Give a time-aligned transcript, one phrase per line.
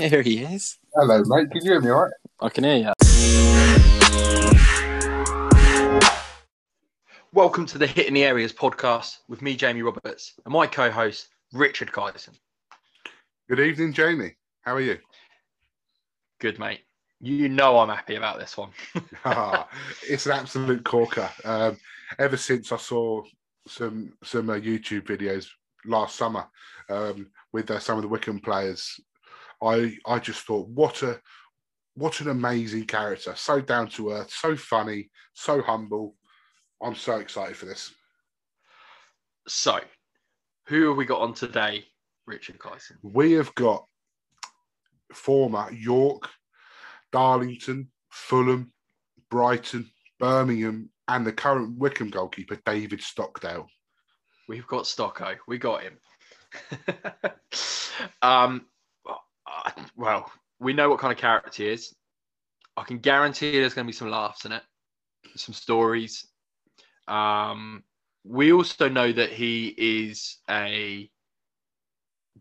[0.00, 0.78] Here he is.
[0.94, 1.50] Hello, mate.
[1.50, 2.12] Can you hear me all right?
[2.40, 2.92] I can hear you.
[7.34, 11.28] Welcome to the Hitting the Areas podcast with me, Jamie Roberts, and my co host,
[11.52, 12.32] Richard Kyson.
[13.50, 14.36] Good evening, Jamie.
[14.62, 14.96] How are you?
[16.38, 16.80] Good, mate.
[17.20, 18.70] You know I'm happy about this one.
[19.26, 19.68] Ah,
[20.08, 21.28] it's an absolute corker.
[21.44, 21.76] Um,
[22.18, 23.22] ever since I saw
[23.68, 25.48] some some uh, YouTube videos
[25.84, 26.46] last summer
[26.88, 28.98] um, with uh, some of the Wycombe players,
[29.62, 31.20] I I just thought, what a
[31.94, 33.34] what an amazing character.
[33.36, 36.16] So down to earth, so funny, so humble.
[36.82, 37.92] I'm so excited for this.
[39.46, 39.80] so,
[40.66, 41.84] who have we got on today,
[42.26, 42.96] Richard Kyson?
[43.02, 43.84] We have got
[45.12, 46.30] former York,
[47.12, 48.72] Darlington, Fulham,
[49.30, 53.66] Brighton, Birmingham, and the current Wycombe goalkeeper, David Stockdale.
[54.48, 55.36] We've got Stocko.
[55.46, 55.98] We got him.
[58.22, 58.66] um,
[59.50, 61.94] uh, well, we know what kind of character he is.
[62.76, 64.62] I can guarantee there's going to be some laughs in it,
[65.36, 66.26] some stories.
[67.08, 67.82] Um,
[68.24, 71.10] we also know that he is a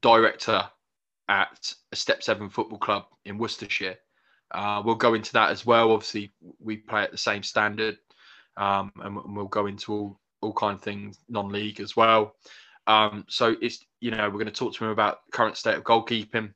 [0.01, 0.63] director
[1.27, 3.97] at a Step Seven football club in Worcestershire.
[4.51, 5.91] Uh, we'll go into that as well.
[5.91, 7.97] Obviously, we play at the same standard,
[8.57, 12.35] um, and we'll go into all all kind of things non-league as well.
[12.87, 15.83] Um, so it's you know we're going to talk to him about current state of
[15.83, 16.53] goalkeeping,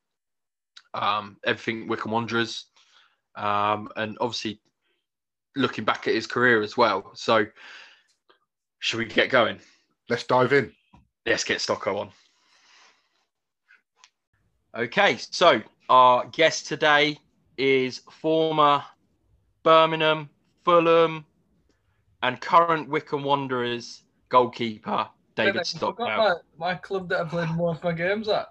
[0.94, 2.66] um, everything Wycombe Wanderers,
[3.36, 4.60] um, and obviously
[5.56, 7.12] looking back at his career as well.
[7.16, 7.46] So
[8.80, 9.60] should we get going?
[10.10, 10.72] Let's dive in.
[11.26, 12.10] Let's get Stocko on.
[14.76, 17.18] Okay, so our guest today
[17.58, 18.84] is former
[19.64, 20.30] Birmingham,
[20.66, 21.26] Fulham,
[22.24, 26.18] and current Wycombe Wanderers goalkeeper David I Stockwell.
[26.18, 28.48] my, my club that I played most of my games at.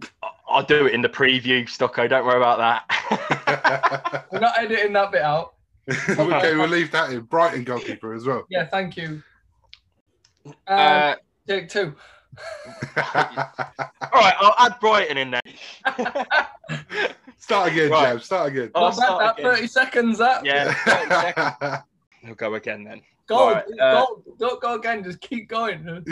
[0.50, 2.08] I'll do it in the preview, Stocko.
[2.08, 4.26] Don't worry about that.
[4.32, 5.54] We're not editing that bit out.
[6.08, 7.20] okay, we'll leave that in.
[7.22, 8.44] Brighton goalkeeper as well.
[8.50, 9.22] Yeah, thank you.
[10.46, 11.14] Um, uh,
[11.48, 11.94] take two.
[12.96, 13.02] all
[14.14, 15.40] right, I'll add Brighton in there.
[17.38, 18.10] start again, Right.
[18.10, 18.20] Jam.
[18.20, 18.70] Start again.
[18.74, 19.54] I'll Not start that again.
[19.56, 20.44] 30 seconds, that.
[20.44, 21.82] Yeah, 30 seconds.
[22.24, 23.02] We'll go again then.
[23.30, 25.84] Go, Right, uh, go, don't go again, just keep going.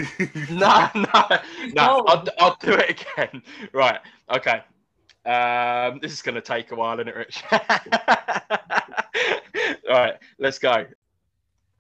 [0.51, 1.39] No, no, no.
[1.75, 2.05] No.
[2.07, 3.43] I'll, I'll do it again.
[3.73, 3.99] Right.
[4.33, 4.63] Okay.
[5.27, 7.43] Um, this is going to take a while, isn't it, Rich?
[7.51, 7.59] All
[9.89, 10.15] right.
[10.39, 10.87] Let's go.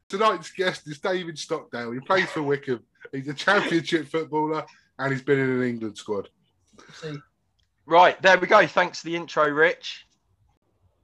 [0.08, 1.92] Tonight's guest is David Stockdale.
[1.92, 2.82] He plays for Wycombe.
[3.12, 4.66] He's a championship footballer
[4.98, 6.28] and he's been in an England squad.
[6.94, 7.16] See,
[7.86, 8.20] Right.
[8.22, 8.66] There we go.
[8.66, 10.04] Thanks for the intro, Rich.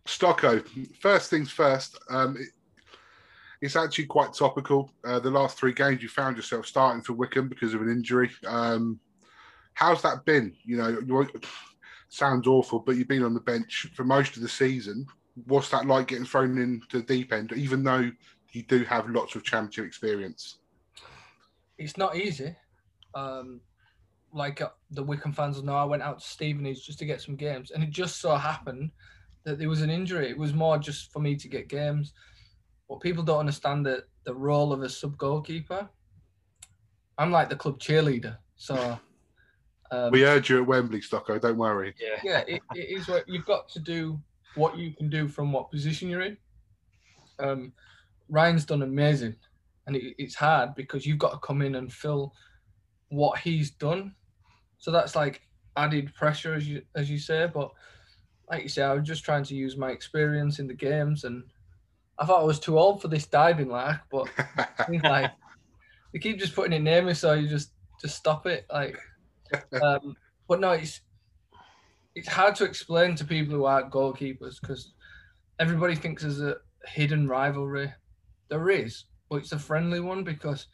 [0.06, 0.62] Stocko,
[1.01, 2.49] first things first, um, it,
[3.65, 4.91] it's actually quite topical.
[5.05, 8.31] Uh, the last three games you found yourself starting for Wycombe because of an injury.
[8.47, 9.01] Um,
[9.73, 10.55] how's that been?
[10.65, 11.27] You know,
[12.09, 15.07] sounds awful, but you've been on the bench for most of the season.
[15.47, 18.11] What's that like getting thrown into the deep end, even though
[18.53, 20.59] you do have lots of championship experience?
[21.79, 22.55] it's not easy.
[23.15, 23.61] Um,
[24.33, 27.21] like uh, the Wycombe fans will know, I went out to Stevenage just to get
[27.21, 28.91] some games, and it just so happened
[29.45, 30.29] that there was an injury.
[30.29, 32.13] It was more just for me to get games.
[32.89, 35.89] But people don't understand that the role of a sub goalkeeper.
[37.17, 38.99] I'm like the club cheerleader, so
[39.91, 41.41] um, We heard you at Wembley, Stocko.
[41.41, 41.95] Don't worry.
[42.00, 42.21] Yeah.
[42.25, 44.19] yeah, it, it is what you've got to do
[44.55, 46.37] what you can do from what position you're in.
[47.39, 47.72] Um,
[48.28, 49.37] Ryan's done amazing,
[49.87, 52.33] and it, it's hard because you've got to come in and fill
[53.09, 54.15] what he's done.
[54.78, 55.43] So that's like
[55.77, 57.49] added pressure, as you as you say.
[57.53, 57.71] But
[58.51, 61.45] like you say, I was just trying to use my experience in the games, and
[62.19, 64.29] I thought I was too old for this diving like, but
[65.03, 65.33] like
[66.13, 68.67] they keep just putting it near me, so you just just stop it.
[68.73, 68.99] Like,
[69.83, 70.17] um,
[70.49, 71.01] but no, it's
[72.15, 74.93] it's hard to explain to people who aren't goalkeepers because
[75.59, 77.93] everybody thinks there's a hidden rivalry.
[78.49, 80.67] There is, but it's a friendly one because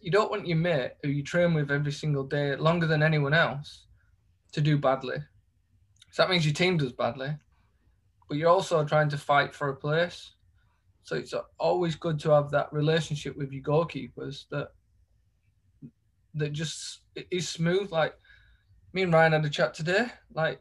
[0.00, 3.32] you don't want your mate who you train with every single day, longer than anyone
[3.34, 3.86] else,
[4.52, 5.16] to do badly.
[6.12, 7.36] So that means your team does badly,
[8.28, 10.32] but you're also trying to fight for a place.
[11.06, 14.72] So it's always good to have that relationship with your goalkeepers that
[16.34, 17.92] that just it is smooth.
[17.92, 18.14] Like
[18.92, 20.08] me and Ryan had a chat today.
[20.34, 20.60] Like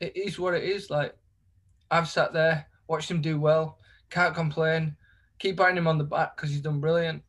[0.00, 0.88] it is what it is.
[0.88, 1.16] Like
[1.90, 4.96] I've sat there, watched him do well, can't complain.
[5.40, 7.24] Keep patting him on the back because he's done brilliant.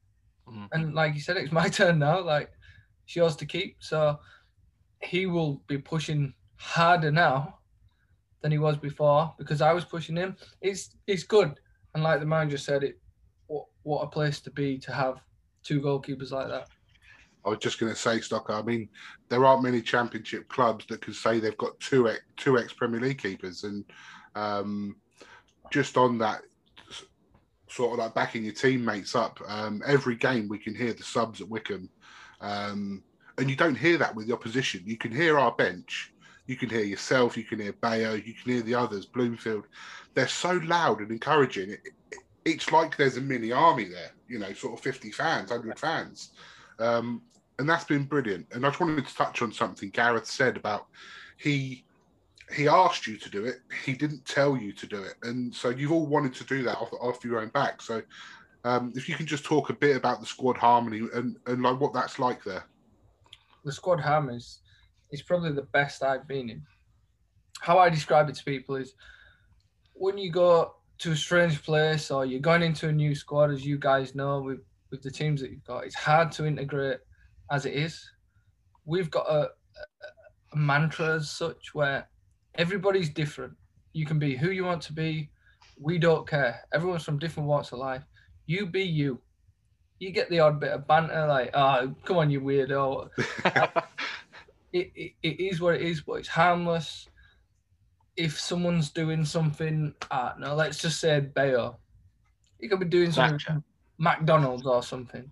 [0.48, 0.68] Mhm.
[0.74, 2.22] And like you said, it's my turn now.
[2.22, 2.52] Like
[3.04, 3.78] it's yours to keep.
[3.80, 4.20] So
[5.02, 7.58] he will be pushing harder now
[8.42, 10.36] than he was before because I was pushing him.
[10.62, 11.60] It's it's good.
[11.98, 13.00] And like the manager said, it
[13.48, 15.20] what what a place to be to have
[15.64, 16.68] two goalkeepers like that.
[17.44, 18.52] I was just going to say, Stocko.
[18.52, 18.88] I mean,
[19.30, 23.00] there aren't many Championship clubs that can say they've got two ex, two ex Premier
[23.00, 23.84] League keepers, and
[24.36, 24.98] um,
[25.72, 26.44] just on that
[27.68, 29.40] sort of like backing your teammates up.
[29.48, 31.90] Um, every game we can hear the subs at Wycombe,
[32.42, 33.02] um,
[33.40, 34.84] and you don't hear that with the opposition.
[34.86, 36.14] You can hear our bench.
[36.48, 37.38] You can hear yourself.
[37.38, 38.14] You can hear Bayo.
[38.14, 39.06] You can hear the others.
[39.06, 39.68] Bloomfield.
[40.14, 41.72] They're so loud and encouraging.
[41.72, 44.12] It, it, it's like there's a mini army there.
[44.28, 46.32] You know, sort of 50 fans, 100 fans,
[46.80, 47.22] um,
[47.60, 48.48] and that's been brilliant.
[48.52, 50.88] And I just wanted to touch on something Gareth said about
[51.38, 51.84] he
[52.56, 53.58] he asked you to do it.
[53.84, 56.78] He didn't tell you to do it, and so you've all wanted to do that
[56.78, 57.82] off, off your own back.
[57.82, 58.02] So,
[58.64, 61.80] um, if you can just talk a bit about the squad harmony and, and like
[61.80, 62.66] what that's like there.
[63.66, 64.60] The squad harmony is,
[65.12, 66.62] is probably the best I've been in.
[67.60, 68.94] How I describe it to people is
[69.94, 73.66] when you go to a strange place or you're going into a new squad, as
[73.66, 74.60] you guys know, with,
[74.92, 77.00] with the teams that you've got, it's hard to integrate
[77.52, 78.10] as it is.
[78.86, 79.48] We've got a, a,
[80.54, 82.08] a mantra as such where
[82.56, 83.54] everybody's different.
[83.94, 85.30] You can be who you want to be.
[85.80, 86.62] We don't care.
[86.74, 88.04] Everyone's from different walks of life.
[88.46, 89.22] You be you.
[90.00, 93.10] You get the odd bit of banter, like, oh, come on, you weirdo.
[94.74, 97.08] it, it, it is what it is, but it's harmless.
[98.16, 101.78] If someone's doing something, uh, no, let's just say Bayo,
[102.60, 103.64] he could be doing something
[103.98, 105.32] McDonald's or something.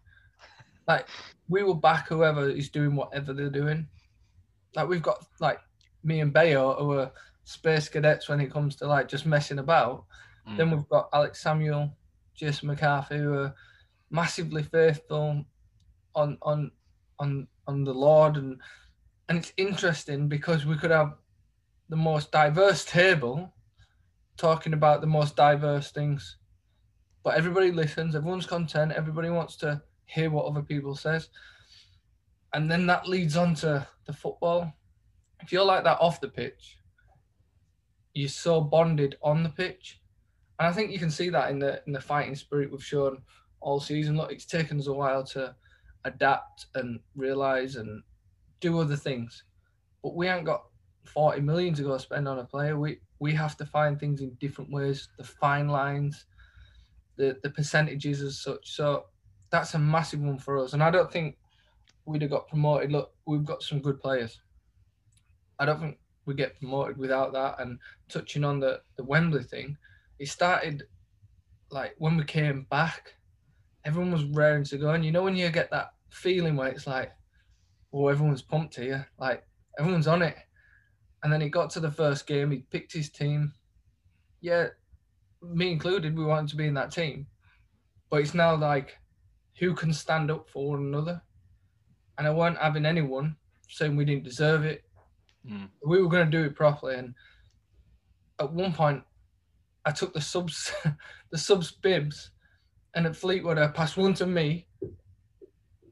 [0.87, 1.07] Like,
[1.49, 3.87] we will back whoever is doing whatever they're doing.
[4.75, 5.59] Like, we've got, like,
[6.03, 7.11] me and Bayo who are
[7.43, 10.05] space cadets when it comes to like just messing about.
[10.47, 10.57] Mm.
[10.57, 11.91] Then we've got Alex Samuel,
[12.35, 13.55] Jason McCarthy, who are
[14.11, 15.43] massively faithful
[16.13, 16.71] on on
[17.19, 18.61] on on the Lord, and
[19.27, 21.15] and it's interesting because we could have
[21.89, 23.53] the most diverse table
[24.37, 26.37] talking about the most diverse things,
[27.23, 31.29] but everybody listens, everyone's content, everybody wants to hear what other people says,
[32.53, 34.73] and then that leads on to the football
[35.45, 36.79] if you're like that off the pitch,
[38.13, 40.01] you're so bonded on the pitch.
[40.59, 43.21] And I think you can see that in the in the fighting spirit we've shown
[43.59, 44.17] all season.
[44.17, 45.55] Look, it's taken us a while to
[46.05, 48.01] adapt and realise and
[48.59, 49.43] do other things.
[50.03, 50.65] But we ain't got
[51.05, 52.77] 40 million to go spend on a player.
[52.77, 56.25] We we have to find things in different ways, the fine lines,
[57.17, 58.75] the the percentages as such.
[58.75, 59.05] So
[59.49, 60.73] that's a massive one for us.
[60.73, 61.37] And I don't think
[62.05, 62.91] we'd have got promoted.
[62.91, 64.39] Look, we've got some good players.
[65.59, 67.59] I don't think we get promoted without that.
[67.59, 67.79] And
[68.09, 69.77] touching on the the Wembley thing,
[70.19, 70.83] it started
[71.71, 73.15] like when we came back,
[73.85, 74.89] everyone was raring to go.
[74.89, 77.11] And you know when you get that feeling where it's like,
[77.95, 79.43] oh, everyone's pumped here, like
[79.79, 80.35] everyone's on it.
[81.23, 83.53] And then he got to the first game, he picked his team.
[84.41, 84.67] Yeah,
[85.41, 87.27] me included, we wanted to be in that team.
[88.09, 88.97] But it's now like,
[89.59, 91.21] who can stand up for one another?
[92.17, 93.37] And I weren't having anyone
[93.69, 94.85] saying we didn't deserve it
[95.49, 95.69] Mm.
[95.85, 97.13] We were going to do it properly, and
[98.39, 99.03] at one point,
[99.85, 100.73] I took the subs,
[101.31, 102.31] the subs bibs,
[102.95, 104.67] and at Fleetwood, I passed one to me.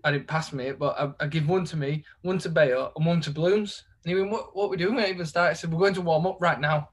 [0.03, 2.91] I didn't pass me it, but I, I give one to me, one to Bayo,
[2.95, 3.83] and one to Blooms.
[4.03, 4.55] And he went, "What?
[4.55, 5.51] What we doing?" We even started.
[5.51, 6.89] I said, "We're going to warm up right now."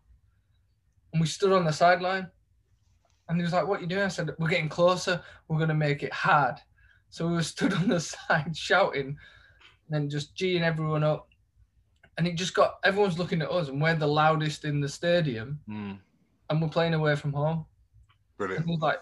[1.12, 2.28] And we stood on the sideline,
[3.28, 5.22] and he was like, "What are you doing?" I said, "We're getting closer.
[5.48, 6.56] We're going to make it hard."
[7.10, 9.16] So we were stood on the side shouting, and
[9.88, 11.30] then just geeing everyone up
[12.20, 15.58] and it just got everyone's looking at us, and we're the loudest in the stadium,
[15.66, 15.98] mm.
[16.50, 17.64] and we're playing away from home.
[18.36, 18.66] Brilliant.
[18.66, 19.00] And like,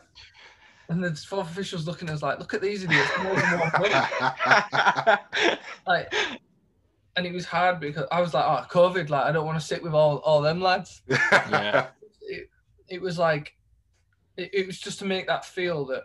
[0.89, 3.11] and the fourth officials looking at us like, look at these idiots,
[5.87, 6.15] like,
[7.17, 9.67] and it was hard because I was like, oh, COVID, like I don't want to
[9.67, 11.03] sit with all all them lads.
[11.09, 11.89] yeah.
[12.23, 12.49] It,
[12.89, 13.55] it was like,
[14.37, 16.05] it, it was just to make that feel that,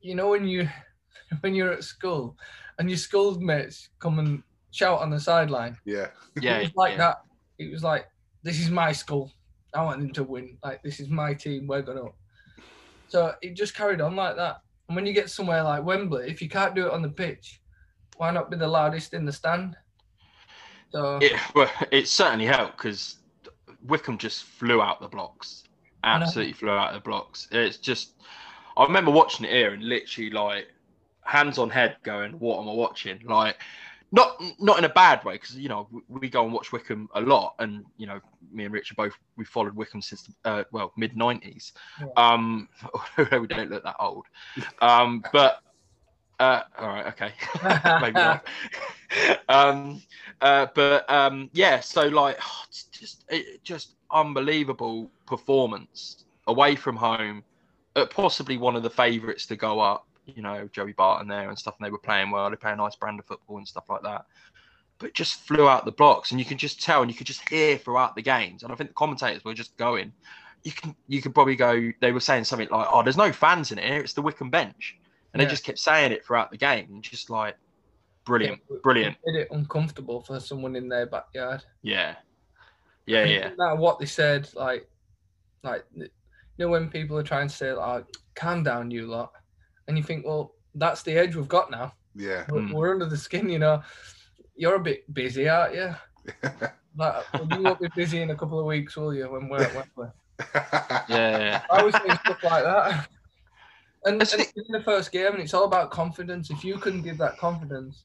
[0.00, 0.68] you know, when you
[1.40, 2.36] when you're at school
[2.78, 5.76] and your schoolmates come and shout on the sideline.
[5.84, 6.08] Yeah.
[6.40, 6.58] Yeah.
[6.58, 6.98] It was like yeah.
[6.98, 7.22] that.
[7.58, 8.06] It was like,
[8.42, 9.32] this is my school.
[9.74, 10.58] I want them to win.
[10.64, 11.66] Like, this is my team.
[11.66, 12.10] We're going to.
[13.10, 14.62] So it just carried on like that.
[14.88, 17.60] And when you get somewhere like Wembley, if you can't do it on the pitch,
[18.16, 19.76] why not be the loudest in the stand?
[20.92, 23.16] So It, well, it certainly helped because
[23.86, 25.64] Wycombe just flew out the blocks.
[26.04, 27.48] Absolutely flew out the blocks.
[27.50, 28.14] It's just,
[28.76, 30.68] I remember watching it here and literally like
[31.22, 33.20] hands on head going, what am I watching?
[33.24, 33.56] Like,
[34.12, 37.20] not not in a bad way because you know we, go and watch Wycombe a
[37.20, 38.20] lot, and you know
[38.52, 41.72] me and Richard both we followed Wycombe since uh, well mid nineties.
[42.00, 42.06] Yeah.
[42.16, 42.68] Um,
[43.18, 44.26] although we don't look that old,
[44.80, 45.62] um, but
[46.40, 47.32] uh, all right, okay,
[48.00, 48.46] maybe not.
[49.48, 50.02] um,
[50.40, 56.96] uh, but um, yeah, so like oh, it's just it, just unbelievable performance away from
[56.96, 57.44] home,
[57.94, 60.06] at possibly one of the favourites to go up.
[60.36, 62.50] You know, Joey Barton there and stuff, and they were playing well.
[62.50, 64.26] They play a nice brand of football and stuff like that.
[64.98, 67.48] But just flew out the blocks, and you can just tell, and you could just
[67.48, 68.62] hear throughout the games.
[68.62, 70.12] And I think the commentators were just going.
[70.62, 71.90] You can you could probably go.
[72.00, 74.00] They were saying something like, "Oh, there's no fans in here.
[74.00, 74.98] It's the Wycombe bench,"
[75.32, 75.46] and Yeah.
[75.46, 77.56] they just kept saying it throughout the game, and just like,
[78.26, 81.64] brilliant, brilliant, It made it uncomfortable for someone in their backyard.
[81.82, 82.16] yeah,
[83.06, 84.86] yeah, yeah, matter what they said, like,
[85.62, 86.08] like you
[86.58, 89.32] know when people are trying to say like, oh, "Calm down, you lot,"
[89.90, 91.92] and you think, well, that's the edge we've got now.
[92.14, 92.44] Yeah.
[92.48, 92.72] We're, Mm.
[92.72, 93.82] we're under the skin, you know.
[94.54, 95.94] You're a bit busy, aren't you?
[96.96, 99.30] Like, well, you won't be busy in a couple of weeks, will you?
[99.30, 100.08] When we're at Wembley.
[101.08, 101.62] yeah, yeah.
[101.70, 103.08] I always think stuff like that.
[104.04, 106.50] And, and it's in the first game, and it's all about confidence.
[106.50, 108.04] If you couldn't give that confidence,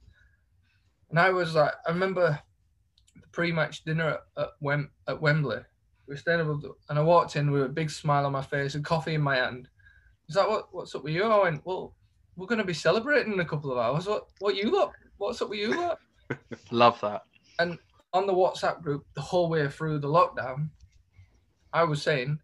[1.09, 2.39] and I was like, I remember
[3.15, 5.61] the pre-match dinner at, at, Wem- at Wembley.
[6.07, 8.43] We were staying above, the, and I walked in with a big smile on my
[8.43, 9.67] face and coffee in my hand.
[10.27, 10.67] Is that what?
[10.71, 11.23] What's up with you?
[11.25, 11.95] I went, well,
[12.35, 14.07] we're going to be celebrating in a couple of hours.
[14.07, 14.25] What?
[14.39, 14.93] What you lot?
[15.17, 15.99] What's up with you lot?
[16.71, 17.23] Love that.
[17.59, 17.77] And
[18.13, 20.69] on the WhatsApp group the whole way through the lockdown,
[21.73, 22.39] I was saying,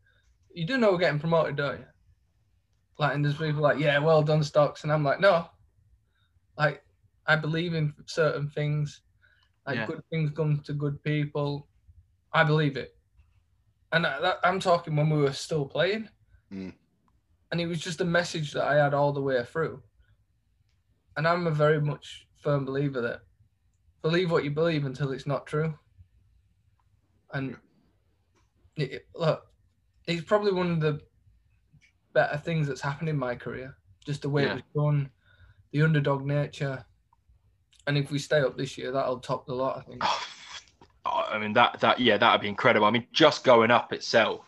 [0.54, 1.86] "You do know we're getting promoted, don't you?"
[3.00, 5.48] Like, and there's people like, "Yeah, well done, Stocks," and I'm like, "No,
[6.58, 6.84] like,
[7.26, 9.02] I believe in certain things.
[9.66, 9.86] Like, Yeah.
[9.86, 11.68] good things come to good people.
[12.34, 12.96] I believe it."
[13.92, 16.10] And I, that, I'm talking when we were still playing,
[16.52, 16.74] Mm.
[17.52, 19.82] And it was just a message that I had all the way through.
[21.18, 23.22] And I'm a very much firm believer that
[24.02, 25.74] believe what you believe until it's not true.
[27.34, 27.58] And
[28.76, 29.46] it, look,
[30.08, 31.02] it's probably one of the
[32.14, 33.76] better things that's happened in my career.
[34.06, 34.54] Just the way Yeah.
[34.54, 35.10] it was done,
[35.72, 36.84] the underdog nature.
[37.88, 40.02] And if we stay up this year, that'll top the lot, I think.
[41.04, 42.86] Oh, I mean that that yeah, that would be incredible.
[42.86, 44.46] I mean, just going up itself.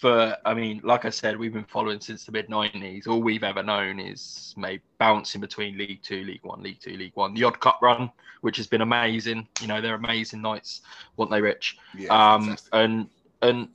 [0.00, 3.06] For I mean, like I said, we've been following since the mid '90s.
[3.06, 7.12] All we've ever known is maybe bouncing between League Two, League One, League Two, League
[7.16, 7.34] One.
[7.34, 9.46] The odd cup run, which has been amazing.
[9.60, 10.80] You know, they're amazing nights,
[11.18, 11.76] weren't they, Rich?
[11.94, 12.08] yeah.
[12.08, 12.70] um, fantastic.
[12.72, 13.08] and
[13.42, 13.68] and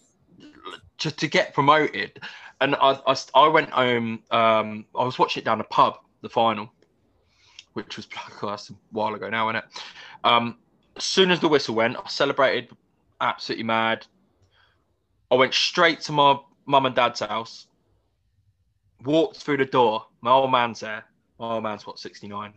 [0.97, 2.19] just to get promoted.
[2.59, 4.23] And I, I, I went home.
[4.31, 6.71] Um, I was watching it down the pub, the final,
[7.73, 8.07] which was
[8.41, 9.65] oh, that's a while ago now, isn't it?
[10.23, 10.57] Um,
[10.95, 12.75] as soon as the whistle went, I celebrated,
[13.21, 14.07] absolutely mad.
[15.31, 17.67] I went straight to my mum and dad's house.
[19.03, 20.05] Walked through the door.
[20.21, 21.03] My old man's there.
[21.39, 22.53] My old man's what sixty nine.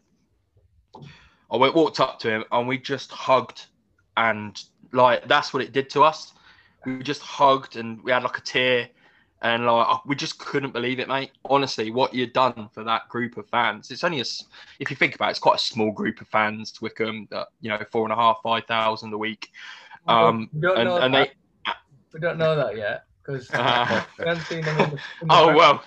[1.50, 3.66] I went walked up to him and we just hugged
[4.16, 6.32] and like that's what it did to us.
[6.84, 8.88] We just hugged and we had like a tear,
[9.42, 11.32] and like we just couldn't believe it, mate.
[11.44, 13.90] Honestly, what you'd done for that group of fans.
[13.90, 14.24] It's only a,
[14.78, 16.80] if you think about it, it's quite a small group of fans.
[16.80, 19.50] Wycombe, that you know, four and a half, five thousand a week.
[20.06, 21.32] Um, and and they.
[22.12, 25.34] We don't know that yet because Uh, we haven't seen them in the, in the
[25.34, 25.82] oh well,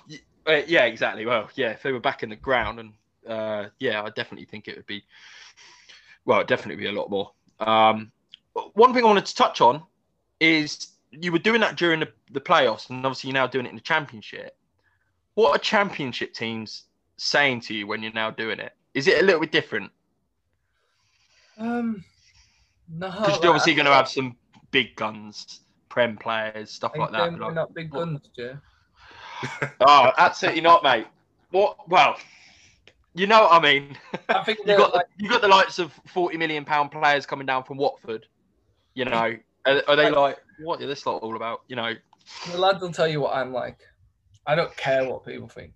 [0.46, 1.26] uh, yeah, exactly.
[1.26, 2.92] Well, yeah, if they were back in the ground, and
[3.28, 5.04] uh, yeah, I definitely think it would be.
[6.24, 7.32] Well, it'd definitely be a lot more.
[7.58, 8.12] Um,
[8.74, 9.82] one thing I wanted to touch on
[10.40, 13.70] is you were doing that during the, the playoffs, and obviously you're now doing it
[13.70, 14.56] in the championship.
[15.34, 16.84] What are championship teams
[17.16, 18.72] saying to you when you're now doing it?
[18.94, 19.90] Is it a little bit different?
[21.58, 22.04] Um,
[22.88, 24.36] no, Because you're obviously going to have some
[24.70, 25.60] big guns,
[25.92, 27.38] prem players, stuff like that.
[27.38, 28.54] Like- not big guns, Jay.
[29.80, 31.06] oh, absolutely not, mate.
[31.50, 31.86] What?
[31.86, 32.16] Well,
[33.14, 33.98] you know what I mean.
[34.30, 36.92] I think you they're got like, the, you got the likes of forty million pound
[36.92, 38.24] players coming down from Watford.
[38.94, 41.60] You know, are, are they like what is this lot all about?
[41.68, 41.92] You know,
[42.50, 43.78] the lads will tell you what I'm like.
[44.46, 45.74] I don't care what people think.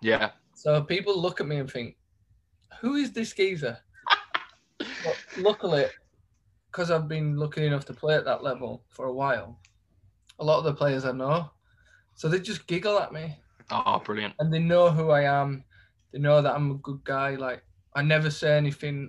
[0.00, 1.96] yeah, So people look at me and think,
[2.80, 3.78] "Who is this geezer?"
[4.78, 5.86] but luckily,
[6.76, 9.58] because I've been lucky enough to play at that level for a while,
[10.38, 11.48] a lot of the players I know,
[12.14, 13.34] so they just giggle at me
[13.70, 14.34] oh, brilliant.
[14.38, 15.64] and they know who I am.
[16.12, 17.36] They know that I'm a good guy.
[17.36, 17.62] Like
[17.94, 19.08] I never say anything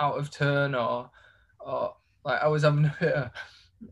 [0.00, 1.10] out of turn or
[1.60, 3.30] or like I was having a bit of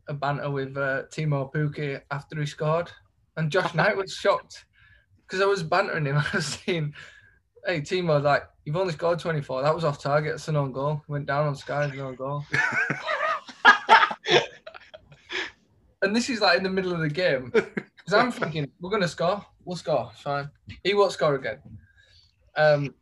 [0.09, 2.91] a banter with uh, Teemu Pukki after he scored,
[3.37, 4.65] and Josh Knight was shocked
[5.27, 6.17] because I was bantering him.
[6.33, 6.95] I was saying,
[7.67, 9.62] "Hey Timo, like you've only scored 24.
[9.62, 10.35] That was off target.
[10.35, 11.02] It's an own goal.
[11.09, 12.45] Went down on Sky as an own goal."
[16.02, 19.09] and this is like in the middle of the game because I'm thinking we're gonna
[19.09, 19.45] score.
[19.64, 20.11] We'll score.
[20.17, 20.50] Fine.
[20.85, 21.59] He won't score again.
[22.57, 22.95] Um,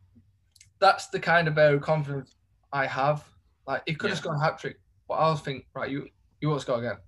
[0.81, 2.35] that's the kind of air of confidence
[2.73, 3.25] I have.
[3.67, 4.23] Like he could have Yeah.
[4.23, 4.77] scored a hat trick,
[5.09, 5.91] but I'll think right.
[5.91, 6.09] You
[6.41, 6.99] you won't score again.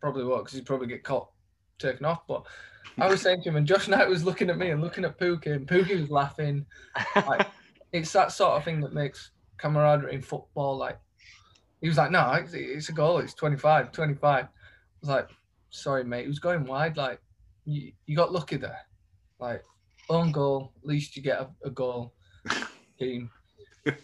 [0.00, 1.28] Probably won't because he'd probably get caught
[1.78, 2.26] taken off.
[2.26, 2.46] But
[2.98, 5.18] I was saying to him, and Josh Knight was looking at me and looking at
[5.18, 6.66] Pukki, and Pukki was laughing.
[7.16, 7.46] Like,
[7.92, 10.76] it's that sort of thing that makes camaraderie in football.
[10.76, 10.98] Like
[11.80, 13.18] he was like, no, it's, it's a goal.
[13.18, 14.44] It's 25, 25.
[14.44, 14.48] I
[15.00, 15.28] was like,
[15.70, 16.22] sorry, mate.
[16.22, 16.96] He was going wide.
[16.96, 17.20] Like
[17.64, 18.80] you, you got lucky there.
[19.38, 19.64] Like
[20.08, 22.12] own goal, at least you get a, a goal.
[22.98, 23.30] Team.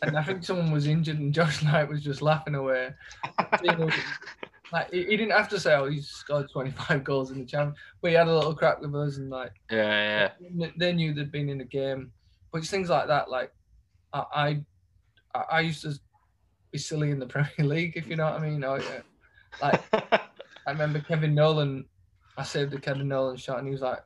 [0.02, 2.94] And I think someone was injured, and Josh Knight was just laughing away.
[4.72, 7.76] like he, he didn't have to say, "Oh, he's scored 25 goals in the champ,"
[8.00, 10.68] but he had a little crack with us, and like Yeah, yeah.
[10.78, 12.10] they knew they'd been in a game.
[12.52, 13.30] But it's things like that.
[13.30, 13.52] Like
[14.34, 14.62] I,
[15.34, 15.94] I, I used to
[16.72, 18.64] be silly in the Premier League, if you know what I mean.
[18.64, 18.80] I, uh,
[19.62, 19.82] like
[20.66, 21.84] I remember Kevin Nolan.
[22.36, 24.00] I saved the Kevin Nolan shot, and he was like,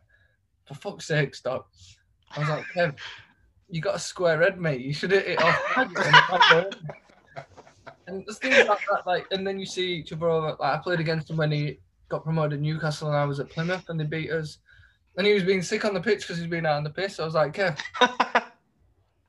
[0.67, 1.69] "For fuck's sake, stop!"
[2.37, 2.95] I was like, "Kev,
[3.69, 4.81] you got a square head, mate.
[4.81, 5.61] You should hit it off."
[8.07, 10.29] and there's things like that, like, and then you see each other.
[10.29, 13.41] Over, like, I played against him when he got promoted to Newcastle, and I was
[13.41, 14.59] at Plymouth, and they beat us.
[15.17, 17.19] And he was being sick on the pitch because he's been out on the piss.
[17.19, 17.79] I was like, Kev,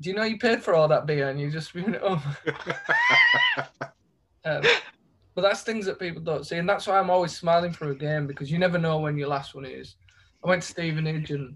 [0.01, 2.38] do you know you paid for all that beer and you just spewing it over?
[4.46, 4.63] um,
[5.36, 7.96] but that's things that people don't see, and that's why I'm always smiling for a
[7.96, 9.96] game because you never know when your last one is.
[10.43, 11.55] I went to Stevenage and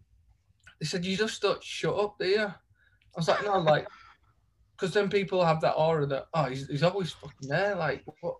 [0.79, 2.53] they said, "You just don't shut up, do you?" I
[3.15, 3.87] was like, "No, like."
[4.77, 8.35] Because then people have that aura that oh he's, he's always fucking there like what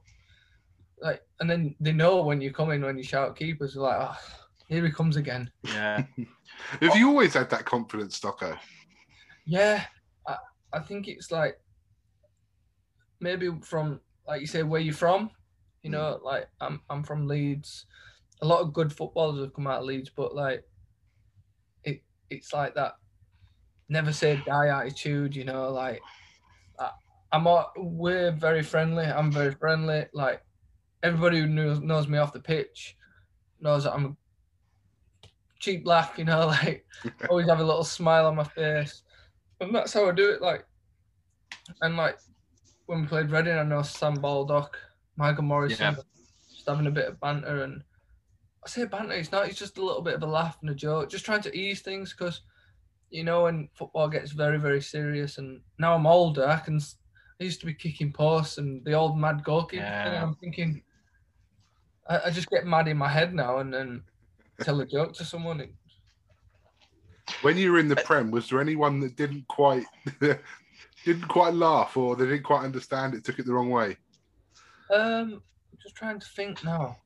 [0.99, 3.97] like and then they know when you come in when you shout keepers they're like
[4.01, 4.17] oh
[4.67, 6.03] here he comes again yeah.
[6.81, 8.57] Have you always had that confidence, Stocko?
[9.45, 9.85] Yeah,
[10.75, 11.59] I, think it's like
[13.19, 15.29] maybe from like you say where you're from.
[15.83, 16.23] You know, mm.
[16.23, 17.85] like I'm I'm from Leeds.
[18.41, 20.63] A lot of good footballers have come out of Leeds, but like
[21.83, 22.95] it it's like that
[23.89, 25.35] never say die attitude.
[25.35, 26.01] You know, like
[26.79, 26.91] I,
[27.31, 29.05] I'm all, we're very friendly.
[29.05, 30.05] I'm very friendly.
[30.13, 30.41] Like
[31.03, 32.97] everybody who knows, knows me off the pitch
[33.61, 35.27] knows that I'm a
[35.59, 36.13] cheap laugh.
[36.17, 36.85] You know, like
[37.29, 39.03] always have a little smile on my face
[39.59, 40.41] and that's how I do it.
[40.41, 40.65] Like,
[41.81, 42.17] and like
[42.85, 44.77] when we played Reading, I know Sam Baldock,
[45.15, 46.01] Michael Morrison, Yeah.
[46.53, 47.83] just having a bit of banter, and
[48.63, 49.13] I say banter.
[49.13, 49.47] It's not.
[49.47, 51.81] It's just a little bit of a laugh and a joke, just trying to ease
[51.81, 52.41] things because,
[53.09, 56.79] you know, when football gets very very serious, and now I'm older, I can.
[57.39, 59.83] I used to be kicking posts and the old mad goalkeeper.
[59.83, 60.07] Yeah.
[60.07, 60.81] And I'm thinking,
[62.07, 64.03] I, I just get mad in my head now and then
[64.61, 65.59] tell a joke to someone.
[65.59, 65.73] It,
[67.41, 69.85] When you were in the Prem, was there anyone that didn't quite
[71.05, 73.97] didn't quite laugh or they didn't quite understand it, took it the wrong way?
[74.93, 76.97] Um, I'm just trying to think now.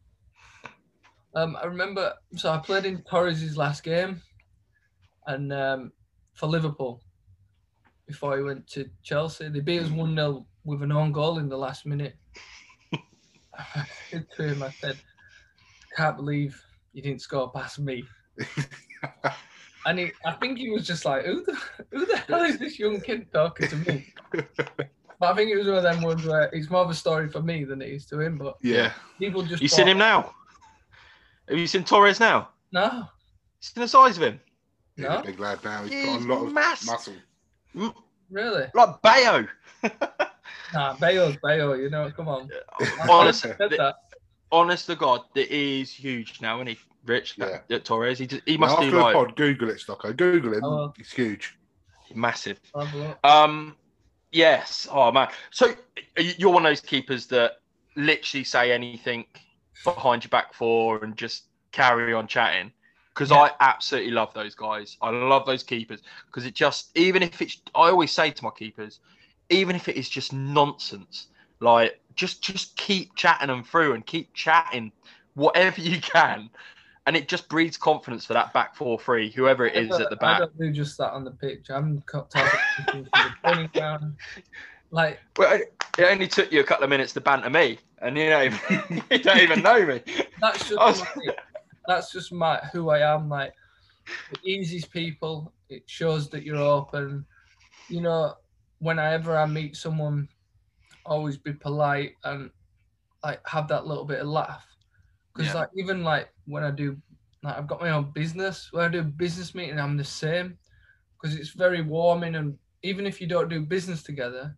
[1.36, 4.22] Um, I remember, so I played in Torres's last game,
[5.28, 5.92] and um,
[6.34, 7.02] for Liverpool,
[8.08, 11.48] before he went to Chelsea, they beat us one 0 with an own goal in
[11.48, 12.16] the last minute.
[13.58, 14.98] I said to him, I said,
[15.96, 16.60] "Can't believe
[16.94, 18.04] you didn't score past me."
[19.90, 21.58] and he, I think he was just like, "Who the,
[21.92, 24.14] who the hell is this young kid talking to me?"
[25.20, 27.28] But I think it was one of them ones where it's more of a story
[27.28, 28.38] for me than it is to him.
[28.38, 28.94] But Yeah.
[29.18, 30.34] people just You thought, seen him now?
[31.50, 32.50] Have you seen Torres now?
[32.72, 33.04] No,
[33.60, 34.40] Seen the size of him?
[34.96, 35.18] He's No.
[35.20, 35.84] a big lad now.
[35.84, 36.88] He's He's got a lot of massive.
[36.88, 37.94] muscle.
[38.30, 38.66] Really?
[38.74, 39.48] Like Bayo.
[40.74, 41.74] Nah, Bayo's Bayo.
[41.74, 42.50] You know, come on.
[43.10, 43.94] Honestly, I said
[44.54, 46.80] honest to God, that is huge now, isn't he?
[47.10, 47.60] Rich Yeah.
[47.70, 48.20] at Torres.
[48.20, 50.16] He just, he Now, must after do the like pod, Google it, Stocko.
[50.16, 50.64] Google him.
[50.64, 50.94] I will.
[50.96, 51.58] He's huge.
[52.16, 52.60] massive.
[52.74, 53.20] I'll have a look.
[53.26, 53.76] Um,
[54.32, 54.88] yes.
[54.92, 55.28] Oh man.
[55.52, 55.74] So
[56.18, 57.60] you're one of those keepers that
[57.96, 59.26] literally say anything
[59.84, 62.72] behind your back for and just carry on chatting.
[63.14, 63.38] Because Yeah.
[63.38, 64.98] I absolutely love those guys.
[65.02, 68.52] I love those keepers because it just even if it's I always say to my
[68.52, 69.00] keepers,
[69.50, 71.28] even if it is just nonsense,
[71.60, 74.92] like just just keep chatting them through and keep chatting
[75.36, 76.50] whatever you can.
[77.10, 80.16] And it just breeds confidence for that back four three, whoever it is at the
[80.16, 80.36] back.
[80.36, 81.72] I don't do just that on the pitch.
[81.72, 84.16] I'm co- talking people from the training ground.
[84.92, 88.16] Like, Well, it it only took you a couple of minutes to banter me, and
[88.16, 88.54] you don't
[89.10, 90.04] you don't even know me.
[90.40, 91.34] that's just was- my,
[91.88, 93.28] that's just my who I am.
[93.28, 93.54] Like,
[94.32, 95.52] it eases people.
[95.68, 97.26] It shows that you're open.
[97.90, 98.36] You know,
[98.78, 100.30] whenever I meet someone,
[101.08, 102.52] always be polite and
[103.24, 104.64] like have that little bit of laugh.
[105.34, 105.62] Because Yeah.
[105.62, 106.98] like even like when I do,
[107.44, 108.70] like I've got my own business.
[108.72, 110.58] When I do a business meeting, I'm the same.
[111.22, 114.58] Because it's very warming, and even if you don't do business together,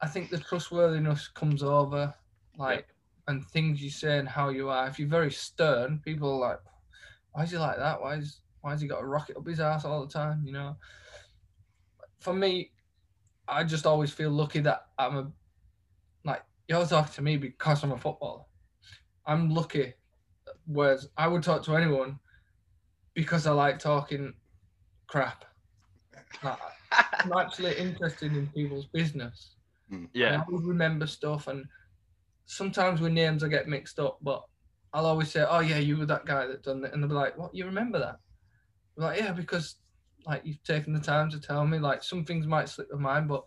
[0.00, 2.14] I think the trustworthiness comes over.
[2.58, 2.88] Like
[3.28, 4.88] and things you say and how you are.
[4.88, 6.60] If you're very stern, people are like,
[7.32, 8.00] "Why is he like that?
[8.00, 10.52] Why is why has he got a rocket up his ass all the time?" You
[10.52, 10.76] know.
[12.20, 12.72] For me,
[13.46, 15.32] I just always feel lucky that I'm a
[16.24, 18.44] like you're talking to me because I'm a footballer.
[19.24, 19.94] I'm lucky,
[20.66, 22.18] whereas I would talk to anyone
[23.14, 24.34] because I like talking
[25.06, 25.44] crap.
[26.42, 26.58] Like,
[26.92, 29.54] I'm actually interested in people's business.
[29.88, 29.94] Hmm.
[29.94, 31.66] And Yeah, I would remember stuff, and
[32.46, 34.44] sometimes with names I get mixed up, but
[34.92, 37.14] I'll always say, "Oh yeah, you were that guy that done it," and they'll be
[37.14, 37.54] like, "What?
[37.54, 38.18] You remember that?"
[38.96, 39.76] I'm like, yeah, because
[40.26, 41.78] like you've taken the time to tell me.
[41.78, 43.44] Like some things might slip my mind, but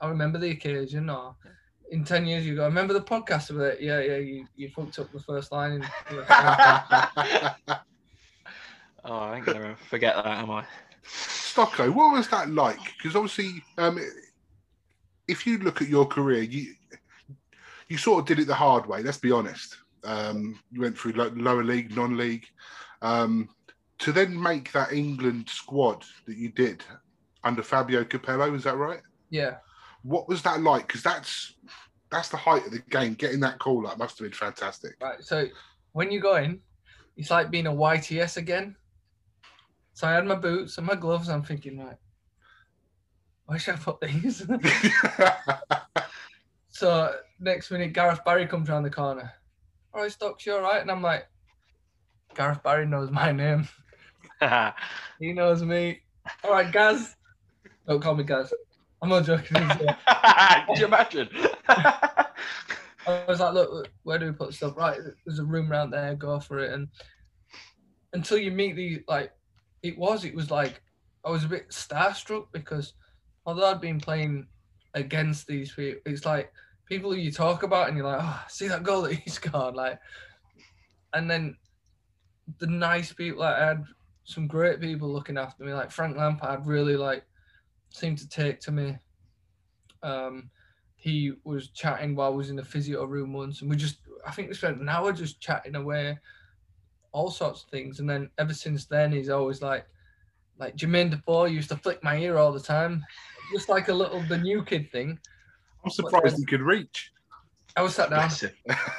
[0.00, 1.10] I remember the occasion.
[1.10, 1.36] Or
[1.90, 3.80] in ten years, you go, I remember the podcast of it.
[3.80, 5.72] Yeah, yeah, you you fucked up the first line.
[5.82, 5.84] In,
[9.08, 10.64] Oh, I ain't gonna forget that, am I?
[11.06, 12.80] Stocko, what was that like?
[12.96, 14.00] Because obviously, um,
[15.28, 16.74] if you look at your career, you
[17.88, 19.02] you sort of did it the hard way.
[19.02, 19.76] Let's be honest.
[20.02, 22.46] Um, you went through lo- lower league, non-league,
[23.02, 23.48] um,
[23.98, 26.84] to then make that England squad that you did
[27.44, 28.52] under Fabio Capello.
[28.54, 29.00] Is that right?
[29.30, 29.56] yeah,
[30.06, 30.86] What was that like?
[30.86, 31.54] Because that's
[32.10, 33.14] that's the height of the game.
[33.14, 34.94] Getting that call up must have been fantastic.
[35.02, 35.22] right.
[35.22, 35.46] So
[35.92, 36.60] when you go in,
[37.16, 38.76] it's like being a YTS again.
[39.94, 41.28] So I had my boots and my gloves.
[41.28, 41.96] I'm thinking, right,
[43.46, 44.46] where should I put these?
[46.68, 49.32] so next minute, Gareth Barry comes around the corner.
[49.94, 50.82] All right, Stocks, you all right?
[50.82, 51.26] And I'm like,
[52.34, 53.66] Gareth Barry knows my name.
[55.18, 56.02] He knows me.
[56.44, 57.16] All right, Gaz.
[57.88, 58.52] Don't call me Gaz.
[59.06, 59.62] I'm not joking.
[59.78, 59.96] Here.
[60.76, 61.28] You imagine?
[61.68, 62.26] I
[63.28, 64.76] was like, look, where do we put stuff?
[64.76, 66.16] Right, there's a room around there.
[66.16, 66.72] Go for it.
[66.72, 66.88] And
[68.12, 69.30] until you meet the like,
[69.84, 70.82] it was, it was like
[71.24, 72.94] I was a bit starstruck because
[73.46, 74.48] although I'd been playing
[74.94, 76.52] against these people, it's like
[76.86, 80.00] people you talk about and you're like, oh, see that goal that he scored, like,
[81.14, 81.56] and then
[82.58, 83.40] the nice people.
[83.40, 83.84] Like, I had
[84.24, 87.22] some great people looking after me, like Frank Lampard, really like
[87.96, 88.96] seemed to take to me.
[90.02, 90.50] Um,
[90.96, 94.32] he was chatting while I was in the physio room once, and we just, I
[94.32, 96.18] think we spent an hour just chatting away,
[97.12, 98.00] all sorts of things.
[98.00, 99.86] And then ever since then, he's always like,
[100.58, 103.04] like Jermaine Defoe used to flick my ear all the time,
[103.52, 105.18] just like a little the new kid thing.
[105.84, 107.12] I'm surprised he could reach.
[107.76, 108.30] I was sat down,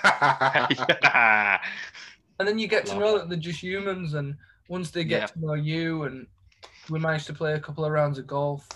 [0.04, 1.60] Yeah.
[2.40, 4.36] and then you get to know that they're just humans, and
[4.70, 5.28] once they get Yeah.
[5.28, 6.28] to know you, and
[6.90, 8.68] we managed to play a couple of rounds of golf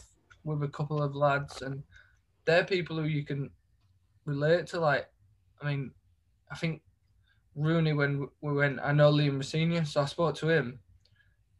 [0.44, 1.84] with a couple of lads, and
[2.46, 3.50] they're people who you can
[4.26, 4.80] relate to.
[4.80, 5.08] Like,
[5.62, 5.92] I mean,
[6.52, 6.82] I think
[7.56, 10.80] Rooney when we went, I know Liam Rossini, so I spoke to him.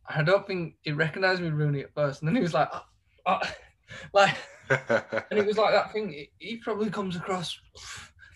[0.08, 2.82] I don't think he recognised me, Rooney, at first, and then he was like, oh,
[3.28, 3.40] oh,"
[4.14, 4.36] like,
[4.70, 6.10] and it was like that thing.
[6.10, 7.60] he- He probably comes across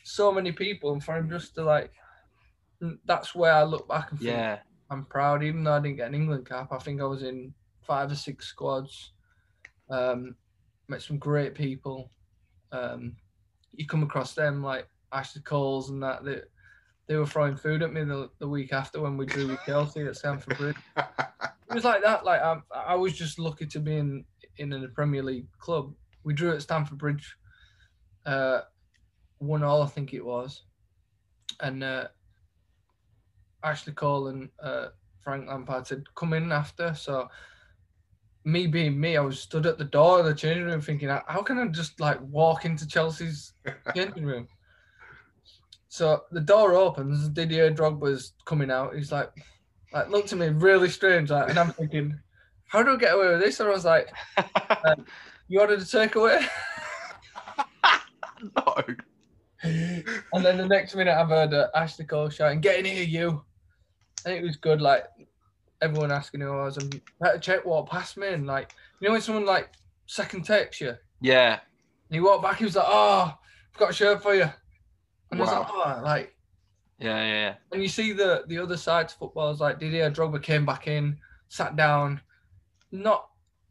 [0.03, 1.91] so many people, and for him just to like,
[2.81, 4.59] mm, that's where I look back and think, yeah.
[4.91, 6.67] I'm proud, even though I didn't get an England cap.
[6.71, 7.53] I think I was in
[7.87, 9.13] five or six squads.
[9.89, 10.35] Um,
[10.87, 12.11] met some great people.
[12.71, 13.15] Um,
[13.73, 16.23] you come across them like Ashley Coles and that.
[16.23, 16.41] They,
[17.07, 20.01] they were throwing food at me the, the week after when we drew with Chelsea
[20.01, 20.77] at Stamford Bridge.
[20.97, 22.25] It was like that.
[22.25, 24.25] Like I, I was just lucky to be in
[24.57, 25.93] in a Premier League club.
[26.23, 27.35] We drew at Stamford Bridge,
[28.25, 28.61] uh,
[29.37, 30.63] one all I think it was,
[31.59, 32.07] and uh,
[33.63, 34.87] Ashley Cole and uh,
[35.21, 36.93] Frank Lampard said come in after.
[36.95, 37.27] So
[38.45, 41.41] me being me, I was stood at the door of the changing room thinking, how
[41.41, 43.53] can I just like walk into Chelsea's
[43.95, 44.47] changing room?
[45.87, 48.95] So the door opens, Didier Drogba's coming out.
[48.95, 49.31] He's like,
[49.93, 52.19] like looked at me really strange, like, and I'm thinking,
[52.67, 53.59] how do I get away with this?
[53.59, 54.13] And I was like,
[55.47, 56.45] you ordered a takeaway?
[58.55, 58.75] no.
[59.63, 63.43] and then the next minute I've heard uh, Ashley Cole shouting, "Get in here, you!"
[64.25, 64.81] And it was good.
[64.81, 65.05] Like
[65.81, 69.13] everyone asking who I was, and Petr Čech walked past me, and like you know
[69.13, 69.69] when someone like
[70.07, 71.59] second takes you, and Yeah.
[72.09, 73.33] he walked back, he was like, "Oh,
[73.73, 74.49] I've got a shirt for you,"
[75.31, 76.31] and I was like, "Oh, like."
[76.97, 77.21] Yeah.
[77.23, 77.55] Yeah.
[77.73, 80.87] And you see the the other side to football is like Didier Drogba came back
[80.87, 81.17] in,
[81.49, 82.21] sat down,
[82.91, 83.27] not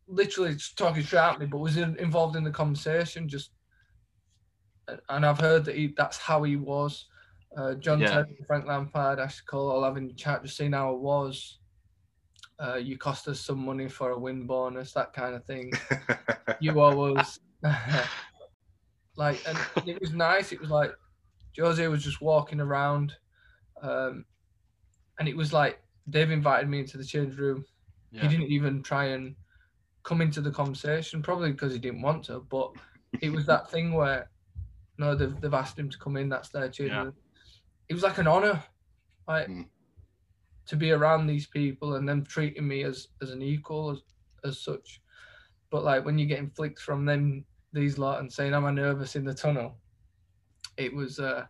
[0.06, 3.26] literally just talking straight at me, but was in, involved in the conversation.
[3.26, 3.52] Just
[5.08, 7.06] and I've heard that he that's how he was.
[7.56, 8.08] Uh, John Yeah.
[8.08, 11.60] Terry, Frank Lampard, Ashley Cole, all having chat, just seeing how it was.
[12.62, 15.72] Uh, you cost us some money for a win bonus, that kind of thing.
[16.60, 17.38] you owe us.
[19.16, 20.52] like, and it was nice.
[20.52, 20.92] It was like
[21.58, 23.12] Jose was just walking around,
[23.82, 24.24] um,
[25.18, 27.64] and it was like they've invited me into the change room.
[28.12, 29.34] He didn't even try and
[30.04, 32.46] come into the conversation, probably because he didn't want to.
[32.48, 32.70] But
[33.20, 34.30] it was that thing where
[34.98, 36.28] no, they've they've asked him to come in.
[36.28, 37.02] That's their change Yeah.
[37.04, 37.14] room.
[37.88, 38.62] It was like an honor,
[39.26, 39.66] like Mm.
[40.66, 44.02] To be around these people and them treating me as as an equal as
[44.44, 45.00] as such.
[45.70, 49.16] But like when you're getting flicks from them these lot and saying, "Am I nervous
[49.16, 49.78] in the tunnel?"
[50.76, 51.46] It was uh,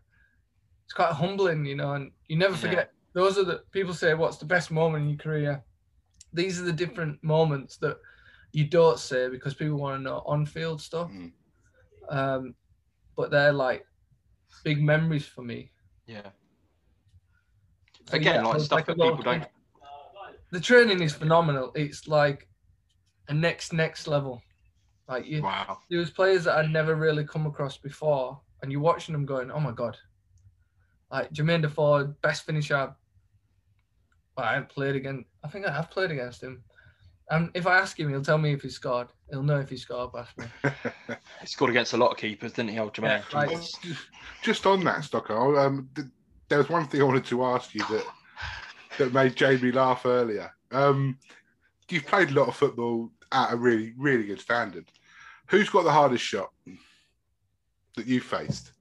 [0.84, 1.92] it's quite humbling, you know.
[1.94, 2.60] And you never Yeah.
[2.60, 2.92] forget.
[3.12, 5.64] Those are the people say, "What's the best moment in your career?"
[6.32, 7.98] These are the different moments that
[8.52, 11.10] you don't say because people want to know on-field stuff.
[11.10, 11.32] Mm.
[12.08, 12.54] Um,
[13.16, 13.86] but they're like
[14.64, 15.70] big memories for me.
[16.06, 16.30] Yeah.
[18.06, 19.46] So, Again, yeah, like there's stuff like that little people don't.
[20.50, 21.72] the training is phenomenal.
[21.74, 22.48] It's like
[23.28, 24.42] a next next level.
[25.08, 25.78] Like you, Wow.
[25.90, 29.50] there was players that I'd never really come across before, and you're watching them going,
[29.50, 29.96] "Oh my god!"
[31.10, 32.76] Like Jermaine Defoe, best finisher.
[32.76, 32.92] I've-
[34.36, 35.28] Well, I haven't played against.
[35.44, 36.64] I think I have played against him.
[37.30, 39.08] And if I ask him, he'll tell me if he scored.
[39.30, 40.44] He'll know if he scored past me.
[41.40, 43.22] He scored against a lot of keepers, didn't he, old Jermaine?
[43.32, 43.98] Yeah, like- Jesus.
[44.42, 46.08] Just on that, Stocko, um, th-
[46.48, 48.04] there was one thing I wanted to ask you that
[48.98, 50.52] that made Jamie laugh earlier.
[50.70, 51.18] Um,
[51.90, 54.86] you've played a lot of football at a really, really good standard.
[55.48, 56.50] Who's got the hardest shot
[57.96, 58.72] that you faced?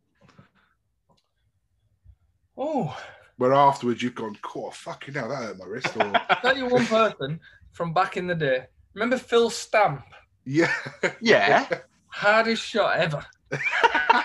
[2.58, 2.96] Oh,
[3.38, 6.68] Where afterwards you've gone, "Cool, fucking hell, that hurt my wrist." Or I'll tell you
[6.68, 7.40] one person
[7.72, 8.66] from back in the day.
[8.94, 10.06] Remember Phil Stamp?
[10.46, 10.72] yeah,
[11.20, 11.68] Yeah.
[12.08, 13.26] Hardest shot ever.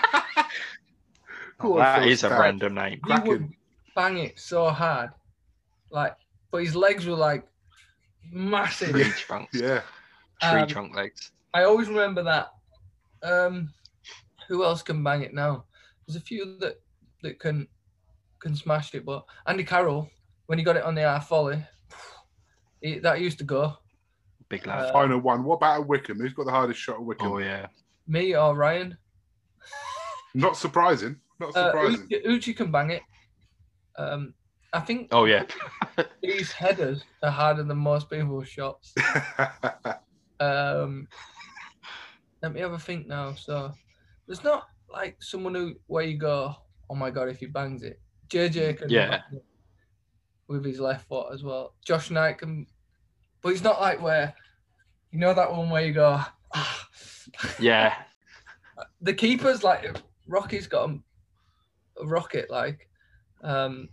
[1.59, 2.39] Go on, that a Stamp.
[2.39, 3.01] random name.
[3.05, 3.49] He would
[3.95, 5.09] bang it so hard,
[5.91, 6.15] like,
[6.51, 7.45] but his legs were like
[8.31, 8.91] massive.
[8.91, 9.59] Tree trunks.
[9.59, 9.81] Yeah,
[10.41, 11.31] Tree Um, trunk legs.
[11.53, 12.53] I always remember that.
[13.23, 13.69] Um,
[14.47, 15.65] who else can bang it now?
[16.07, 16.79] There's a few that
[17.23, 17.67] that can
[18.39, 20.09] can smash it, but Andy Carroll,
[20.45, 21.61] when he got it on the half volley,
[22.81, 23.73] he, that used to go.
[24.47, 24.85] Big lad.
[24.85, 25.43] uh, final one.
[25.43, 26.19] What about Wycombe?
[26.19, 27.33] Who's got the hardest shot at Wycombe?
[27.33, 27.67] oh, yeah.
[28.07, 28.97] Me or Ryan?
[30.33, 31.17] Not surprising.
[31.39, 32.03] Not Uh, surprising.
[32.11, 33.01] Uchi, Uchi can bang it.
[33.97, 34.33] Um,
[34.73, 35.45] I think Oh, yeah.
[36.21, 38.93] these headers are harder than most people's shots.
[40.41, 41.05] Um,
[42.41, 43.33] let me have a think now.
[43.33, 43.73] So
[44.25, 46.55] there's not like someone who where you go,
[46.89, 47.99] oh my god, if he bangs it.
[48.29, 49.19] JJ can Yeah.
[50.47, 51.75] with his left foot as well.
[51.85, 52.67] Josh Knight can,
[53.41, 54.33] but it's not like where
[55.11, 56.21] you know that one where you go.
[56.55, 56.87] Ah.
[57.59, 57.95] Yeah.
[59.01, 60.99] The keepers like Rocky's got a, a
[62.03, 62.87] rocket like,
[63.43, 63.89] um,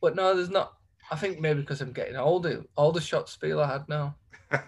[0.00, 0.74] but no, there's not.
[1.10, 4.16] I think maybe because I'm getting older, all the shots feel I had now.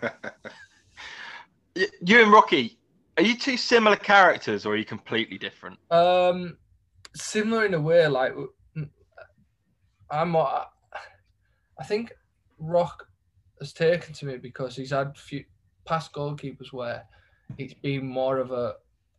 [2.00, 2.79] You and Rocky,
[3.16, 5.77] are you two similar characters or are you completely different?
[5.90, 6.57] Um,
[7.16, 8.07] similar in a way.
[8.07, 8.33] Like
[10.09, 10.66] I'm, I
[11.85, 12.12] think
[12.59, 13.09] Rock
[13.59, 15.44] has taken to me because he's had few
[15.85, 17.05] past goalkeepers where
[17.59, 18.74] it's been more of a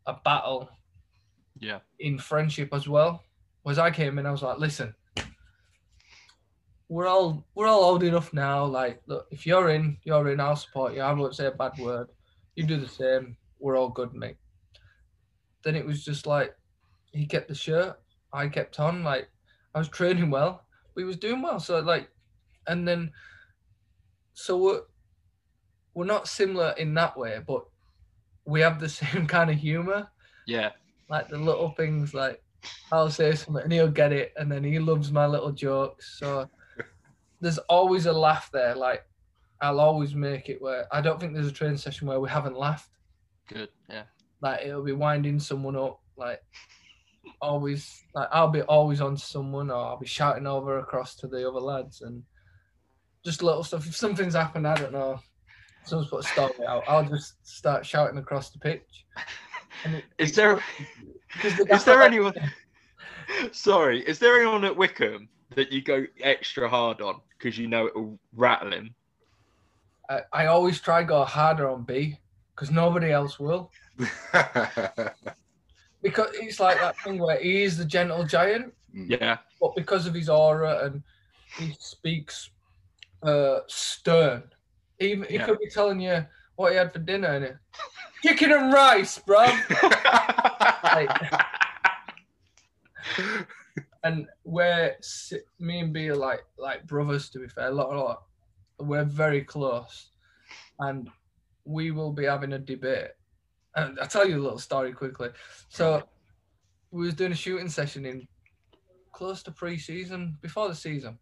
[0.07, 0.69] a battle
[1.59, 1.79] Yeah.
[1.99, 3.23] in friendship as well.
[3.63, 4.93] Whereas I came in, I was like, listen,
[6.87, 8.63] we're all we're all old enough now.
[8.65, 10.39] Like, look, if you're in, you're in.
[10.39, 11.01] I'll support you.
[11.01, 12.09] I won't say a bad word.
[12.55, 13.35] You do the same.
[13.59, 14.37] We're all good, mate.
[15.63, 16.55] Then it was just like
[17.11, 17.99] he kept the shirt.
[18.31, 19.03] I kept on.
[19.03, 19.29] Like
[19.73, 20.63] I was training well.
[20.93, 21.59] We was doing well.
[21.59, 22.09] So like,
[22.67, 23.11] and then
[24.33, 24.81] so we're
[25.95, 27.65] we're not similar in that way, but
[28.45, 30.07] we have the same kind of humor
[30.45, 30.71] Yeah.
[31.09, 32.41] Like the little things like
[32.91, 36.17] I'll say something and he'll get it and then he loves my little jokes.
[36.19, 36.49] So
[37.41, 38.75] there's always a laugh there.
[38.75, 39.05] Like
[39.61, 42.57] I'll always make it where I don't think there's a training session where we haven't
[42.57, 42.89] laughed.
[43.47, 43.69] Good.
[43.89, 44.03] Yeah.
[44.41, 46.41] Like it'll be winding someone up, like
[47.41, 51.27] always like I'll be always on to someone or I'll be shouting over across to
[51.27, 52.23] the other lads and
[53.23, 53.87] just little stuff.
[53.87, 55.19] If something's happened, I don't know.
[55.83, 59.05] Someone's put a story out, I'll just start shouting across the pitch.
[59.83, 60.59] And it- Is there
[61.41, 62.33] the is there anyone
[63.51, 67.87] sorry, is there anyone at Wycombe that you go extra hard on because you know
[67.87, 68.95] it will rattle him?
[70.09, 72.17] I, I always try go harder on B
[72.55, 73.71] because nobody else will.
[76.01, 79.37] Because it's like that thing where he is the gentle giant, Yeah.
[79.59, 81.01] but because of his aura and
[81.57, 82.51] he speaks
[83.23, 84.43] uh, stern,
[84.99, 85.45] he, he Yeah.
[85.45, 86.23] could be telling you
[86.55, 87.57] what he had for dinner and it,
[88.23, 89.45] chicken and rice, bro.
[94.03, 97.93] and where si- me and B are like like brothers to be fair, a lot,
[97.93, 98.23] a lot.
[98.79, 100.09] We're very close,
[100.79, 101.09] and
[101.65, 103.11] we will be having a debate.
[103.75, 105.29] And I'll tell you a little story quickly.
[105.69, 106.03] So
[106.91, 108.27] we was doing a shooting session in
[109.11, 111.17] close to pre-season, before the season.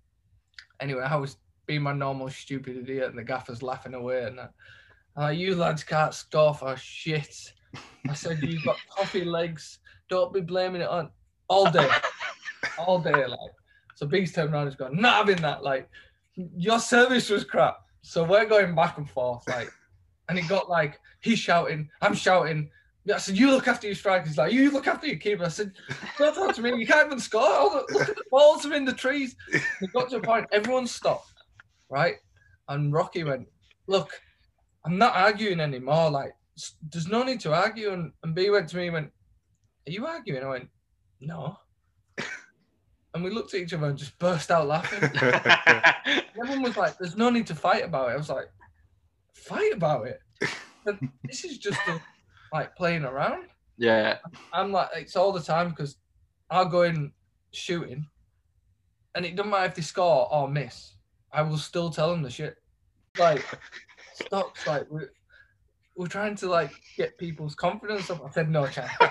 [0.80, 4.52] Anyway, I was being my normal stupid idiot, and the gaffer's laughing away, and that.
[5.16, 7.54] I'm you lads can't score for shit.
[8.10, 9.80] I said, you've got coffee legs.
[10.10, 11.10] Don't be blaming it on
[11.48, 11.90] all day,
[12.78, 13.26] all day.
[13.26, 13.40] Like,
[13.96, 15.64] so Biggs turned around and gone, not having that.
[15.64, 15.90] Like,
[16.36, 17.80] your service was crap.
[18.02, 19.48] So we're going back and forth.
[19.48, 19.72] Like,
[20.30, 22.70] and it got like, he's shouting, I'm shouting.
[23.14, 24.30] I said, you look after your strikers.
[24.30, 25.44] He's like, you look after your keeper.
[25.44, 25.74] I said,
[26.18, 26.74] don't talk to me.
[26.76, 27.84] You can't even score.
[27.92, 29.36] Look at the balls are in the trees.
[29.52, 31.34] It got to a point, everyone stopped,
[31.90, 32.16] right?
[32.70, 33.48] And Rocky went,
[33.88, 34.12] look,
[34.86, 36.10] I'm not arguing anymore.
[36.10, 36.34] Like,
[36.92, 37.92] there's no need to argue.
[37.92, 39.12] And, and B went to me and went,
[39.88, 40.44] Are you arguing?
[40.44, 40.70] I went,
[41.20, 41.58] No.
[43.14, 45.04] And we looked at each other and just burst out laughing.
[46.40, 48.50] Everyone was like, "There's no need to fight about it." I was like,
[49.36, 50.20] "Fight about it?
[50.86, 52.02] And this is just a,
[52.52, 53.46] like playing around."
[53.78, 54.18] yeah.
[54.52, 55.98] I'm like, it's all the time because
[56.50, 57.12] I'll go in
[57.52, 58.08] shooting,
[59.14, 60.96] and it doesn't matter if they score or miss.
[61.32, 62.56] I will still tell them the shit.
[63.20, 63.46] Like,
[64.16, 64.66] stops.
[64.68, 65.12] Like we're
[65.96, 68.24] we're trying to like get people's confidence up.
[68.26, 68.92] I said no chance.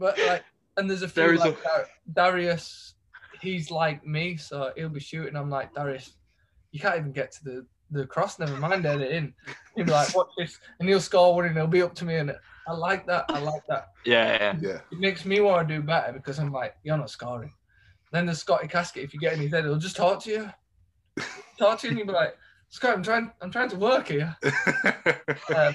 [0.00, 0.44] But like,
[0.78, 2.94] and there's a few There is like Dar- Darius.
[3.40, 5.36] He's like me, so he'll be shooting.
[5.36, 6.14] I'm like Darius.
[6.72, 8.38] You can't even get to the the cross.
[8.38, 9.34] Never mind, head it in.
[9.76, 12.16] He'll be like, watch this, and he'll score one, and he'll be up to me.
[12.16, 12.32] And
[12.66, 13.26] I like that.
[13.28, 13.90] I like that.
[14.06, 14.32] Yeah.
[14.40, 14.56] yeah.
[14.60, 14.80] yeah.
[14.90, 17.52] It makes me want to do better because I'm like, you're not scoring.
[18.10, 19.04] Then there's Scotty Kashket.
[19.04, 20.50] If you get in his head, he'll just talk to you.
[21.58, 22.36] Talk to you, and you'll be like,
[22.68, 23.30] Scott, I'm trying.
[23.40, 24.36] I'm trying to work here.
[25.56, 25.74] Um,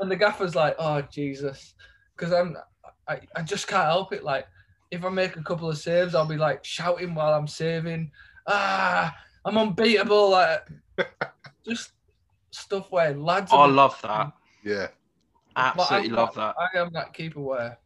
[0.00, 1.74] and the gaffer's like, oh Jesus,
[2.16, 2.56] because I'm,
[3.08, 4.22] I, I just can't help it.
[4.22, 4.46] Like,
[4.90, 8.10] if I make a couple of saves, I'll be like shouting while I'm saving.
[8.46, 9.14] Ah,
[9.44, 10.30] I'm unbeatable.
[10.30, 10.66] Like,
[11.66, 11.90] just
[12.52, 13.52] stuff where lads.
[13.52, 14.32] I are- love that.
[14.64, 14.86] yeah.
[15.56, 16.78] Absolutely I'm love that- that.
[16.78, 17.78] I am that keeper where,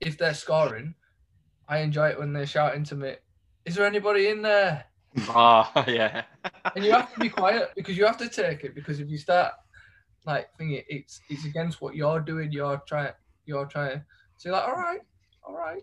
[0.00, 0.94] if they're scoring,
[1.68, 3.14] I enjoy it when they're shouting to me,
[3.64, 4.86] "Is there anybody in there?"
[5.28, 6.24] Ah, yeah.
[6.76, 9.18] and you have to be quiet because you have to take it because if you
[9.18, 9.52] start
[10.26, 13.12] like thinking it's it's against what you're doing, you're trying
[13.44, 14.02] you're trying.
[14.36, 15.00] So you're like, all right,
[15.46, 15.82] all right,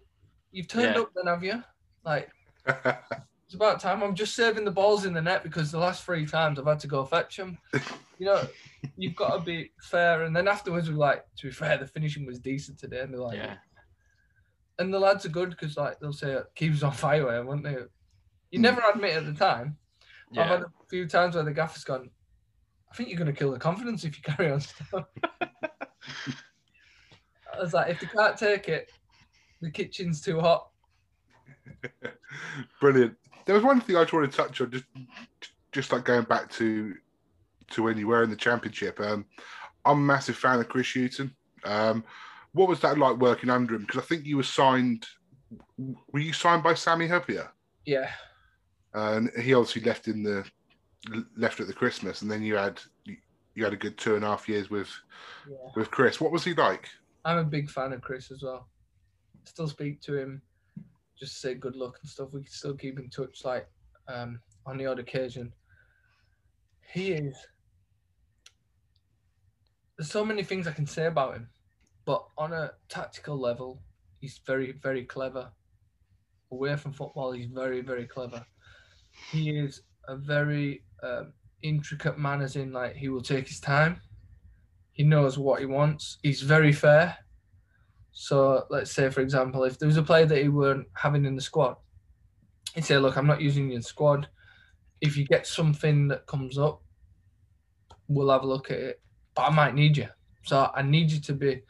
[0.52, 1.02] you've turned Yeah.
[1.02, 1.62] up then, have you?
[2.06, 2.30] Like
[2.68, 4.02] it's about time.
[4.02, 6.80] I'm just saving the balls in the net because the last three times I've had
[6.80, 7.58] to go fetch them.
[8.20, 8.48] You know,
[8.96, 10.24] you've got to be fair.
[10.24, 13.20] And then afterwards, we're like, to be fair, the finishing was decent today, and they're
[13.22, 13.56] like, Yeah.
[14.80, 17.78] and the lads are good because like they'll say keeps on fire, won't they?
[18.52, 18.64] You Hmm.
[18.64, 19.78] never admit at the time.
[20.38, 22.10] I've had a few times where the gaffer's gone,
[22.92, 24.60] I think you're going to kill the confidence if you carry on.
[24.62, 25.06] still."
[27.54, 28.92] I was like, if they can't take it,
[29.62, 30.70] the kitchen's too hot.
[32.82, 33.16] Brilliant.
[33.46, 34.86] There was one thing I just wanted to touch on, just
[35.72, 36.96] just like going back to
[37.72, 39.00] to when you were in the championship.
[39.00, 39.26] Um,
[39.86, 41.36] I'm a massive fan of Chris Hughton.
[41.64, 42.04] Um,
[42.54, 43.82] what was that like working under him?
[43.82, 45.06] Because I think you were signed.
[45.78, 47.50] Were you signed by Sami Hyypiä?
[47.86, 48.10] Yeah.
[48.98, 50.44] And he obviously left in the
[51.36, 52.82] left at the Christmas, and then you had
[53.54, 54.90] you had a good two and a half years with
[55.48, 55.56] yeah.
[55.76, 56.20] with Chris.
[56.20, 56.90] What was he like?
[57.24, 58.68] I'm a big fan of Chris as well.
[59.46, 60.42] Still speak to him,
[61.18, 62.30] just say good luck and stuff.
[62.32, 63.68] We can still keep in touch, like
[64.08, 65.54] um, on the odd occasion.
[66.92, 67.36] He is.
[69.98, 71.50] There's so many things I can say about him,
[72.06, 73.82] but on a tactical level,
[74.22, 75.52] he's very, very clever.
[76.52, 78.46] Away from football, he's very, very clever.
[79.32, 84.02] He is a very um, intricate man, as in like he will take his time.
[84.94, 86.18] He knows what he wants.
[86.24, 87.18] He's very fair.
[88.12, 91.36] So let's say, for example, if there was a player that he weren't having in
[91.36, 91.76] the squad,
[92.74, 94.28] he'd say, "Look, I'm not using you in the squad.
[95.02, 96.82] If you get something that comes up,
[98.08, 99.02] we'll have a look at it.
[99.36, 100.08] But I might need you.
[100.44, 101.62] So I need you to be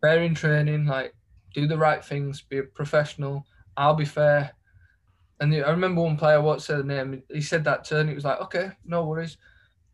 [0.00, 1.14] fair in training, like
[1.54, 3.46] do the right things, be a professional.
[3.76, 4.57] I'll be fair."
[5.40, 7.22] And I remember one player, what said the name?
[7.32, 9.36] He said that and it was like, "Okay, no worries."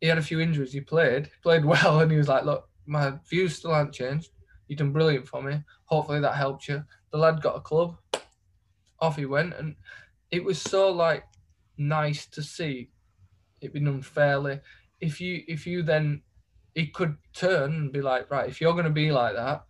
[0.00, 0.72] He had a few injuries.
[0.72, 4.30] He played, played well, and he was like, "Look, my views still haven't changed.
[4.68, 5.62] You've done brilliant for me.
[5.86, 7.96] Hopefully that helped you." The lad got a club.
[9.00, 9.76] Off he went, and
[10.30, 11.24] it was so like
[11.76, 12.90] nice to see
[13.60, 14.60] it done fairly.
[15.00, 16.22] If you if you then
[16.74, 19.64] he could turn and be like, right, if you're going to be like that,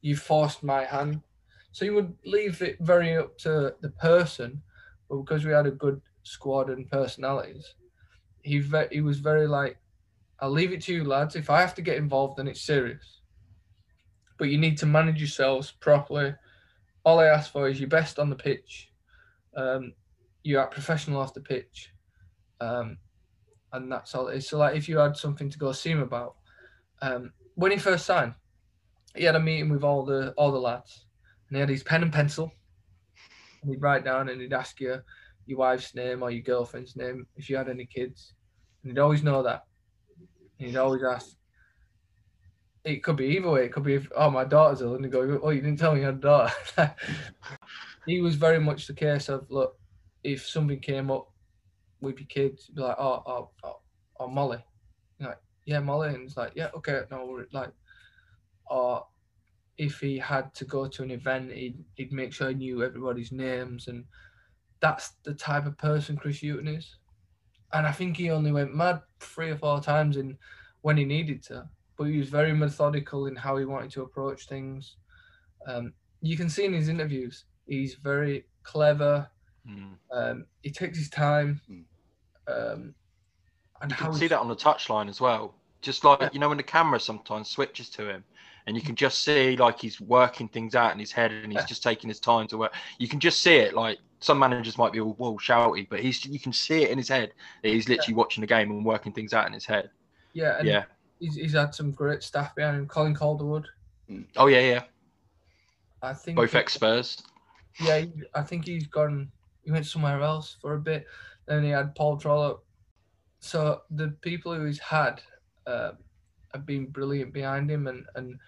[0.00, 1.20] you forced my hand.
[1.72, 4.62] So you would leave it very up to the person,
[5.12, 7.74] but because we had a good squad and personalities,
[8.40, 9.76] he ve- he was very like,
[10.40, 11.36] I'll leave it to you lads.
[11.36, 13.20] If I have to get involved, then it's serious.
[14.38, 16.34] But you need to manage yourselves properly.
[17.04, 18.90] All I ask for is your best on the pitch.
[19.54, 19.92] Um,
[20.44, 21.92] you are professional off the pitch.
[22.58, 22.96] Um,
[23.74, 24.48] and that's all it is.
[24.48, 26.36] So like if you had something to go see him about,
[27.02, 28.32] um, when he first signed,
[29.14, 31.04] he had a meeting with all the all the lads,
[31.48, 32.50] and he had his pen and pencil,
[33.66, 35.00] he'd write down and he'd ask you
[35.46, 38.34] your wife's name or your girlfriend's name if you had any kids,
[38.82, 39.64] and he'd always know that,
[40.58, 41.36] and he'd always ask.
[42.84, 43.66] It could be either way.
[43.66, 45.94] It could be if oh my daughter's ill, and he'd go, oh you didn't tell
[45.94, 46.52] me you had a daughter.
[48.06, 49.78] he was very much the case of look,
[50.24, 51.28] if something came up
[52.00, 53.80] with your kids, be like, oh, oh, oh,
[54.18, 54.58] oh Molly.
[55.20, 56.08] Like, yeah, Molly.
[56.08, 57.70] And it's like, yeah, okay, no, like,
[58.66, 59.06] or
[59.82, 63.32] if he had to go to an event, he'd, he'd make sure he knew everybody's
[63.32, 63.88] names.
[63.88, 64.04] And
[64.78, 66.96] that's the type of person Chris Hughton is.
[67.72, 70.38] And I think he only went mad three or four times in
[70.82, 74.46] when he needed to, but he was very methodical in how he wanted to approach
[74.46, 74.96] things.
[75.66, 79.28] Um, you can see in his interviews, he's very clever.
[79.68, 79.96] Mm.
[80.12, 81.60] Um, he takes his time.
[81.68, 81.84] Mm.
[82.46, 82.94] Um,
[83.80, 85.54] and You can see that on the touchline as well.
[85.80, 86.28] Just like Yeah.
[86.32, 88.22] you know when the camera sometimes switches to him,
[88.66, 91.62] and you can just see like he's working things out in his head, and he's
[91.62, 91.66] Yeah.
[91.66, 92.74] just taking his time to work.
[92.98, 93.74] You can just see it.
[93.74, 96.98] Like some managers might be all, all shouty, but he's you can see it in
[96.98, 97.32] his head
[97.62, 99.90] that he's literally watching the game and working things out in his head.
[100.32, 100.84] Yeah, and yeah.
[101.20, 102.86] he's, he's had some great staff behind him.
[102.88, 103.66] Colin Calderwood,
[104.36, 104.82] Oh yeah, yeah.
[106.02, 106.36] I think.
[106.36, 107.22] Both ex Spurs.
[107.80, 109.30] Yeah, he- I think he's gone.
[109.64, 111.06] He went somewhere else for a bit.
[111.46, 112.64] Then he had Paul Trollope.
[113.40, 115.20] So the people who he's had
[115.66, 115.92] uh,
[116.52, 118.38] have been brilliant behind him, and and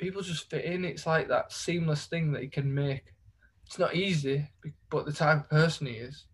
[0.00, 0.84] people just fit in.
[0.84, 3.14] It's like that seamless thing that he can make.
[3.66, 4.48] It's not easy,
[4.90, 6.26] but the type of person he is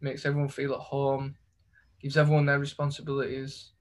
[0.00, 1.34] makes everyone feel at home.
[2.00, 3.72] Gives everyone their responsibilities.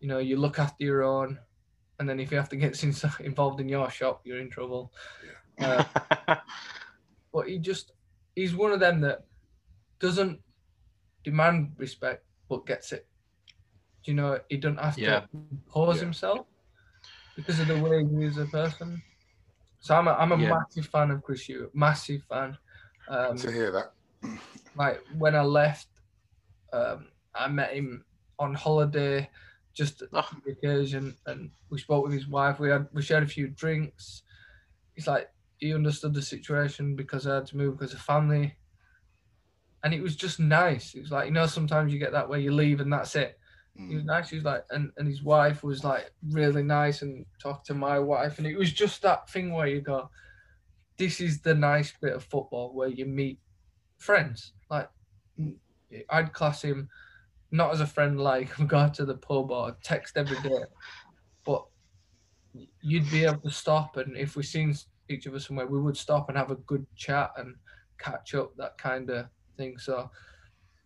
[0.00, 1.38] You know, you look after your own,
[1.98, 2.82] and then if you have to get
[3.20, 4.92] involved in your shop, you're in trouble.
[5.60, 5.84] Uh,
[7.32, 7.92] but he just
[8.34, 9.24] he's one of them that
[10.00, 10.40] doesn't
[11.24, 13.06] demand respect but gets it.
[14.04, 15.20] Do you know he doesn't have Yeah.
[15.20, 15.28] to
[15.68, 16.02] pose Yeah.
[16.04, 16.46] himself
[17.36, 19.02] because of the way he is a person.
[19.80, 20.50] So I'm a, I'm a Yeah.
[20.50, 22.56] massive fan of Chris Hughton, massive fan.
[23.08, 23.92] Um, to hear that.
[24.74, 25.88] like when I left,
[26.72, 28.04] um, I met him
[28.38, 29.28] on holiday,
[29.74, 30.18] just Oh.
[30.32, 32.60] on the occasion, and we spoke with his wife.
[32.60, 34.22] We had we shared a few drinks.
[34.94, 35.28] He's like
[35.58, 38.56] he understood the situation because I had to move because of family,
[39.82, 40.94] and it was just nice.
[40.94, 43.38] It was like you know sometimes you get that where you leave and that's it.
[43.76, 44.06] He was Mm.
[44.06, 44.30] nice.
[44.30, 47.98] He was like, and, and his wife was like really nice and talked to my
[47.98, 50.10] wife, and it was just that thing where you go,
[50.98, 53.40] this is the nice bit of football where you meet
[53.98, 54.52] friends.
[54.70, 54.90] Like,
[55.38, 55.56] mm,
[56.10, 56.88] I'd class him
[57.50, 60.64] not as a friend like go to the pub or text every day,
[61.44, 61.66] but
[62.82, 64.74] you'd be able to stop, and if we seen
[65.08, 67.56] each other somewhere, we would stop and have a good chat and
[67.98, 69.78] catch up, that kind of thing.
[69.78, 70.10] So,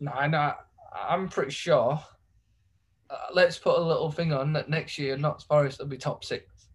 [0.00, 0.54] no, I know.
[0.94, 2.00] I'm pretty sure.
[3.08, 6.24] Uh, let's put a little thing on that next year, Notts Forest will be top
[6.24, 6.68] six.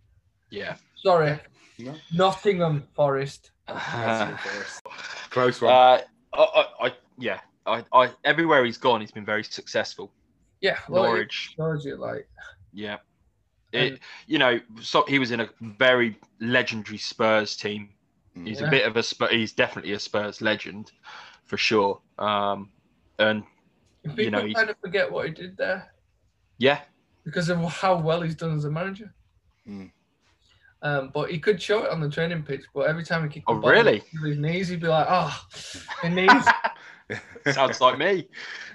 [0.49, 0.75] yeah.
[0.95, 1.39] Sorry,
[1.79, 1.95] No?
[2.13, 3.51] Nottingham Forest.
[3.67, 4.81] Nottingham Forest.
[5.31, 5.73] Close one.
[5.73, 6.01] Uh,
[6.33, 10.11] I, I, I, yeah, I, I, everywhere he's gone, he's been very successful.
[10.61, 12.27] Yeah, well, it Norwich, shows you like
[12.71, 12.97] yeah.
[13.73, 17.89] It, you know, so he was in a very legendary Spurs team.
[18.37, 18.47] Mm.
[18.47, 18.67] He's Yeah.
[18.67, 19.31] a bit of a Spurs.
[19.31, 20.91] He's definitely a Spurs legend,
[21.45, 21.99] for sure.
[22.19, 22.69] Um,
[23.17, 23.43] and
[24.17, 25.90] you know, he's- kind of forget what he did there
[26.61, 26.81] yeah,
[27.25, 29.11] because of how well he's done as a manager.
[29.67, 29.91] Mm.
[30.83, 32.63] Um, but he could show it on the training pitch.
[32.73, 34.03] But every time he kicked the Oh, ball really?
[34.23, 35.33] his knees, he'd be like, "Oh,
[36.03, 36.45] my knees."
[37.53, 38.27] sounds like me.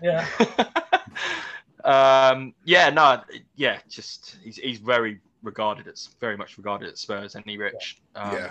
[0.03, 0.27] yeah,
[1.85, 3.23] um, yeah, no,
[3.55, 8.03] yeah, just he's he's very regarded it's very much regarded at Spurs, and he Rich.
[8.15, 8.51] Um, yeah.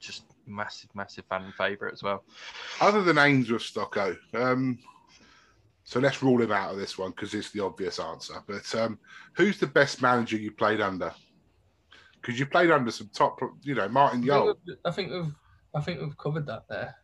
[0.00, 2.22] just massive, massive fan favourite as well.
[2.80, 4.78] Other than Ainsworth Stocko, um,
[5.84, 8.34] so let's rule him out of this one because it's the obvious answer.
[8.46, 8.98] But um,
[9.36, 11.12] who's the best manager you played under?
[12.20, 14.46] Because you played under some top, you know, Martin I think, Jol.
[14.66, 15.34] we've, I think we've,
[15.74, 16.96] I think we've covered that there.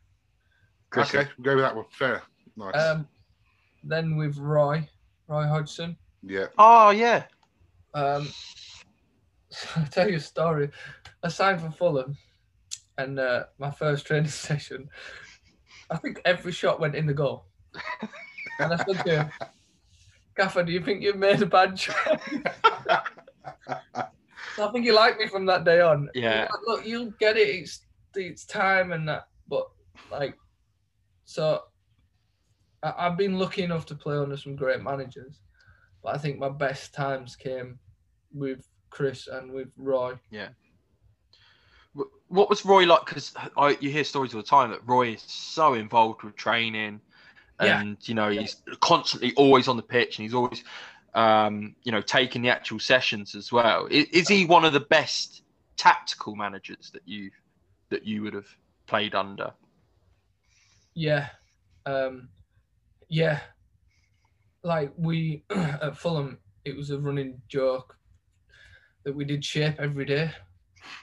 [0.89, 1.85] Chris, Okay, we'll go with that one.
[1.93, 2.23] Fair.
[2.57, 2.75] Nice.
[2.75, 3.07] Um,
[3.85, 4.89] then with Roy,
[5.29, 5.97] Roy Hodgson.
[6.23, 6.47] yeah.
[6.59, 7.25] Oh yeah,
[7.95, 8.29] Um,
[9.77, 10.71] I'll tell you a story.
[11.23, 12.17] I signed for Fulham,
[12.99, 14.89] and uh, my first training session,
[15.91, 17.45] I think every shot went in the goal.
[18.61, 19.31] And I said to him,
[20.37, 21.95] Gaffer, do you think you've made a bad choice?
[24.57, 26.09] so I think he liked me from that day on.
[26.15, 26.43] Yeah.
[26.43, 27.49] like, Look, you'll get it.
[27.49, 29.29] It's it's time and that.
[29.49, 29.69] But
[30.11, 30.37] like,
[31.25, 31.63] so
[32.83, 35.41] I, I've been lucky enough to play under some great managers,
[36.03, 37.79] but I think my best times came
[38.33, 40.15] with Chris and with Roy.
[40.31, 40.49] Yeah.
[42.29, 43.05] what was Roy like?
[43.07, 43.35] Because
[43.81, 47.01] you hear stories all the time that Roy is so involved with training,
[47.61, 47.81] Yeah.
[47.81, 50.65] and you know he's constantly always on the pitch, and he's always,
[51.15, 53.87] um, you know, taking the actual sessions as well.
[53.91, 55.43] Is, is he one of the best
[55.77, 57.31] tactical managers that you
[57.91, 58.49] that you would have
[58.87, 59.53] played under?
[60.95, 61.29] Yeah,
[61.87, 62.29] um,
[63.09, 63.41] yeah.
[64.63, 67.97] Like we at Fulham, it was a running joke
[69.05, 70.31] that we did shape every day.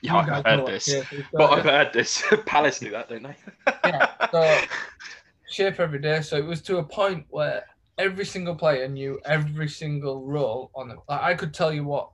[0.02, 0.86] Yeah, I've heard what this.
[0.86, 2.24] shape is, But I've heard this.
[2.46, 3.36] Palace do that, don't they?
[3.86, 4.62] Yeah, so
[5.50, 6.22] shape every day.
[6.22, 7.64] So it was to a point where
[7.98, 11.00] every single player knew every single role on them.
[11.08, 12.10] Like I could tell you what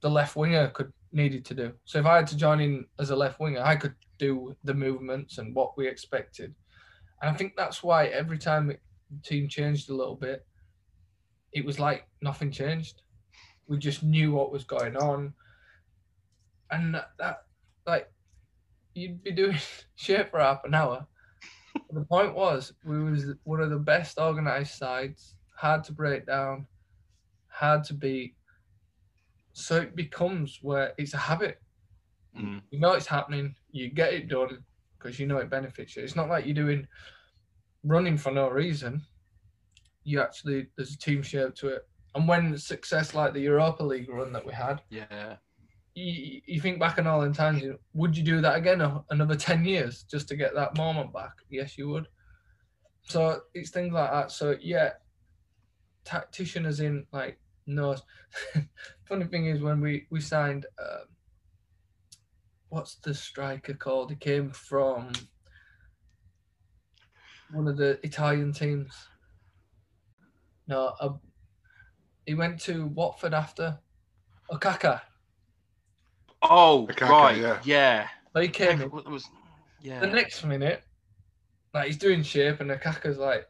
[0.00, 1.72] the left winger could needed to do.
[1.84, 4.74] So if I had to join in as a left winger, I could do the
[4.74, 6.54] movements and what we expected.
[7.22, 8.78] And I think that's why every time the
[9.22, 10.44] team changed a little bit,
[11.52, 13.02] it was like nothing changed.
[13.68, 15.32] We just knew what was going on,
[16.70, 17.44] and that, that
[17.86, 18.10] like
[18.94, 19.56] you'd be doing
[19.94, 21.06] shit for half an hour.
[21.94, 26.66] The point was, we was one of the best organised sides, hard to break down,
[27.48, 28.34] hard to beat.
[29.52, 31.60] So it becomes where it's a habit.
[32.36, 32.62] Mm.
[32.70, 34.64] You know it's happening, you get it done
[34.98, 36.02] because you know it benefits you.
[36.02, 36.86] It's not like you're doing
[37.84, 39.02] running for no reason.
[40.02, 41.88] You actually there's a team shape to it.
[42.14, 45.36] And when success like the Europa League run that we had, Yeah.
[45.94, 48.80] You, you think back on all the times, you- would you do that again
[49.10, 51.32] another 10 years just to get that moment back?
[51.48, 52.08] Yes, you would.
[53.02, 54.30] So it's things like that.
[54.32, 54.94] So, yeah,
[56.04, 58.02] tactician as in, like, knows.
[59.08, 61.06] Funny thing is, when we, we signed, um,
[62.68, 64.10] what's the striker called?
[64.10, 65.12] He came from
[67.52, 68.92] one of the Italian teams.
[70.66, 71.12] No, uh,
[72.26, 73.78] he went to Watford after.
[74.50, 75.02] Okaka.
[76.44, 77.36] Oh, Lukaku, right.
[77.38, 77.60] yeah.
[77.64, 78.08] Yeah.
[78.34, 78.90] So he came in.
[78.90, 79.28] What was?
[79.80, 80.00] Yeah.
[80.00, 80.82] The next minute,
[81.72, 83.46] like he's doing shape, and Okaka's like,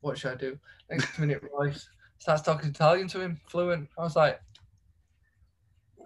[0.00, 0.58] "What should I do?"
[0.90, 1.88] Next minute, Royce
[2.18, 3.88] starts talking Italian to him, fluent.
[3.98, 4.40] I was like,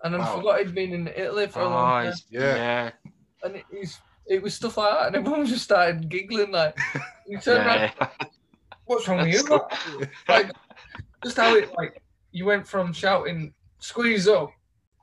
[0.05, 0.37] and I Wow.
[0.37, 2.57] forgot he'd been in Italy for a long Oh, time, Yeah.
[2.57, 2.91] yeah.
[3.45, 6.53] and it, he's, it was stuff like that, and everyone just started giggling.
[6.53, 6.77] Like,
[7.27, 7.93] he turned around,
[8.85, 10.53] "What's wrong with you?" That's like,
[11.23, 14.51] just how it like you went from shouting "squeeze up,"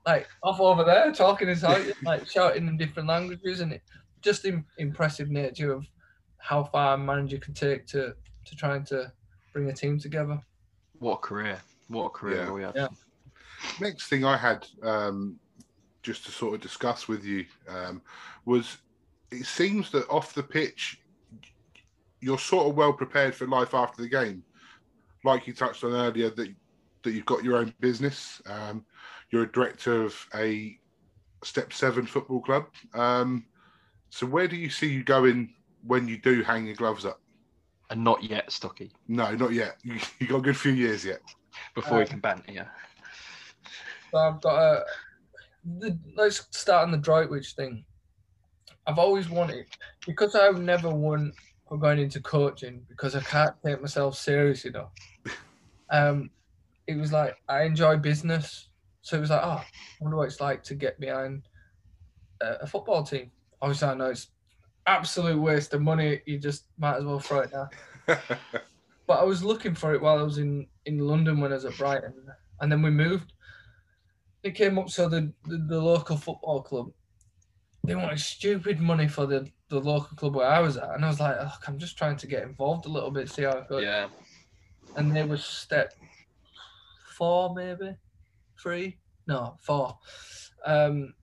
[0.08, 3.82] like off over there, talking Italian, like shouting in different languages, and it
[4.22, 5.86] just the impressive nature of
[6.38, 9.12] how far a manager can take to to trying to
[9.54, 10.40] bring a team together.
[11.00, 11.60] What a career.
[11.90, 12.52] What a career Yeah.
[12.52, 12.76] we had.
[12.76, 12.88] Yeah.
[13.82, 15.38] Next thing I had um,
[16.04, 18.02] just to sort of discuss with you um,
[18.46, 18.78] was
[19.32, 21.02] it seems that off the pitch,
[22.22, 24.42] you're sort of well prepared for life after the game.
[25.26, 26.56] Like you touched on earlier, that
[27.04, 28.42] that you've got your own business.
[28.46, 28.86] Um,
[29.32, 30.78] you're a director of a
[31.44, 32.66] Step Seven football club.
[32.94, 33.46] Um,
[34.10, 35.54] so where do you see you going
[35.86, 37.20] when you do hang your gloves up?
[37.90, 38.92] And not yet, Stocky.
[39.08, 39.78] No, not yet.
[39.84, 41.22] You, you got a good few years yet.
[41.74, 42.68] Before we Uh, can banter, yeah.
[44.12, 44.86] So I've got a.
[45.80, 47.84] The, let's start on the Droitwich thing.
[48.86, 49.66] I've always wanted
[50.06, 51.34] because I've never won
[51.68, 54.92] for going into coaching because I can't take myself serious enough.
[55.90, 56.30] Um,
[56.88, 58.67] it was like I enjoy business,
[59.08, 59.66] so it was like, oh, I
[60.02, 61.44] wonder what it's like to get behind
[62.42, 63.32] a, a football team.
[63.62, 64.28] Obviously, I know it's
[64.86, 66.22] absolute waste of money.
[66.26, 67.70] You just might as well throw it now.
[69.08, 71.64] But I was looking for it while I was in, in London when I was
[71.64, 72.14] at Brighton,
[72.60, 73.32] and then we moved.
[74.44, 76.92] It came up so the, the, the local football club
[77.86, 81.08] they wanted stupid money for the, the local club where I was at, and I
[81.08, 83.70] was like, look, I'm just trying to get involved a little bit, see how it
[83.70, 83.84] goes.
[83.84, 84.10] Yeah.
[84.98, 85.94] And they was step
[87.18, 87.96] four, maybe
[88.62, 88.98] three,
[89.28, 89.98] no four.
[90.66, 91.14] Um,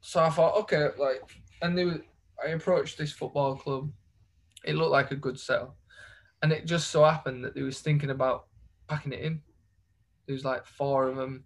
[0.00, 1.22] so I thought, okay, like,
[1.62, 2.00] and they were,
[2.44, 3.90] I approached this football club.
[4.64, 5.76] It looked like a good sell,
[6.42, 8.46] and it just so happened that they was thinking about
[8.88, 9.40] packing it in.
[10.26, 11.44] There was like four of them,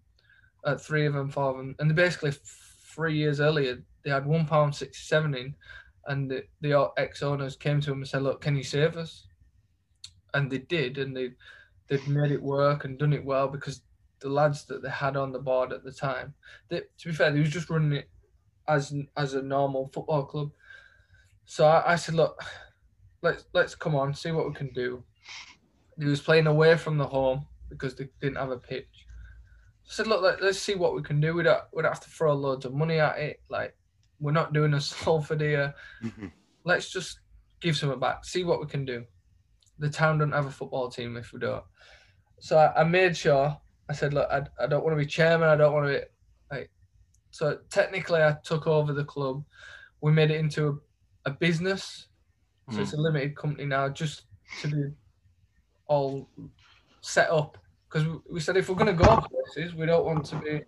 [0.65, 2.33] uh, three of them, four of them, and they basically
[2.95, 5.55] three years earlier they had one pound sixty seven in,
[6.07, 9.27] and the, the ex owners came to them and said, "Look, can you save us?"
[10.35, 11.31] And they did, and they
[11.89, 13.83] they've made it work and done it well because
[14.23, 16.35] the lads that they had on the board at the time,
[16.69, 18.09] they, to be fair, they was just running it
[18.69, 20.51] as as a normal football club.
[21.45, 22.43] So I, I said, look,
[23.23, 25.03] let's let's come on, see what we can do.
[25.99, 29.07] He was playing away from the home because they didn't have a pitch.
[29.85, 31.35] I said, look, let, let's see what we can do.
[31.35, 33.43] We don't we don't have to throw loads of money at it.
[33.51, 33.77] Like
[34.21, 35.75] we're not doing a Salford here.
[36.03, 36.31] Mhm.
[36.65, 37.19] Let's just
[37.61, 39.05] give some back, see what we can do.
[39.79, 41.65] The town don't have a football team if we don't.
[42.41, 43.57] So I, I made sure.
[43.93, 45.51] I said, look, I, I don't want to be chairman.
[45.51, 46.01] I don't want to be
[46.51, 46.71] like.
[47.31, 49.45] So technically, I took over the club.
[50.01, 50.81] We made it into
[51.27, 52.07] a, a business.
[52.71, 54.23] So it's a limited company now, just
[54.63, 54.85] to be
[55.89, 56.27] all
[57.03, 57.59] set up.
[57.87, 59.23] Because we said if we're going to go
[59.55, 60.63] places, we don't want to be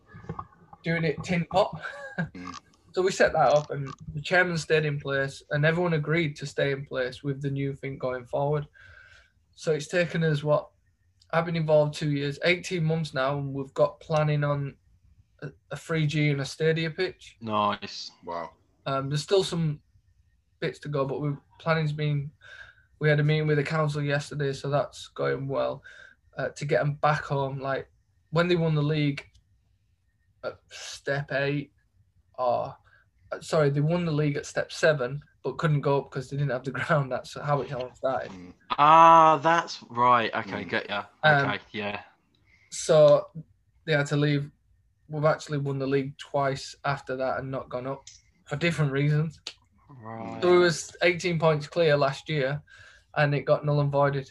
[0.82, 1.80] doing it tin pot.
[2.18, 2.54] Mm.
[2.92, 6.46] so we set that up, and the chairman stayed in place, and everyone agreed to
[6.46, 8.66] stay in place with the new thing going forward.
[9.54, 10.68] So it's taken us what
[11.34, 14.76] I've been involved two years, 18 months now, and we've got planning on
[15.42, 17.36] a, a 3G and a stadia pitch.
[17.40, 18.12] Nice.
[18.24, 18.50] wow.
[18.86, 19.80] Um, there's still some
[20.60, 22.30] bits to go, but we're planning's been.
[23.00, 25.82] We had a meeting with the council yesterday, so that's going well.
[26.38, 27.88] Uh, to get them back home, like
[28.30, 29.24] when they won the league
[30.44, 31.72] at step eight,
[32.38, 32.76] or
[33.32, 36.36] uh, sorry, they won the league at step seven, but couldn't go up because they
[36.38, 37.12] didn't have the ground.
[37.12, 38.32] That's how it all started.
[38.32, 38.52] Mm.
[38.78, 40.34] Ah, that's right.
[40.34, 40.68] Okay, Mm.
[40.70, 41.04] get ya.
[41.22, 42.00] Um, Okay, yeah.
[42.70, 43.28] So
[43.84, 44.50] they had to leave.
[45.08, 48.08] We've actually won the league twice after that and not gone up.
[48.46, 49.40] for different reasons.
[49.88, 50.38] Right.
[50.42, 52.60] So we was 18 points clear last year,
[53.16, 54.30] and it got null and voided.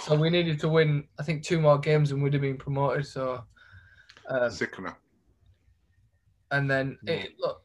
[0.00, 3.06] So we needed to win, I think, two more games, and we'd have been promoted.
[3.06, 3.42] So,
[4.28, 4.94] um, Sickener.
[6.50, 7.62] and then it look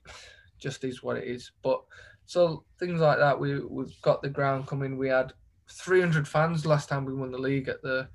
[0.60, 1.52] just is what it is.
[1.62, 1.82] But
[2.26, 4.98] so things like that, we we've got the ground coming.
[4.98, 5.34] We had
[5.70, 8.08] 300 fans last time we won the league at the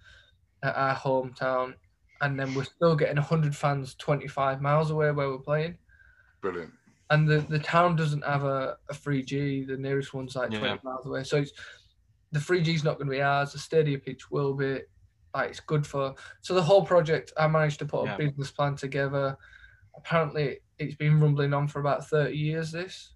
[0.63, 1.75] at our hometown,
[2.21, 5.79] and then we're still getting 100 fans 25 miles away where we're playing.
[6.41, 6.73] Brilliant.
[7.11, 9.67] And the, the town doesn't have a, a 3G.
[9.67, 10.77] The nearest one's like 20 Yeah.
[10.83, 11.25] miles away.
[11.25, 11.53] So it's,
[12.33, 13.53] the 3G's not going to be ours.
[13.53, 14.81] The stadium pitch will be.
[15.35, 16.15] Like it's good for.
[16.43, 18.15] So the whole project, I managed to put Yeah.
[18.15, 19.37] a business plan together.
[19.97, 22.73] Apparently, it's been rumbling on for about 30 years.
[22.73, 23.15] This.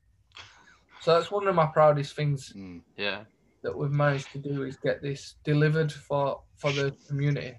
[1.03, 2.81] So that's one of my proudest things Mm.
[2.97, 3.25] Yeah.
[3.63, 7.59] that we've managed to do is get this delivered for for the community.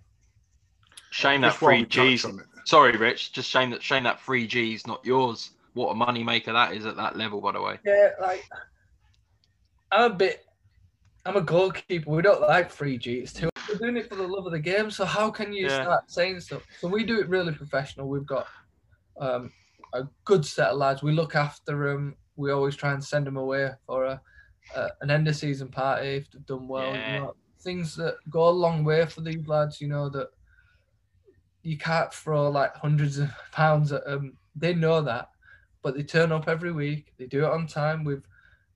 [1.12, 2.26] Shame that Just free G's.
[2.66, 3.34] Sorry, Rich.
[3.34, 5.52] Just shame that shame that free G's not yours.
[5.74, 7.80] What a money maker that is at that level, by the way.
[7.86, 8.44] Yeah, like
[9.92, 10.46] I'm a bit.
[11.26, 12.10] I'm a goalkeeper.
[12.10, 13.20] We don't like free G.
[13.20, 13.50] It's too.
[13.70, 14.90] We're doing it for the love of the game.
[14.92, 15.84] So how can you Yeah.
[15.84, 16.64] start saying stuff?
[16.80, 18.08] So we do it really professional.
[18.10, 18.48] We've got
[19.20, 19.52] um,
[19.94, 21.04] a good set of lads.
[21.04, 22.16] We look after them.
[22.36, 24.22] We always try and send them away for a,
[24.76, 26.94] a an end of season party if they've done well.
[26.94, 27.14] Yeah.
[27.14, 29.80] You know, things that go a long way for these lads.
[29.80, 30.30] You know that
[31.62, 34.38] you can't throw like hundreds of pounds at them.
[34.56, 35.30] They know that,
[35.82, 37.14] but they turn up every week.
[37.18, 38.04] They do it on time.
[38.04, 38.28] We've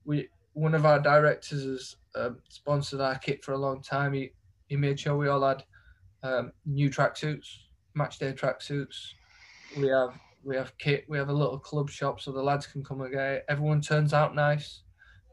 [0.05, 4.13] we one of our directors has um, sponsored our kit for a long time.
[4.13, 4.31] He
[4.67, 5.63] he made sure we all had
[6.23, 7.47] um, new tracksuits,
[7.93, 9.13] match day tracksuits.
[9.77, 10.13] We have
[10.47, 11.03] we have kit.
[11.09, 13.45] We have a little club shop so the lads can come and get it.
[13.49, 14.83] Everyone turns out nice.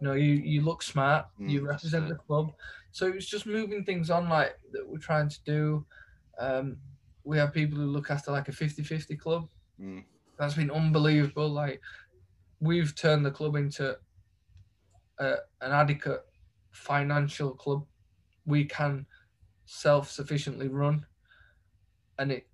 [0.01, 1.27] You know, you you look smart.
[1.39, 2.53] you Mm, that's represent the club.
[2.91, 5.87] So it's just moving things on like that we're trying to do.
[6.41, 6.79] Um,
[7.23, 9.49] we have people who look after like a 50-50 club
[9.81, 10.05] Mm.
[10.37, 11.49] that's been unbelievable.
[11.49, 11.81] Like
[12.59, 13.97] we've turned the club into
[15.21, 16.23] a, an adequate
[16.73, 17.87] financial club.
[18.47, 19.07] We can
[19.67, 21.07] self-sufficiently run,
[22.19, 22.49] and it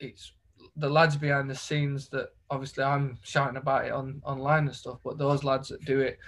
[0.00, 0.32] it's
[0.76, 4.98] the lads behind the scenes that obviously I'm shouting about it on online and stuff.
[5.04, 6.18] But those lads that do it,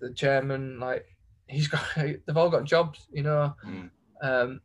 [0.00, 1.04] the chairman, like
[1.48, 3.54] he's got, they've all got jobs, you know.
[3.66, 3.90] Mm.
[4.22, 4.60] Um,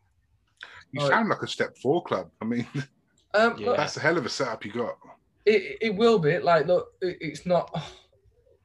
[0.92, 2.30] You sound like a step four club.
[2.42, 2.68] I mean,
[3.34, 3.68] um, Yeah.
[3.68, 4.98] look, that's a hell of a setup you got.
[5.46, 7.70] it, it will be like look it, it's not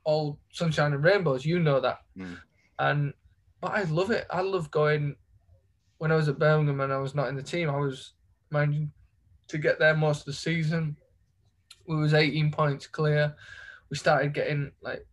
[0.04, 2.38] all sunshine and rainbows you know that Mm.
[2.78, 3.12] and
[3.60, 5.16] but i love it i love going
[5.98, 8.12] when i was at birmingham and i was not in the team i was
[8.52, 8.92] managing
[9.48, 10.96] to get there most of the season
[11.86, 13.34] we was 18 points clear
[13.90, 15.04] we started getting like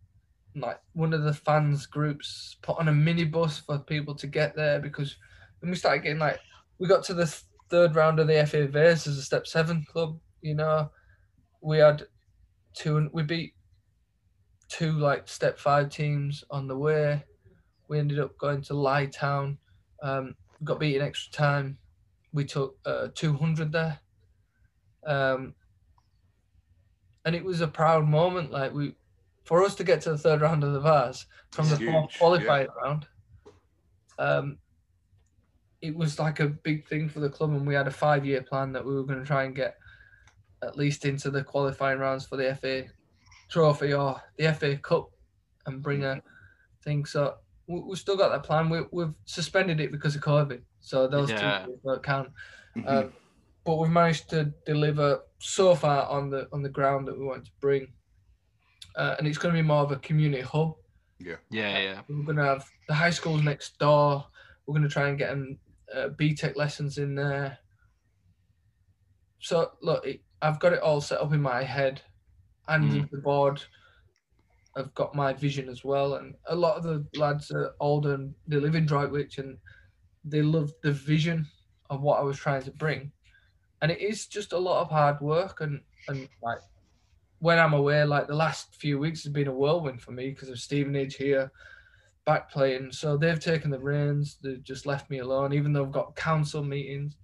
[0.54, 4.78] like one of the fans groups put on a minibus for people to get there
[4.80, 5.16] because
[5.60, 6.38] then we started getting like
[6.78, 7.26] we got to the
[7.70, 10.90] third round of the FA Vase as a step seven club you know
[11.60, 12.06] we had
[12.74, 13.54] two and we beat
[14.68, 17.22] two like step five teams on the way.
[17.88, 19.58] We ended up going to Lye Town,
[20.02, 20.34] um,
[20.64, 21.78] got beaten extra time.
[22.32, 23.98] We took uh, 200 there.
[25.06, 25.54] Um,
[27.24, 28.50] and it was a proud moment.
[28.50, 28.94] Like we,
[29.44, 32.10] for us to get to the third round of the Vase from It's the fourth
[32.10, 33.06] huge, qualifying round,
[34.18, 34.58] um,
[35.80, 37.50] it was like a big thing for the club.
[37.50, 39.76] And we had a five year plan that we were going to try and get
[40.62, 42.84] at least into the qualifying rounds for the FA
[43.48, 45.10] Trophy or the FA Cup
[45.66, 46.20] and bring a
[46.82, 47.04] thing.
[47.04, 47.34] So
[47.66, 48.68] we, we've still got that plan.
[48.70, 50.62] We, we've suspended it because of COVID.
[50.80, 51.60] So those Yeah.
[51.60, 52.28] two things don't count.
[52.76, 52.88] Mhm.
[52.88, 53.12] Um,
[53.66, 57.44] but we've managed to deliver so far on the on the ground that we want
[57.44, 57.88] to bring.
[58.96, 60.74] Uh, and it's going to be more of a community hub.
[61.18, 61.78] Yeah, yeah.
[61.78, 62.00] yeah.
[62.08, 64.24] We're going to have the high schools next door.
[64.66, 65.58] We're going to try and get them
[65.94, 67.58] uh, BTEC lessons in there.
[69.40, 72.00] So look, it, I've got it all set up in my head,
[72.68, 73.10] and Mm.
[73.10, 73.62] the board
[74.76, 76.14] have got my vision as well.
[76.14, 79.56] And a lot of the lads are older and they live in Droitwich and
[80.24, 81.46] they love the vision
[81.88, 83.10] of what I was trying to bring.
[83.86, 86.58] And it is just a lot of hard work and and like
[87.38, 90.48] when I'm away, like the last few weeks has been a whirlwind for me because
[90.48, 91.52] of Stevenage here
[92.24, 92.90] back playing.
[92.90, 94.38] So they've taken the reins.
[94.42, 97.14] They've just left me alone, even though I've got council meetings.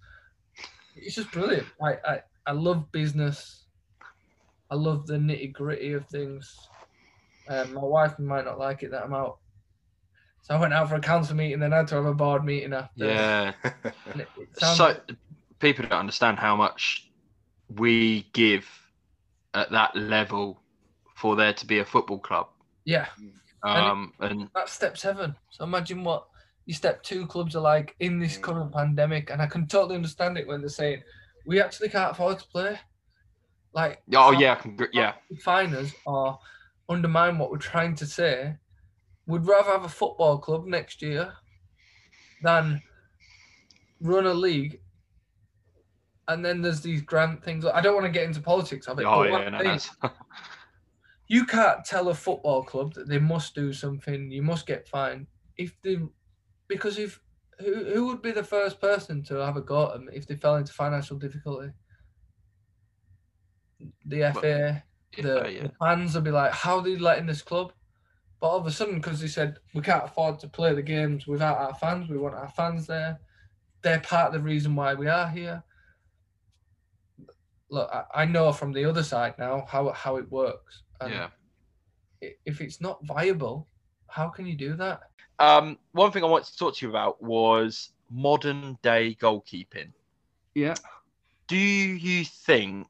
[0.94, 1.66] It's just brilliant.
[1.82, 3.64] I I, I love business.
[4.70, 6.68] I love the nitty gritty of things.
[7.48, 9.38] Um, my wife might not like it that I'm out.
[10.42, 12.44] So I went out for a council meeting, then I had to have a board
[12.44, 13.06] meeting after.
[13.06, 13.52] Yeah.
[13.64, 14.96] And it, it sounds So
[15.62, 17.08] people don't understand how much
[17.68, 18.66] we give
[19.54, 20.60] at that level
[21.14, 22.48] for there to be a football club.
[22.84, 23.06] yeah,
[23.62, 25.36] Um, and that's step seven.
[25.50, 26.26] So imagine what
[26.66, 28.42] your step two clubs are like in this Mm.
[28.42, 29.30] current pandemic.
[29.30, 31.02] And I can totally understand it when they're saying,
[31.46, 32.78] we actually can't afford to play.
[33.72, 36.38] Like, Oh how- yeah, I can, gr- yeah, define us or
[36.88, 38.56] undermine what we're trying to say.
[39.26, 41.32] We'd rather have a football club next year
[42.42, 42.82] than
[44.00, 44.80] run a league.
[46.28, 47.64] And then there's these grant things.
[47.64, 49.04] I don't want to get into politics of it.
[49.04, 49.90] oh but yeah, no, that's,
[51.28, 54.30] you can't tell a football club that they must do something.
[54.30, 55.98] You must get fined if they,
[56.68, 57.20] because if
[57.58, 60.36] who who would be the first person to have a go at them if they
[60.36, 61.72] fell into financial difficulty?
[64.06, 64.84] The FA,
[65.16, 65.62] yeah, the, yeah.
[65.64, 67.72] the fans would be like, "How are they letting this club?"
[68.40, 71.26] But all of a sudden, because they said we can't afford to play the games
[71.26, 73.20] without our fans, we want our fans there.
[73.82, 75.62] They're part of the reason why we are here.
[77.72, 80.82] Look, I, I know from the other side now how how it works.
[81.00, 81.28] And yeah.
[82.20, 83.66] if it's not viable,
[84.08, 85.00] how can you do that?
[85.38, 89.90] Um, one thing I wanted to talk to you about was modern day goalkeeping.
[90.54, 90.74] Yeah.
[91.48, 92.88] Do you think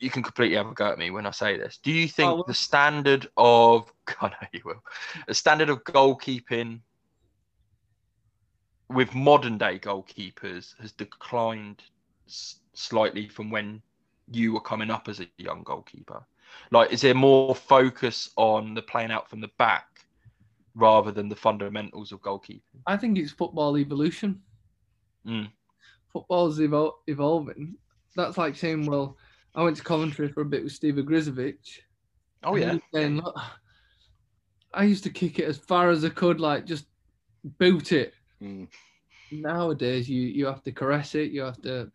[0.00, 1.76] you can completely have a go at me when I say this?
[1.76, 2.44] Do you think well.
[2.48, 3.92] the standard of
[4.22, 4.82] I know you will,
[5.28, 6.80] the standard of goalkeeping
[8.88, 11.82] with modern day goalkeepers has declined
[12.74, 13.82] slightly from when
[14.30, 16.24] you were coming up as a young goalkeeper?
[16.70, 19.86] Like, is there more focus on the playing out from the back
[20.74, 22.62] rather than the fundamentals of goalkeeping?
[22.86, 24.42] I think it's football evolution.
[25.26, 25.50] Mm.
[26.12, 27.76] Football's evol- evolving.
[28.16, 29.16] That's like saying, well,
[29.54, 31.58] I went to Coventry for a bit with Steve Ogrizovic.
[32.44, 33.38] Oh yeah, he saying, look,
[34.74, 36.86] I used to kick it as far as I could, like just
[37.58, 38.14] boot it.
[38.42, 38.68] Mm.
[39.30, 41.30] Nowadays, you you have to caress it.
[41.30, 41.90] You have to.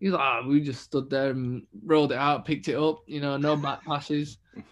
[0.00, 3.02] He's like, ah, we just stood there and rolled it out, picked it up.
[3.06, 4.38] You know, no back passes.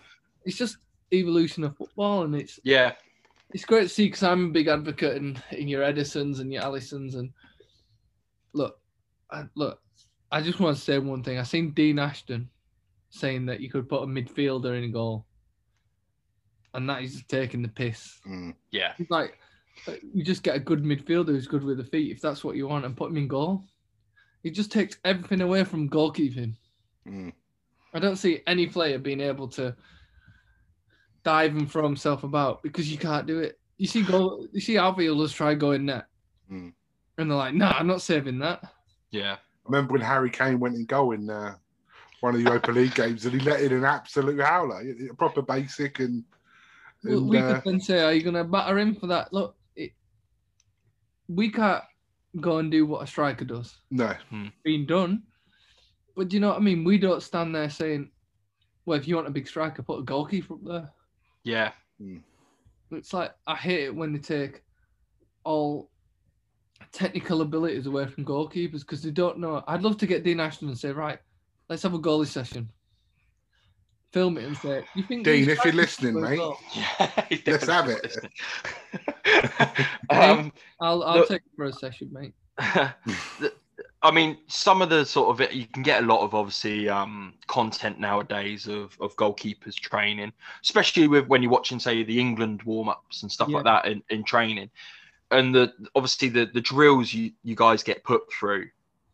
[0.45, 0.79] It's just
[1.13, 2.93] evolution of football, and it's yeah,
[3.51, 6.63] it's great to see because I'm a big advocate in, in your Edersons and your
[6.63, 7.17] Alissons.
[7.17, 7.31] And
[8.53, 8.79] look,
[9.31, 9.81] I, look,
[10.31, 11.39] I just want to say one thing.
[11.39, 12.49] I seen Dean Ashton
[13.11, 15.27] saying that you could put a midfielder in a goal,
[16.75, 18.21] and that is taking the piss.
[18.27, 18.55] Mm.
[18.71, 19.39] yeah, He's like,
[19.87, 22.57] uh, you just get a good midfielder who's good with the feet if that's what
[22.57, 23.65] you want, and put him in goal.
[24.49, 26.55] It just takes everything away from goalkeeping.
[27.07, 27.35] Mm.
[27.93, 29.77] I don't see any player being able to
[31.23, 33.61] dive and throw himself about because you can't do it.
[33.77, 34.49] You see, goal.
[34.53, 36.07] You see outfielders try going net,
[36.51, 36.73] Mm.
[37.19, 38.63] and they're like, "Nah, I'm not saving that."
[39.11, 41.55] yeah, I remember when Harry Kane went in goal in uh,
[42.21, 45.43] one of the Europa League games and he let in an absolute howler, a proper
[45.43, 46.25] basic and,
[47.05, 49.57] and we uh, could then say, "Are you going to batter him for that?" Look,
[49.77, 49.93] it,
[51.29, 51.85] we can't
[52.41, 53.77] go and do what a striker does.
[53.91, 54.49] no, hmm.
[54.65, 55.23] Being done,
[56.17, 56.85] but do you know what I mean?
[56.85, 58.11] We don't stand there saying,
[58.87, 60.91] "Well, if you want a big striker, put a goalkeeper up there."
[61.45, 62.19] yeah, hmm.
[62.91, 64.63] It's like I hate it when they take
[65.45, 65.91] all
[66.93, 69.63] technical abilities away from goalkeepers because they don't know.
[69.67, 71.19] I'd love to get Dean Ashton and say, right,
[71.69, 72.69] let's have a goalie session.
[74.19, 77.25] Film it and say, you think Dean, these if you're listening, mate, go?" yeah.
[77.29, 78.17] he's Let's have it.
[80.11, 82.35] um, I'll I'll Look- take it for a session, mate.
[84.03, 86.89] I mean, some of the sort of it, you can get a lot of obviously
[86.89, 90.33] um, content nowadays of, of goalkeepers training,
[90.65, 94.03] especially with when you're watching, say, the England warm ups and stuff like that in,
[94.11, 94.69] in training.
[95.31, 98.67] And the obviously the, the drills you, you guys get put through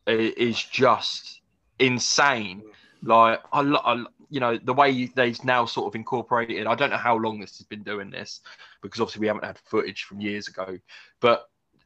[0.06, 1.40] is just
[1.78, 2.62] insane.
[3.02, 6.66] Like I, lo- I lo- you know the way they've now sort of incorporated.
[6.66, 8.40] I don't know how long this has been doing this
[8.82, 10.78] because obviously we haven't had footage from years ago,
[11.20, 11.38] but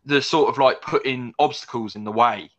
[0.05, 2.51] the sort of like putting obstacles in the way.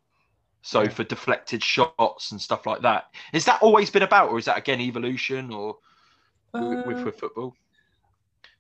[0.62, 0.90] So Yeah.
[0.90, 4.58] for deflected shots and stuff like that, is that always been about, or is that
[4.58, 5.78] again evolution, or
[6.54, 7.56] with, with, Uh, with football?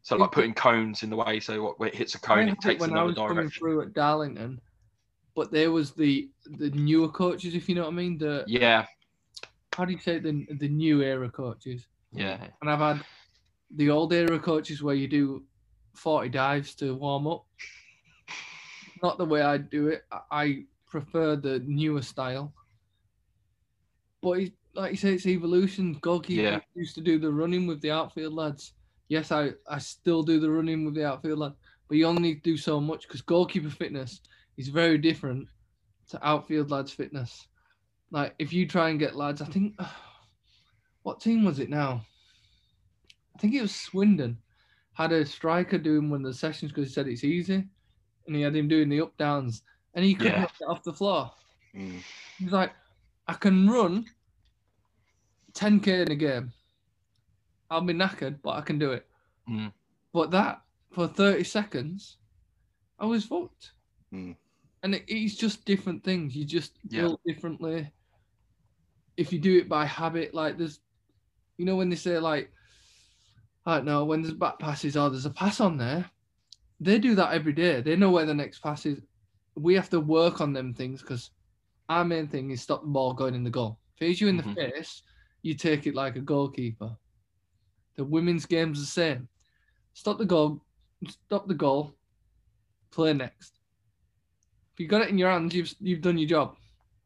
[0.01, 2.81] So like putting cones in the way, so what it hits a cone, it takes
[2.81, 4.61] when I another was coming through at Darlington,
[5.35, 8.17] but there was the the newer coaches, if you know what I mean.
[8.17, 8.85] The Yeah,
[9.75, 11.87] how do you say the the new era coaches?
[12.11, 13.05] yeah, And I've had
[13.71, 15.47] the old era coaches where you do
[15.95, 17.47] 40 dives to warm up.
[19.01, 20.05] Not the way I do it.
[20.11, 22.55] I- prefer the newer style.
[24.21, 25.99] But it, like you say, it's evolution.
[25.99, 26.61] Goalkeepers Yeah.
[26.75, 28.73] used to do the running with the outfield lads.
[29.07, 31.55] Yes, I, I still do the running with the outfield lads,
[31.87, 34.21] but you only need to do so much because goalkeeper fitness
[34.57, 35.49] is very different
[36.09, 37.48] to outfield lads' fitness.
[38.11, 39.79] Like if you try and get lads, I think
[41.03, 42.05] what team was it now?
[43.35, 44.37] I think it was Swindon
[44.93, 47.63] had a striker doing one of the sessions because he said it's easy,
[48.27, 49.61] and he had him doing the up downs,
[49.93, 50.47] and he couldn't Yeah.
[50.59, 51.31] get off the floor.
[51.73, 52.03] Mm.
[52.37, 52.73] He's like,
[53.27, 54.05] I can run
[55.53, 56.51] 10k in a game.
[57.69, 59.07] I'll be knackered, but I can do it.
[59.49, 59.71] Mm.
[60.11, 62.17] But that for 30 seconds,
[62.97, 63.73] I was fucked.
[64.13, 64.35] Mm.
[64.83, 66.35] And it, it's just different things.
[66.35, 67.01] You just Yeah.
[67.01, 67.91] build differently.
[69.19, 70.79] If you do it by habit, like there's,
[71.57, 72.53] you know, when they say like,
[73.65, 76.09] I don't know, when there's back passes or there's a pass on there,
[76.79, 77.81] they do that every day.
[77.81, 79.01] They know where the next pass is.
[79.55, 81.31] We have to work on them things because
[81.89, 83.77] our main thing is stop the ball going in the goal.
[83.97, 84.55] If it hits you in Mhm.
[84.55, 85.03] the face,
[85.41, 86.95] you take it like a goalkeeper.
[87.97, 89.27] The women's game's the same.
[89.91, 90.63] Stop the goal,
[91.09, 91.93] stop the goal,
[92.89, 93.59] play next.
[94.73, 96.55] If you got it in your hands, you've you've done your job.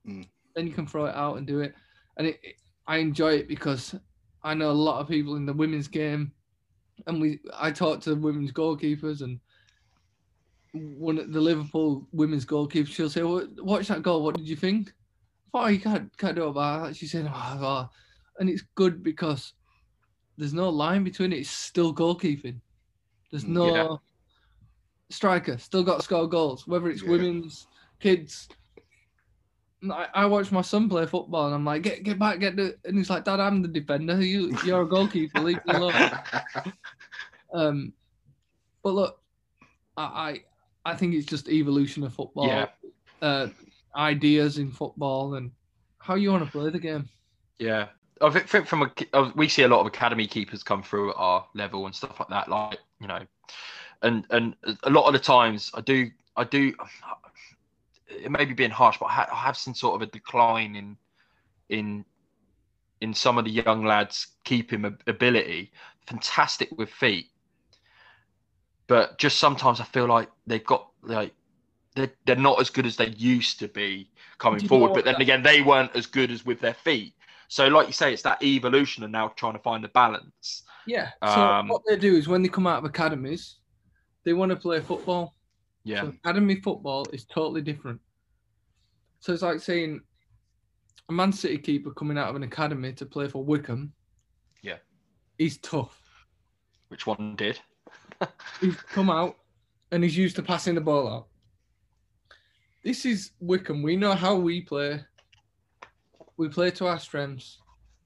[0.07, 0.27] Mm.
[0.53, 1.73] Then you can throw it out and do it.
[2.17, 2.55] And it, it-
[2.85, 3.95] I enjoy it because
[4.43, 6.33] I know a lot of people in the women's game,
[7.07, 9.39] and we I talk to the women's goalkeepers and
[10.73, 14.21] one of the Liverpool women's goalkeepers, she'll say, "Wa- "Watch that goal.
[14.23, 14.93] What did you think?"
[15.53, 16.95] Oh, you can't can't do about that.
[16.97, 17.89] She's saying, "Oh, oh."
[18.39, 19.53] and it's good because
[20.37, 21.37] there's no line between it.
[21.37, 22.59] It's still goalkeeping.
[23.31, 23.95] There's Mm, no yeah.
[25.09, 25.57] striker.
[25.59, 27.11] Still got to score goals, whether it's Yeah.
[27.11, 27.67] women's,
[27.99, 28.49] kids.
[29.91, 32.77] I, I watch my son play football, and I'm like, "Get get back, get the,"
[32.85, 34.21] and he's like, "Dad, I'm the defender.
[34.21, 35.39] You you're a goalkeeper.
[35.39, 35.93] Leave me alone."
[37.53, 37.93] Um,
[38.81, 39.19] but look,
[39.95, 40.41] I,
[40.85, 42.47] I I think it's just evolution of football.
[42.47, 42.67] Yeah.
[43.21, 43.47] Uh,
[43.95, 45.51] ideas in football and
[45.99, 47.07] how you want to play the game.
[47.59, 47.89] Yeah,
[48.21, 51.11] I think, think from a uh, we see a lot of academy keepers come through
[51.11, 52.49] at our level and stuff like that.
[52.49, 53.19] Like you know,
[54.01, 56.73] and and a lot of the times I do I do.
[58.21, 60.75] It may be being harsh, but I, ha- I have seen sort of a decline
[60.75, 60.97] in
[61.69, 62.05] in
[63.01, 65.71] in some of the young lads' keeping ability.
[66.07, 67.27] Fantastic with feet,
[68.87, 71.33] but just sometimes I feel like they've got like
[71.95, 74.09] they're, they're not as good as they used to be
[74.39, 74.93] coming forward.
[74.93, 77.13] But then that- again, they weren't as good as with their feet.
[77.49, 80.63] So, like you say, it's that evolution and now trying to find the balance.
[80.87, 81.11] Yeah.
[81.23, 83.57] So Um, what they do is when they come out of academies,
[84.23, 85.35] they want to play football.
[85.83, 87.99] Yeah, So academy football is totally different.
[89.19, 90.01] So it's like saying
[91.09, 93.91] a Man City keeper coming out of an academy to play for Wycombe.
[94.61, 94.77] Yeah.
[95.37, 95.99] He's tough.
[96.87, 97.59] which one did?
[98.61, 99.37] He's come out
[99.91, 101.27] and he's used to passing the ball out.
[102.83, 103.83] This is Wycombe.
[103.83, 105.01] We know how we play.
[106.37, 107.59] We play to our strengths.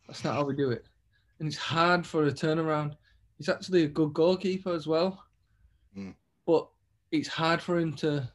[0.08, 0.86] That's not how we do it.
[1.40, 2.96] And it's hard for a turnaround.
[3.38, 5.24] He's actually a good goalkeeper as well.
[5.98, 6.16] Mm.
[6.46, 6.68] But
[7.12, 8.30] it's hard for him to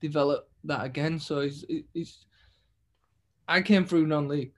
[0.00, 1.18] develop that again.
[1.18, 2.26] So he's, he's
[3.48, 4.52] I came through non-league.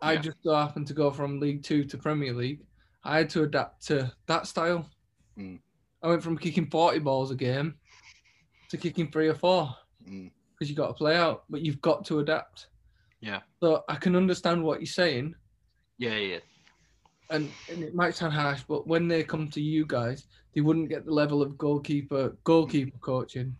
[0.00, 0.20] I Yeah.
[0.20, 2.64] just so happened to go from League Two to Premier League.
[3.04, 4.88] I had to adapt to that style.
[5.38, 5.60] Mm.
[6.02, 7.74] I went from kicking 40 balls a game
[8.70, 9.74] to kicking three or four
[10.08, 10.30] Mm.
[10.52, 12.68] because you got to play out, but you've got to adapt.
[13.20, 13.40] Yeah.
[13.60, 15.34] So I can understand what you're saying,
[15.98, 16.38] Yeah, yeah,
[17.30, 20.88] and, and it might sound harsh, but when they come to you guys, they wouldn't
[20.88, 23.56] get the level of goalkeeper goalkeeper coaching.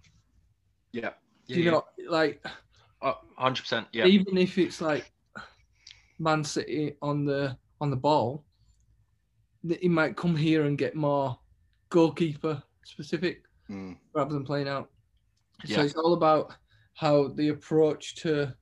[0.93, 1.11] yeah.
[1.49, 2.45] Do you know, like
[3.37, 3.89] hundred percent.
[3.93, 5.13] Yeah, even if it's like
[6.19, 8.45] Man City on the on the ball,
[9.81, 11.39] he might come here and get more
[11.91, 13.97] goalkeeper specific Mm.
[14.15, 14.91] rather than playing out.
[15.65, 15.77] Yeah.
[15.77, 16.55] So it's all about
[16.95, 18.53] how the approach to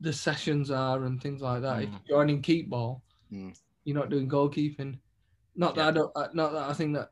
[0.00, 1.82] the sessions are and things like that.
[1.82, 2.00] If Mm.
[2.06, 3.02] you're joining keep ball,
[3.32, 3.56] Mm.
[3.84, 4.98] you're not doing goalkeeping.
[5.54, 5.88] Not that Yeah.
[5.88, 6.12] I don't.
[6.16, 7.10] uh, Not that I think that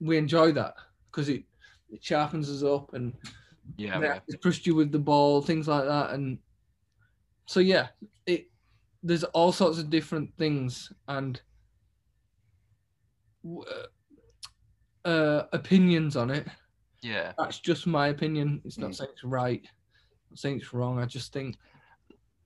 [0.00, 0.74] we enjoy that
[1.10, 1.44] because it
[1.90, 3.14] it sharpens us up and
[3.76, 4.18] yeah, yeah.
[4.42, 6.10] trust you with the ball, things like that.
[6.10, 6.38] And
[7.46, 7.88] so yeah,
[8.26, 8.50] it
[9.02, 11.40] there's all sorts of different things and
[15.04, 16.46] uh, opinions on it.
[17.02, 17.32] yeah.
[17.38, 18.60] That's just my opinion.
[18.64, 18.96] It's not Mm.
[18.96, 19.62] saying it's right.
[20.30, 20.98] not saying it's wrong.
[20.98, 21.56] I just think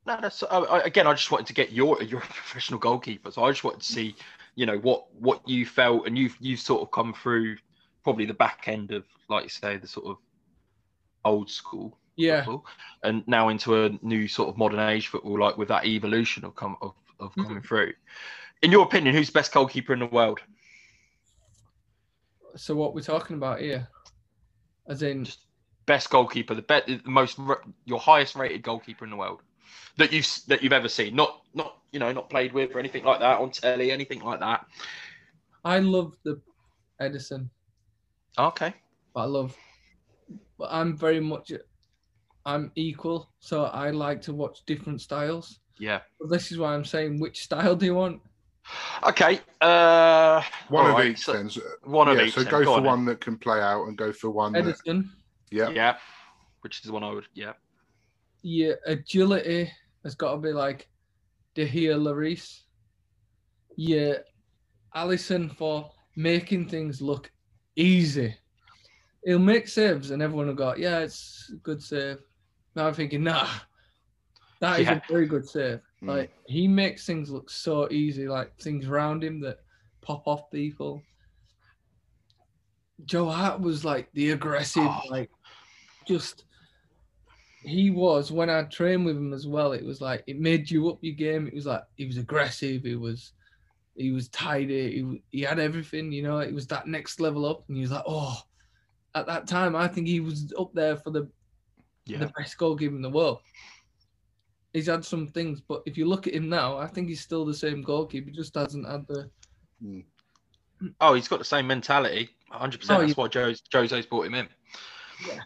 [0.07, 1.07] No, that's I, again.
[1.07, 4.15] I just wanted to get your you're professional goalkeeper, so I just wanted to see,
[4.55, 7.57] you know, what what you felt, and you've you've sort of come through
[8.03, 10.17] probably the back end of, like you say, the sort of
[11.25, 12.45] old school yeah.
[12.45, 12.65] football,
[13.03, 16.55] and now into a new sort of modern age football, like with that evolution of
[16.57, 17.47] come of, of Mhm.
[17.47, 17.93] coming through.
[18.63, 20.41] In your opinion, who's the best goalkeeper in the world?
[22.57, 23.87] So what we're talking about here,
[24.89, 25.47] as in Just
[25.87, 27.39] best goalkeeper, the best, the most,
[27.85, 29.43] your highest rated goalkeeper in the world
[29.97, 31.15] that you've that you've ever seen.
[31.17, 34.41] Not not you know not played with or anything like that on telly, anything like
[34.41, 34.65] that.
[35.65, 36.41] I love the
[37.01, 37.49] Ederson,
[38.39, 38.73] Okay.
[39.15, 39.57] but I love,
[40.59, 41.53] but I'm very much,
[42.47, 43.31] I'm equal.
[43.41, 45.61] So I like to watch different styles.
[45.79, 46.01] Yeah.
[46.21, 48.21] But this is why I'm saying, which style do you want?
[49.07, 49.41] Okay.
[49.61, 51.49] Uh, One of right, each so- then.
[51.51, 52.35] So, One of yeah, each.
[52.35, 52.51] so then.
[52.51, 52.91] go, for on then.
[52.93, 54.65] one that can play out and go for one that.
[54.65, 55.09] Ederson,
[55.51, 55.71] Yeah.
[55.71, 55.97] Yeah.
[56.61, 57.27] Which is the one I would.
[57.35, 57.53] Yeah.
[58.43, 59.71] Your agility
[60.05, 60.89] has got to be like
[61.55, 62.63] De Gea Larice.
[63.77, 64.15] Yeah,
[64.95, 67.31] Alisson for making things look
[67.77, 68.35] easy.
[69.25, 72.19] He'll make saves and everyone will go, yeah, it's a good save.
[72.75, 73.49] Now I'm thinking, nah,
[74.61, 74.97] That is Yeah.
[74.97, 75.81] a very good save.
[76.03, 76.09] Mm.
[76.09, 79.59] Like he makes things look so easy, like things around him that
[80.03, 81.03] pop off people.
[83.07, 85.01] Joe Hart was like the aggressive, Oh.
[85.09, 85.31] like
[86.07, 86.45] just
[87.63, 89.73] he was when I trained with him as well.
[89.73, 91.47] It was like it made you up your game.
[91.47, 92.83] It was like he was aggressive.
[92.83, 93.33] He was
[93.97, 94.93] he was tidy.
[94.93, 96.11] He, he had everything.
[96.13, 98.41] You know, it was that next level up, and he was like, oh.
[99.17, 101.29] At that time, I think he was up there for the
[102.07, 102.19] Yeah.
[102.19, 103.41] the best goalkeeper in the world.
[104.73, 107.45] He's had some things, but if you look at him now, I think he's still
[107.45, 108.31] the same goalkeeper.
[108.31, 109.29] He just hasn't had the.
[109.83, 110.01] Hmm.
[110.79, 110.89] Hmm.
[111.01, 112.31] Oh, he's got the same mentality.
[112.53, 112.87] 100%.
[112.89, 114.49] Oh, That's why Joe's, Jose's brought him in.
[115.27, 115.41] Yeah,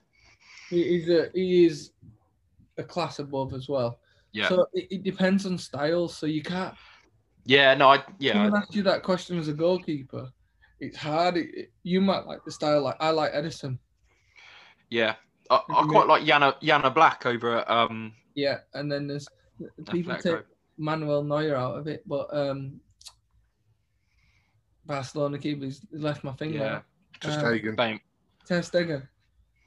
[0.69, 1.93] he, he's a he is
[2.79, 3.99] a class above as well.
[4.33, 4.49] Yeah.
[4.49, 6.09] So it, it depends on style.
[6.09, 6.75] So you can't.
[7.45, 8.33] yeah, no, I, yeah.
[8.33, 10.29] Someone asked you that question as a goalkeeper.
[10.81, 11.37] It's hard.
[11.37, 12.83] It, it- you might like the style.
[12.83, 13.79] Like I like Ederson.
[14.91, 15.15] Yeah.
[15.51, 19.29] I, I quite like Yana Jan Oblak over at um Yeah, and then there's
[19.91, 20.23] people Atletico.
[20.23, 20.47] take
[20.79, 22.81] Manuel Neuer out of it, but um,
[24.87, 26.59] Barcelona keeper's left my finger.
[26.59, 26.81] Yeah.
[27.21, 27.75] Just Um, Hagen.
[27.77, 28.01] Bam.
[28.47, 29.07] Ter Stegen.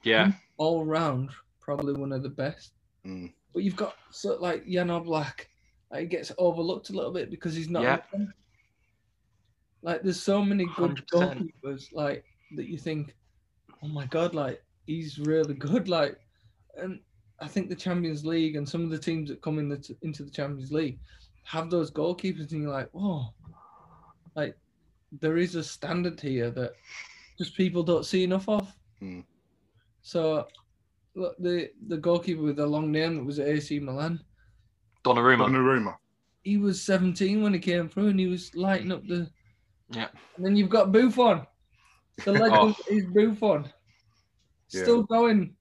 [0.04, 0.32] Yeah.
[0.58, 1.30] all round
[1.60, 2.72] probably one of the best.
[3.08, 3.32] Mm.
[3.54, 5.46] But you've got sort of like Jan Oblak,
[5.90, 7.82] like, he gets overlooked a little bit because he's not.
[7.82, 8.00] Yeah.
[9.82, 11.50] Like there's so many good 100%.
[11.62, 12.24] goalkeepers like
[12.56, 13.14] that you think,
[13.82, 15.88] oh my god, like he's really good.
[15.88, 16.18] Like,
[16.76, 17.00] and
[17.40, 20.24] I think the Champions League and some of the teams that come in the into
[20.24, 20.98] the Champions League
[21.44, 23.28] have those goalkeepers, and you're like, oh,
[24.34, 24.56] like
[25.20, 26.72] there is a standard here that
[27.38, 28.70] just people don't see enough of.
[29.00, 29.24] Mm.
[30.02, 30.46] So,
[31.38, 34.20] the the goalkeeper with the long name that was at AC Milan,
[35.04, 35.46] Donnarumma.
[35.46, 35.96] Donnarumma.
[36.42, 39.28] he was 17 when he came through, and he was lighting up the.
[39.90, 40.08] Yeah.
[40.36, 41.46] And then you've got Buffon,
[42.24, 43.64] the legend is Buffon,
[44.70, 44.82] Yeah.
[44.82, 45.54] still going,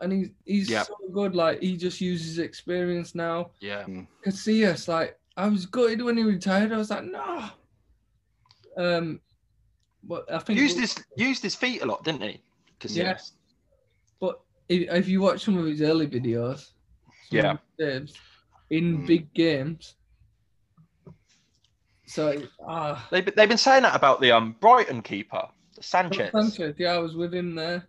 [0.00, 0.82] and he's he's Yeah.
[0.82, 1.34] so good.
[1.34, 3.50] Like he just uses experience now.
[3.60, 3.86] Yeah.
[4.24, 6.72] Casillas, like I was gutted when he retired.
[6.72, 7.48] I was like, no.
[8.76, 9.20] Um,
[10.02, 12.42] but I think Used his used his feet a lot, didn't he?
[12.80, 12.94] Casillas.
[12.96, 13.18] Yeah.
[14.68, 16.70] But if, if you watch some of his early videos,
[17.30, 17.52] some of Yeah.
[17.52, 18.14] his saves
[18.70, 19.06] in Mm.
[19.06, 19.94] big games.
[22.06, 25.48] So ah, They've, been- they've been saying that about the um Brighton keeper,
[25.80, 26.30] Sanchez.
[26.32, 27.88] Sanchez, yeah, I was with him there.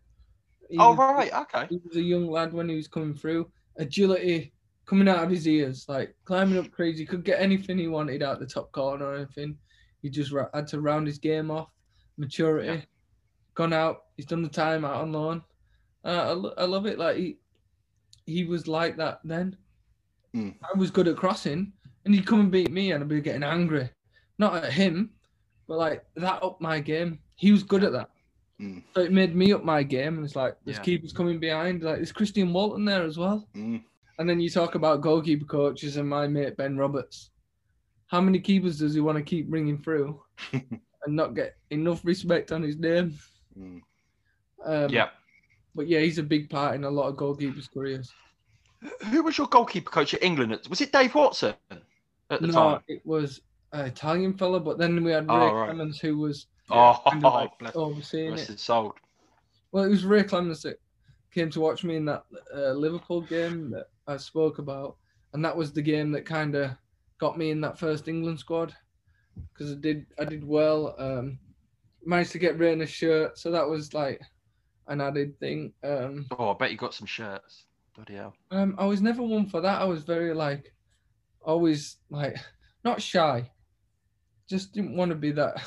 [0.69, 1.67] He Oh was- right, okay.
[1.69, 3.49] He was a young lad when he was coming through.
[3.77, 4.53] Agility
[4.85, 7.05] coming out of his ears, like climbing up crazy.
[7.05, 9.57] Could get anything he wanted out the top corner or anything.
[10.01, 11.69] He just ra- had to round his game off.
[12.17, 12.81] Maturity, Yeah.
[13.53, 14.05] gone out.
[14.15, 15.43] He's done the time out on loan.
[16.07, 16.97] Uh, I, I love it.
[16.97, 17.37] Like he,
[18.25, 19.57] he was like that then.
[20.35, 20.55] Mm.
[20.63, 21.73] I was good at crossing,
[22.05, 23.89] and he'd come and beat me, and I'd be getting angry,
[24.37, 25.11] not at him,
[25.67, 27.19] but like that up my game.
[27.35, 28.09] He was good at that.
[28.61, 28.83] Mm.
[28.95, 30.83] So it made me up my game, and it's like this Yeah.
[30.83, 31.83] keepers coming behind.
[31.83, 33.47] Like there's Christian Walton there as well.
[33.55, 33.83] Mm.
[34.19, 37.29] And then you talk about goalkeeper coaches and my mate Ben Roberts.
[38.07, 40.21] How many keepers does he want to keep bringing through
[40.53, 43.13] and not get enough respect on his name?
[43.59, 43.81] Mm.
[44.65, 45.09] Um, Yeah.
[45.77, 48.17] But yeah, he's a big part in a lot of goalkeepers' careers.
[49.11, 50.59] Who was your goalkeeper coach at England?
[50.69, 51.55] Was it Dave Watson
[52.29, 52.83] at the no, time?
[52.87, 53.41] it was
[53.73, 55.75] an Italian fella, but then we had Ray Oh, right.
[55.75, 58.59] Clemence who was Oh, kind of like bless overseeing bless it.
[58.59, 58.95] soul.
[59.71, 60.79] Well, it was Ray Clemence that
[61.33, 62.25] came to watch me in that
[62.55, 64.97] uh, Liverpool game that I spoke about,
[65.33, 66.71] and that was the game that kind of
[67.19, 68.73] got me in that first England squad
[69.53, 70.95] because I did I did well.
[70.99, 71.39] Um,
[72.05, 74.21] managed to get Reina's shirt, so that was like
[74.87, 75.73] an added thing.
[75.83, 77.65] Um, Oh, I bet you got some shirts.
[77.95, 78.35] Bloody hell.
[78.51, 79.81] um, I was never one for that.
[79.81, 80.73] I was very like,
[81.43, 82.37] always like,
[82.83, 83.49] not shy.
[84.49, 85.61] Just didn't want to be that.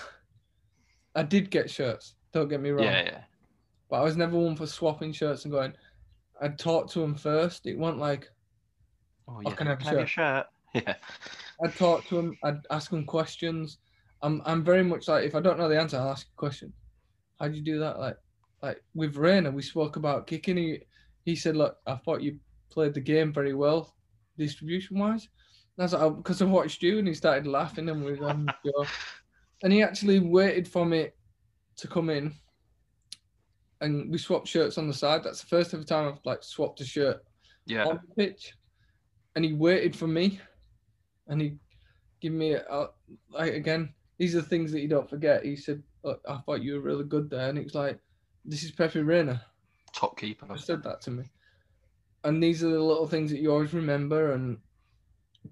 [1.15, 2.15] I did get shirts.
[2.33, 2.85] Don't get me wrong.
[2.85, 3.21] Yeah, yeah.
[3.91, 5.73] But I was never one for swapping shirts and going.
[6.41, 7.67] I'd talk to him first.
[7.67, 8.29] It wasn't like
[9.29, 9.55] Oh, I yeah.
[9.57, 10.47] can have a your shirt.
[10.75, 10.95] Yeah.
[11.65, 12.37] I'd talk to him.
[12.45, 13.79] I'd ask him questions.
[14.23, 16.73] I'm I'm very much like if I don't know the answer, I'll ask a question.
[17.41, 17.99] How do you do that?
[17.99, 18.17] Like
[18.63, 20.57] like with Reina, we spoke about kicking.
[20.57, 20.79] He
[21.25, 22.39] he said, look, I thought you
[22.71, 23.95] played the game very well,
[24.39, 25.29] distribution wise.
[25.77, 28.19] And I was like, oh, because I watched you, and he started laughing and we
[28.19, 28.49] having.
[29.63, 31.11] And he actually waited for me
[31.77, 32.33] to come in,
[33.83, 35.23] and we swapped shirts on the side.
[35.23, 37.23] That's the first ever time I've like swapped a shirt
[37.67, 37.85] Yeah.
[37.85, 38.55] on the pitch,
[39.37, 40.41] and he waited for me,
[41.29, 41.57] and he
[42.21, 42.91] gave me a, a-
[43.31, 43.93] like again.
[44.19, 45.45] These are things that you don't forget.
[45.45, 47.99] He said, Look, "I thought you were really good there," and it was like,
[48.45, 49.45] "This is Pepe Reina."
[49.93, 50.47] Top keeper.
[50.53, 51.25] He said that to me,
[52.25, 54.59] and these are the little things that you always remember and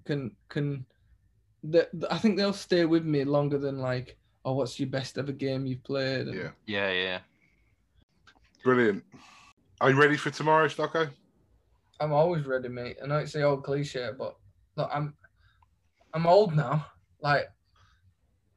[0.05, 0.85] can can.
[1.63, 5.33] That I think they'll stay with me longer than like, "Oh, what's your best ever
[5.33, 6.51] game you've played?" And Yeah.
[6.65, 7.19] Yeah, yeah.
[8.63, 9.03] Brilliant.
[9.81, 11.09] Are you ready for tomorrow, Stocko?
[11.99, 12.97] I'm always ready, mate.
[13.03, 14.37] I know it's the old cliche, but
[14.75, 15.15] look, I'm
[16.13, 16.85] I'm old now.
[17.21, 17.49] Like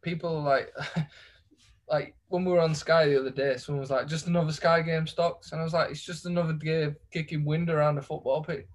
[0.03, 0.73] people like
[1.89, 4.81] like when we were on Sky the other day, someone was like, "Just another Sky
[4.81, 8.43] game stocks," and I was like, "It's just another game kicking wind around the football
[8.43, 8.67] pitch,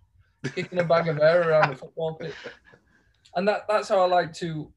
[0.53, 2.36] kicking a bag of air around the football pitch,"
[3.36, 4.72] and that that's how I like to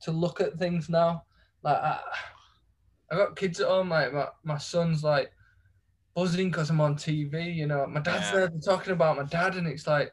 [0.00, 1.24] to look at things now.
[1.62, 2.00] Like I,
[3.12, 3.90] I got kids at home.
[3.90, 5.30] Like my, my son's like
[6.14, 7.54] buzzing because I'm on TV.
[7.54, 8.46] You know, my dad's Yeah.
[8.48, 10.12] there talking about my dad, and it's like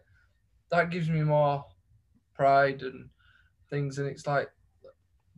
[0.70, 1.64] that gives me more
[2.34, 3.10] pride and
[3.70, 4.00] things.
[4.00, 4.50] And it's like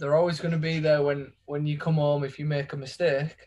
[0.03, 2.77] they're always going to be there when when you come home if you make a
[2.77, 3.37] mistake,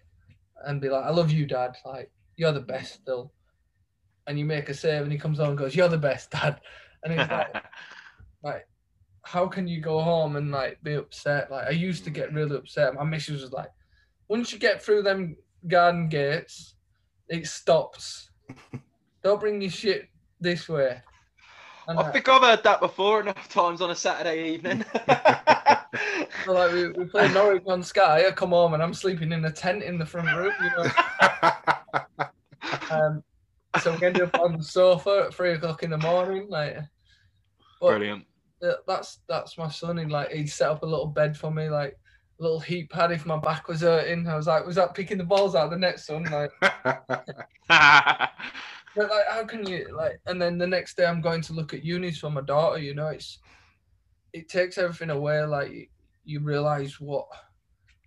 [0.64, 1.76] and be like, "I love you, dad.
[1.84, 3.34] Like you're the best still."
[4.26, 6.62] And you make a save, and he comes home and goes, "You're the best, dad."
[7.04, 7.54] And it's like,
[8.42, 8.66] like
[9.22, 11.50] how can you go home and like be upset?
[11.50, 12.94] Like I used to get really upset.
[12.94, 13.70] My missus was like,
[14.28, 15.36] once you get through them
[15.68, 16.76] garden gates,
[17.28, 18.30] it stops.
[19.22, 20.08] Don't bring your shit
[20.40, 21.02] this way.
[21.88, 24.84] I think I've heard that before enough times on a Saturday evening.
[26.44, 28.26] so, like we, we play Norwich on Sky.
[28.26, 30.52] I come home and I'm sleeping in a tent in the front room.
[30.62, 30.90] You know.
[32.90, 33.22] Um,
[33.80, 36.46] so we ended up on the sofa at three o'clock in the morning.
[36.48, 36.78] Like,
[37.80, 38.24] Brilliant.
[38.86, 39.98] that's that's my son.
[39.98, 41.96] And like he set up a little bed for me, like
[42.38, 44.26] a little heat pad if my back was hurting.
[44.28, 46.24] I was like, was that picking the balls out of the net, son?
[46.24, 46.50] Like,
[48.96, 50.20] but like, how can you like?
[50.26, 52.78] And then the next day, I'm going to look at unis for my daughter.
[52.78, 53.38] You know, it's
[54.32, 55.42] it takes everything away.
[55.44, 55.90] Like
[56.24, 57.26] you, realize what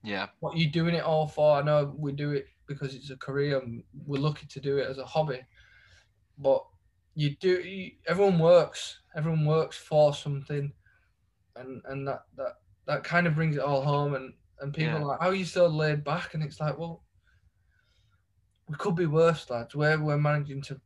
[0.04, 0.28] yeah.
[0.40, 1.58] what you're doing it all for.
[1.58, 4.90] I know we do it because it's a career and we're lucky to do it
[4.90, 5.42] as a hobby.
[6.38, 6.64] But
[7.16, 9.00] you do you, everyone works.
[9.16, 10.74] Everyone works for something
[11.56, 12.54] and and that that
[12.86, 15.00] that kind of brings it all home and and people Yeah.
[15.02, 16.34] are like, How are you so laid back?
[16.34, 17.04] And it's like, well,
[18.70, 19.76] we could be worse, lads.
[19.76, 20.80] Where we're managing to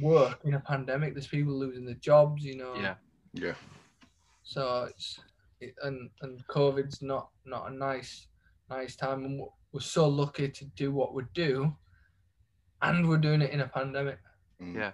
[0.00, 2.74] work in a pandemic, there's people losing their jobs, you know.
[2.76, 2.94] Yeah.
[3.34, 3.54] yeah.
[4.42, 5.20] So it's
[5.60, 8.26] it, and and COVID's not not a nice
[8.70, 11.76] nice time, and we're- we're so lucky to do what we do,
[12.82, 14.18] and we're doing it in a pandemic.
[14.62, 14.74] Mm.
[14.74, 14.92] Yeah.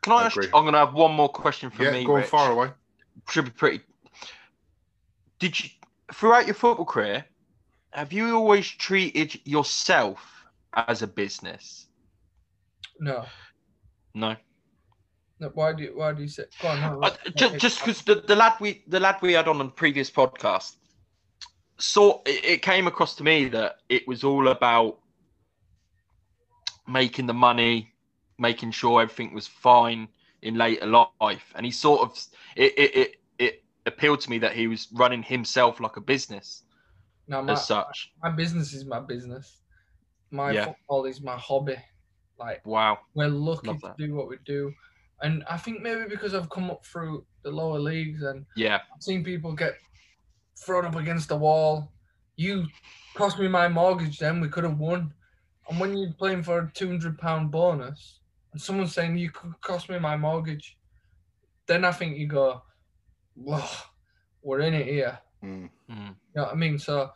[0.00, 0.36] Can I I ask?
[0.36, 0.46] agree.
[0.54, 2.04] I'm going to have one more question for yeah, me.
[2.04, 2.30] go on Rich.
[2.30, 2.70] far away.
[3.28, 3.80] Should be pretty.
[5.38, 5.68] Did you,
[6.14, 7.26] throughout your football career,
[7.90, 10.33] have you always treated yourself
[10.76, 11.86] as a business?
[13.00, 13.24] No,
[14.14, 14.36] No.
[15.40, 15.48] no.
[15.54, 16.44] Why do you, why do you say?
[16.62, 16.80] Go on.
[16.80, 19.64] No, Uh, just just because the, the lad we the lad we had on the
[19.66, 20.76] previous podcast
[21.78, 25.00] saw it, it came across to me that it was all about
[26.86, 27.92] making the money
[28.38, 30.06] making sure everything was fine
[30.42, 32.16] in later life and he sort of
[32.56, 36.62] it it, it, it appealed to me that he was running himself like a business
[37.26, 39.60] no, my, as such my business is my business.
[40.34, 40.64] My Yeah.
[40.66, 41.76] football is my hobby.
[42.38, 43.96] Like wow we're lucky Love to that.
[43.96, 44.72] do what we do,
[45.22, 49.02] and I think maybe because I've come up through the lower leagues and yeah I've
[49.02, 49.74] seen people get
[50.58, 51.92] thrown up against the wall.
[52.36, 52.66] You
[53.14, 55.14] cost me my mortgage then, we could have won.
[55.68, 58.18] And when you're playing for a £200 bonus
[58.52, 60.76] and someone's saying you could cost me my mortgage,
[61.66, 62.62] then I think you go,
[63.34, 63.62] whoa,
[64.42, 65.18] we're in it here.
[65.44, 65.70] Mm.
[65.88, 65.96] You
[66.34, 66.78] know what I mean?
[66.78, 67.10] So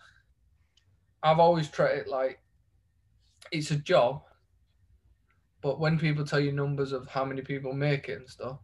[1.23, 2.39] I've always treated it like
[3.53, 4.23] it's a job.
[5.61, 8.59] But when people tell you numbers of how many people make it and stuff,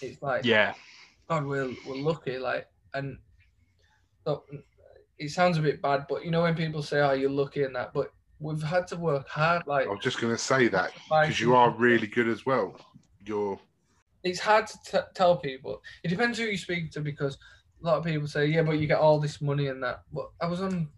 [0.00, 0.74] it's like, yeah
[1.30, 2.38] God, we're, we're lucky.
[2.38, 3.16] Like, and
[4.26, 4.44] look,
[5.16, 7.76] it sounds a bit bad, but you know when people say, "Oh, you're lucky" and
[7.76, 9.62] that, but we've had to work hard.
[9.68, 12.74] Like, I was just going to say that because you are really good as well.
[13.24, 13.60] You're
[14.24, 15.80] It's hard to t- tell people.
[16.02, 17.38] It depends who you speak to because
[17.80, 20.30] a lot of people say, "Yeah, but you get all this money and that." But
[20.40, 20.88] I was on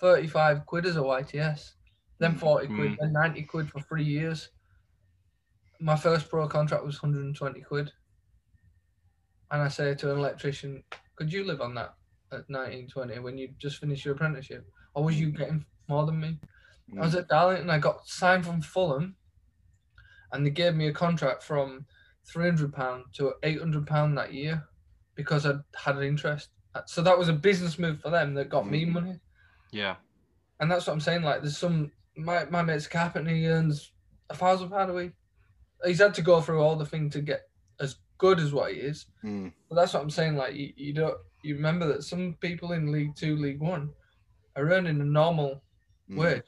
[0.00, 1.75] thirty-five quid as a YTS,
[2.18, 2.96] then forty quid, Mm.
[2.98, 4.50] then ninety quid for three years.
[5.80, 7.92] My first pro contract was 120 quid.
[9.50, 10.82] And I say to an electrician,
[11.16, 11.94] could you live on that
[12.32, 14.66] at 19, 20 when you just finished your apprenticeship?
[14.94, 16.38] Or was you getting more than me?
[16.98, 19.16] I was at Darlington, and I got signed from Fulham,
[20.32, 21.84] and they gave me a contract from
[22.34, 24.66] £300 to £800 that year
[25.14, 26.48] because I had an interest.
[26.86, 28.92] So that was a business move for them that got me Mm.
[28.92, 29.20] money.
[29.72, 29.96] yeah
[30.60, 31.22] And that's what I'm saying.
[31.22, 33.92] Like, there's some, my, my mate's a carpenter, he earns
[34.30, 35.12] a thousand pound a week.
[35.84, 37.42] He's had to go through all the thing to get
[37.80, 39.06] as good as what he is.
[39.24, 39.52] Mm.
[39.68, 40.36] But that's what I'm saying.
[40.36, 43.90] Like, you, you don't, you remember that some people in League Two, League One
[44.56, 45.62] are earning a normal
[46.08, 46.18] Mm.
[46.18, 46.42] wage,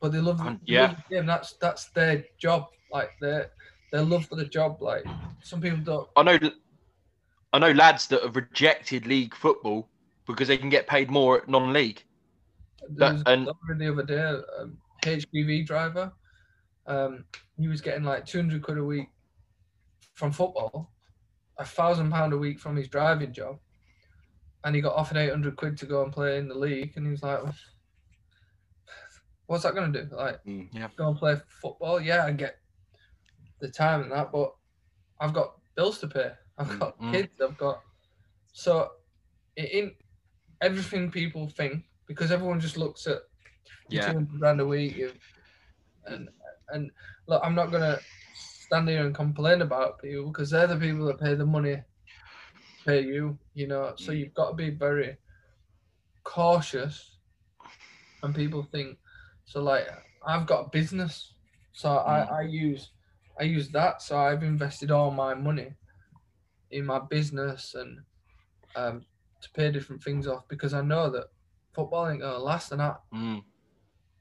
[0.00, 0.82] but they love, Um, they yeah.
[0.88, 1.26] love the game.
[1.26, 2.66] That's that's their job.
[2.92, 3.52] Like their
[3.92, 4.82] their love for the job.
[4.82, 5.04] Like
[5.44, 6.08] some people don't.
[6.16, 6.38] I know
[7.52, 9.88] I know lads that have rejected league football
[10.26, 12.02] because they can get paid more at non-league
[12.90, 13.46] There was and-
[13.78, 14.20] the other day,
[14.58, 16.12] um, HGV driver.
[16.86, 17.26] Um,
[17.58, 19.08] he was getting like 200 quid a week
[20.14, 20.92] from football,
[21.58, 23.60] a thousand pound a week from his driving job,
[24.64, 27.06] and he got offered eight hundred quid to go and play in the league, and
[27.06, 27.40] he was like,
[29.46, 30.14] "What's that going to do?
[30.16, 30.68] Like, Mm.
[30.72, 30.88] Yeah.
[30.96, 32.00] go and play football?
[32.00, 32.56] Yeah, and get
[33.60, 34.54] the time and that, but
[35.20, 36.32] I've got bills to pay.
[36.56, 37.12] I've Mm, got mm.
[37.12, 37.40] kids.
[37.40, 37.82] I've got
[38.52, 38.90] so
[39.56, 39.94] in
[40.60, 43.22] everything people think because everyone just looks at your
[43.90, 44.12] Yeah.
[44.12, 44.96] 200 grand a week
[46.06, 46.28] and
[46.70, 46.90] and
[47.26, 48.00] look i'm not gonna
[48.32, 52.84] stand here and complain about people because they're the people that pay the money to
[52.84, 54.18] pay you you know so Mm.
[54.18, 55.16] you've got to be very
[56.24, 57.18] cautious
[58.22, 58.98] and people think
[59.44, 59.86] so like
[60.26, 61.34] i've got a business
[61.72, 62.06] so Mm.
[62.06, 62.90] i i use
[63.40, 65.74] i use that so i've invested all my money
[66.70, 68.00] in my business and
[68.76, 69.06] um
[69.40, 71.26] to pay different things off because i know that
[71.74, 73.42] football ain't gonna last and i Mm.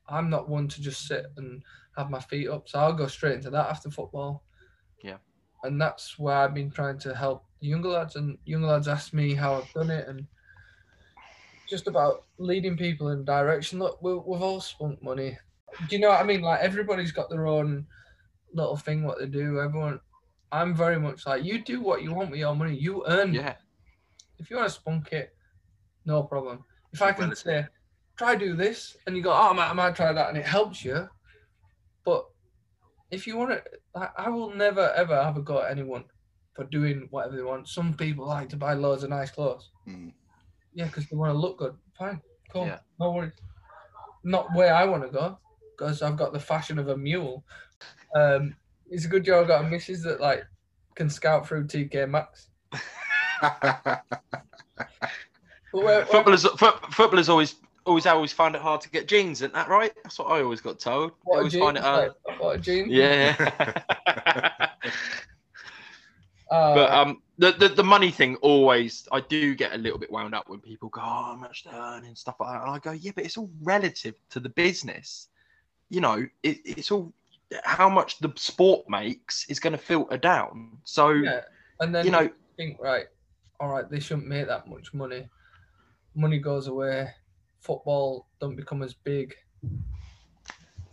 [0.10, 1.62] I'm not one to just sit and
[1.98, 2.70] have my feet up.
[2.70, 4.44] So I'll go straight into that after football.
[5.04, 5.18] Yeah.
[5.64, 8.16] And that's where I've been trying to help the younger lads.
[8.16, 10.26] And younger lads ask me how I've done it and
[11.70, 13.80] just about leading people in direction.
[13.80, 15.38] Look, we, we've all spent money.
[15.90, 16.42] Do you know what I mean?
[16.42, 17.86] Like everybody's got their own
[18.54, 19.60] little thing what they do.
[19.60, 20.00] Everyone,
[20.52, 22.76] I'm very much like you do what you want with your money.
[22.78, 23.56] You earn Yeah.
[24.40, 25.36] if you want to spunk it,
[26.06, 26.64] no problem.
[26.94, 27.66] If I can say,
[28.18, 30.46] try do this, and you go, oh, I might, I might try that, and it
[30.46, 31.08] helps you.
[32.04, 32.26] But
[33.12, 33.64] if you want to,
[33.96, 36.06] I, I will never ever have a go at anyone
[36.54, 37.68] for doing whatever they want.
[37.68, 39.70] Some people like to buy loads of nice clothes.
[39.88, 40.12] Mm.
[40.74, 41.76] Yeah, because they want to look good.
[41.98, 42.22] Fine,
[42.52, 42.80] cool, Yeah.
[43.00, 43.34] no worries.
[44.24, 45.38] Not where I want to go,
[45.78, 47.44] because I've got the fashion of a mule.
[48.16, 48.56] Um,
[48.90, 50.44] it's a good job I've got a missus that like
[50.96, 52.50] can scout through TK Maxx.
[55.74, 57.30] But where, where, Footballers, fo- footballers
[57.88, 59.94] always, always, always find it hard to get jeans, isn't that right?
[60.04, 61.12] That's what I always got told.
[61.24, 62.12] What a always jeans, find it hard.
[62.38, 62.92] what a jeans.
[62.92, 64.70] Yeah.
[66.50, 70.10] Uh, but um, the, the the money thing always, I do get a little bit
[70.10, 72.72] wound up when people go, "Oh, how much they earn and stuff like that," and
[72.72, 75.28] I go, "Yeah, but it's all relative to the business.
[75.90, 77.14] You know, it, it's all
[77.64, 80.78] how much the sport makes is going to filter down.
[80.86, 81.42] So yeah,
[81.82, 83.08] and then you know, think right,
[83.60, 85.28] all right, they shouldn't make that much money.
[86.16, 87.10] Money goes away.
[87.68, 89.36] Football don't become as big.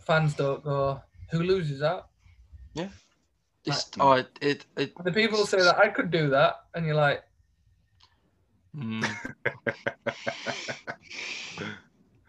[0.05, 1.01] Fans don't go.
[1.31, 2.09] Who loses out?
[3.67, 4.19] it's, Mm.
[4.19, 7.23] uh, it, it, The people say that I could do that, and you're like,
[8.75, 9.03] mm,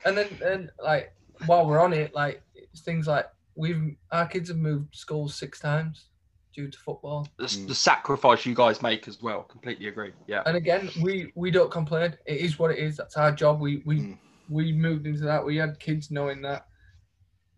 [0.06, 1.12] and then and like
[1.46, 5.58] while we're on it, like it's things like we've our kids have moved schools six
[5.60, 6.06] times
[6.54, 7.28] due to football.
[7.36, 7.68] the, Mm.
[7.68, 9.42] the sacrifice you guys make as well.
[9.42, 10.12] Completely agree.
[10.26, 10.42] Yeah.
[10.46, 12.16] And again, we we don't complain.
[12.26, 12.96] It is what it is.
[12.96, 13.60] That's our job.
[13.60, 14.18] We we Mm.
[14.48, 15.44] We moved into that.
[15.44, 16.66] We had kids knowing that.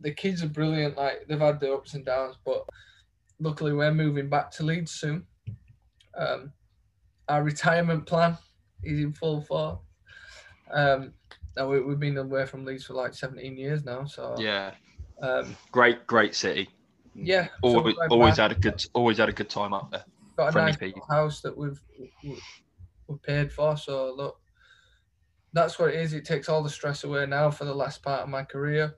[0.00, 0.96] The kids are brilliant.
[0.96, 2.64] Like they've had their ups and downs, but
[3.40, 5.26] luckily we're moving back to Leeds soon.
[6.16, 6.52] Um,
[7.28, 8.38] our retirement plan
[8.84, 9.78] is in full force.
[10.70, 11.12] Um,
[11.56, 14.72] now we, we've been away from Leeds for like 17 years now, so Yeah.
[15.20, 16.68] um, Great, great city.
[17.14, 17.48] yeah.
[17.62, 18.50] Always, always back.
[18.50, 20.04] had a good, always had a good time up there.
[20.36, 21.82] got a friendly nice house that we've
[22.22, 22.40] we-
[23.08, 23.76] we've paid for.
[23.76, 24.38] So look,
[25.52, 26.12] that's what it is.
[26.12, 28.94] It takes all the stress away now for the last part of my career.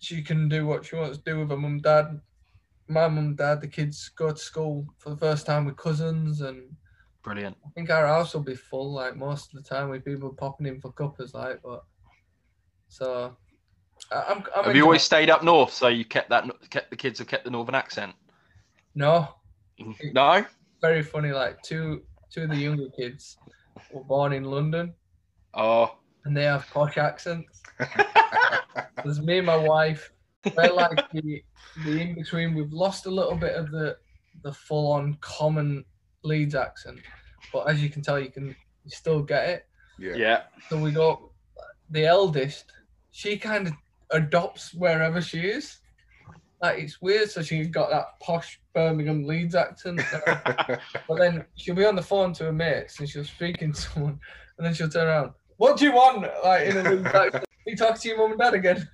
[0.00, 2.20] She can do what she wants to do with her mum, dad.
[2.88, 6.74] My mum, dad, the kids go to school for the first time with cousins, and
[7.22, 7.56] Brilliant.
[7.66, 10.66] I think our house will be full like most of the time with people popping
[10.66, 11.60] in for cuppers, like.
[11.62, 11.84] But
[12.88, 13.36] so,
[14.10, 14.42] I'm.
[14.56, 17.28] I'm Have you always stayed up north, so you kept that, kept the kids have
[17.28, 18.14] kept the northern accent?
[18.94, 19.28] no?
[20.12, 20.44] No.
[20.80, 21.32] Very funny.
[21.32, 22.02] Like two
[22.32, 23.36] two of the younger kids
[23.92, 24.94] were born in London.
[25.54, 27.62] Oh, and they have posh accents.
[29.04, 30.12] There's me and my wife.
[30.56, 31.42] We're like the,
[31.84, 32.54] the in between.
[32.54, 33.96] We've lost a little bit of the
[34.42, 35.84] the full on common
[36.22, 37.00] Leeds accent,
[37.52, 39.66] but as you can tell, you can you still get it.
[39.98, 40.14] yeah.
[40.14, 40.42] yeah.
[40.68, 41.20] So we got
[41.90, 42.72] The eldest,
[43.10, 43.74] she kind of
[44.10, 45.78] adopts wherever she is.
[46.60, 47.30] Like it's weird.
[47.30, 50.00] So she's got that posh Birmingham Leeds accent.
[51.08, 54.18] But then she'll be on the phone to her mates and she'll speak to someone
[54.58, 55.32] and then she'll turn around.
[55.56, 56.22] What do you want?
[56.44, 57.44] Like in a Leeds accent.
[57.66, 58.88] You talk to your mum and dad again.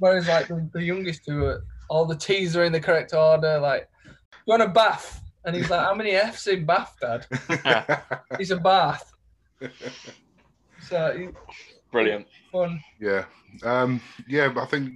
[0.00, 3.58] Whereas like the, the youngest two, are, all the T's are in the correct order.
[3.58, 4.10] Like, you
[4.46, 5.20] want a bath?
[5.44, 7.26] And he's like, how many F's in bath, dad?
[8.38, 9.12] He's a bath.
[10.82, 11.36] So it's
[11.90, 12.26] Brilliant.
[12.52, 12.80] fun.
[13.00, 13.24] yeah.
[13.62, 14.92] Um, yeah, but I think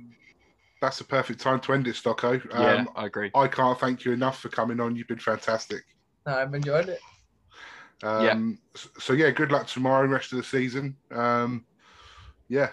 [0.83, 2.35] that's the perfect time to end it, Stocko.
[2.55, 3.31] Um, yeah, I agree.
[3.35, 4.95] I can't thank you enough for coming on.
[4.97, 5.83] You've been fantastic.
[6.27, 7.01] No, I've enjoyed it.
[8.03, 10.97] Um, s- So yeah, good luck tomorrow and rest of the season.
[11.13, 11.65] Um,
[12.49, 12.71] yeah,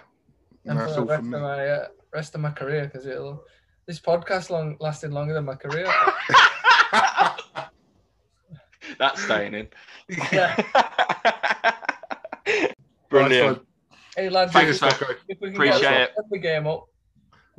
[0.65, 3.05] And that's for all the rest from of my uh, rest of my career because
[3.05, 3.45] it'll
[3.85, 5.87] This podcast long lasted longer than my career.
[8.97, 9.67] That's staying in.
[10.33, 10.55] Yeah.
[13.09, 13.61] Brilliant.
[14.15, 15.15] Hey lads, Thanks, if, we- Stocko.
[15.27, 16.11] if we can Appreciate get it.
[16.31, 16.87] the game up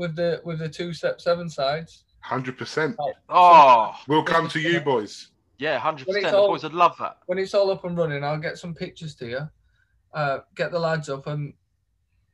[0.00, 2.96] with the with the two step seven sides, Hundred percent.
[3.28, 5.28] Oh, We'll come to you, boys.
[5.58, 6.24] yeah, hundred percent.
[6.26, 7.18] The boys would love that.
[7.26, 9.40] when it's all up and running, I'll get some pictures to you.
[10.12, 11.52] Uh, get the lads up and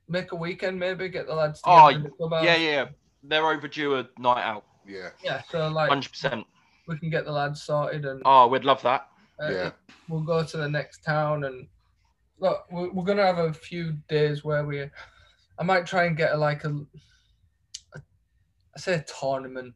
[0.07, 1.09] make a weekend maybe.
[1.09, 2.43] Get the lads together Oh, in.
[2.45, 2.85] Yeah, yeah, yeah.
[3.23, 4.63] They're overdue a night out.
[4.87, 5.09] Yeah.
[5.23, 6.45] Yeah, so like Hundred percent.
[6.87, 9.09] we can get the lads sorted and Oh, we'd love that.
[9.43, 9.71] uh, Yeah.
[10.07, 11.67] we'll go to the next town and
[12.39, 12.65] look.
[12.71, 14.89] We're, we're gonna have a few days where we.
[15.59, 16.85] I might try and get a, like a, a
[18.77, 19.73] I say a tournament,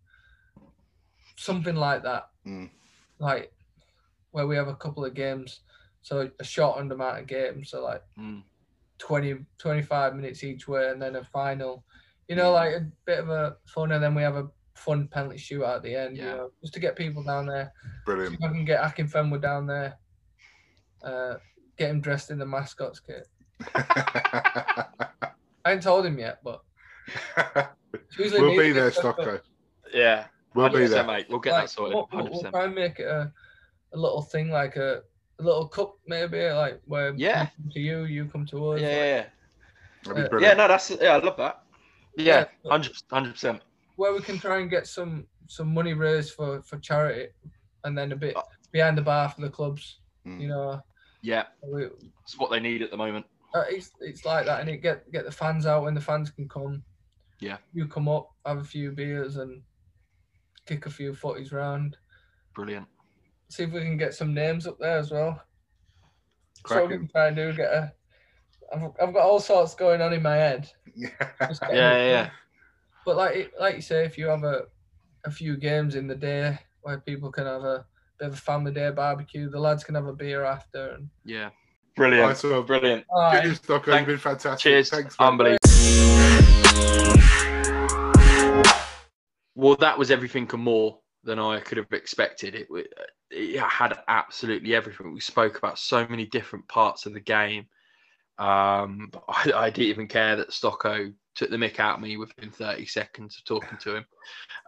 [1.36, 2.30] something like that.
[2.46, 2.70] Mm.
[3.18, 3.52] Like
[4.30, 5.62] where we have a couple of games,
[6.04, 8.44] so a shortened amount of games, so like Mm.
[9.00, 11.84] 20, 25 minutes each way, and then a final.
[12.28, 15.38] You know, like a bit of a fun, and then we have a fun penalty
[15.38, 16.16] shootout at the end.
[16.16, 17.74] You know, just to get people down there.
[18.06, 18.36] Brilliant.
[18.36, 19.98] If I can get Akinfenwa down there,
[21.04, 21.38] uh,
[21.76, 23.28] get him dressed in the mascot's kit.
[23.76, 25.32] I
[25.66, 26.62] ain't told him yet, but
[28.18, 29.20] it's we'll be there, gets dressed up.
[29.20, 29.38] Uh,
[29.94, 31.04] Yeah, We'll be there.
[31.04, 31.28] mate.
[31.30, 31.96] We'll get Like, that sorted.
[31.96, 33.32] we'll- we'll- we'll try and make it a,
[33.94, 35.02] a little thing, like a,
[35.40, 37.44] a little cup, maybe, like where Yeah.
[37.58, 38.82] we come to you, you come to us.
[38.82, 39.26] Yeah, like- yeah, yeah.
[40.14, 41.64] That'd be Yeah, Yeah, no, that's yeah, I love that.
[42.18, 42.72] Yeah, Yeah.
[42.72, 43.62] hundred, hundred percent.
[43.98, 47.28] where we can try and get some some money raised for for charity,
[47.84, 50.00] and then a bit Uh, behind the bar for the clubs.
[50.26, 50.42] Mm.
[50.42, 50.82] You know,
[51.22, 51.88] Yeah, we,
[52.24, 53.26] it's what they need at the moment.
[53.54, 56.30] uh, it's it's like that, and it get get the fans out when the fans
[56.32, 56.84] can come.
[57.42, 57.58] Yeah.
[57.74, 59.62] you come up, have a few beers, and
[60.66, 61.98] kick a few footies round.
[62.56, 62.88] Brilliant.
[63.50, 65.42] See if we can get some names up there as well.
[66.68, 67.92] So we can try and do get a.
[68.74, 70.70] I've, I've got all sorts going on in my head.
[70.96, 71.10] Yeah,
[71.72, 72.30] yeah, yeah.
[73.06, 74.64] But like like you say, if you have a
[75.26, 77.86] a few games in the day where people can have a
[78.20, 80.92] bit of a family day barbecue, the lads can have a beer after.
[80.92, 81.50] And yeah.
[81.96, 82.28] Brilliant.
[82.28, 83.06] Right, so Brilliant.
[83.10, 83.86] all right, Cheers, Stocko.
[83.86, 84.60] Thank- You've been fantastic.
[84.64, 84.90] Cheers.
[84.90, 85.26] Thanks, mate.
[85.26, 85.58] Unbelievable.
[89.62, 92.56] Well, that was everything and more than I could have expected.
[92.56, 92.68] It,
[93.30, 95.14] it had absolutely everything.
[95.14, 97.68] We spoke about so many different parts of the game.
[98.40, 102.18] Um, but I, I didn't even care that Stocko took the mick out of me
[102.18, 104.06] within 30 seconds of talking to him.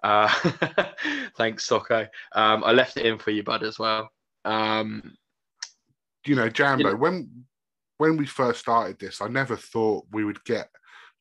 [0.03, 0.27] Uh,
[1.37, 2.07] thanks, Stocko.
[2.33, 4.11] Um, I left it in for you, bud, as well.
[4.45, 5.15] Um,
[6.27, 6.93] you know, Jambo, Yeah.
[6.97, 7.45] when
[7.97, 10.69] when we first started this, I never thought we would get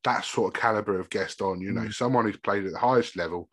[0.05, 1.61] that sort of caliber of guest on.
[1.61, 1.95] You know, Mm.
[1.95, 3.49] someone who's played at the highest level.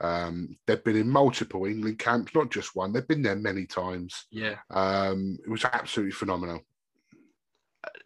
[0.00, 2.92] Um, they've been in multiple England camps, not just one.
[2.92, 4.26] They've been there many times.
[4.30, 4.56] yeah.
[4.70, 6.60] Um, it was absolutely phenomenal.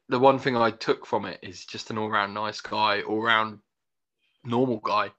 [0.09, 3.59] the one thing I took from it is just an all-round nice guy, all-round
[4.45, 5.11] normal guy.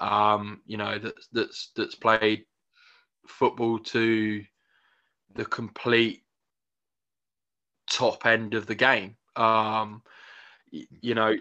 [0.00, 2.44] Um, you know that's that's that's played
[3.26, 4.44] football to
[5.34, 6.22] the complete
[7.90, 9.16] top end of the game.
[9.34, 10.02] Um,
[10.70, 11.34] you know,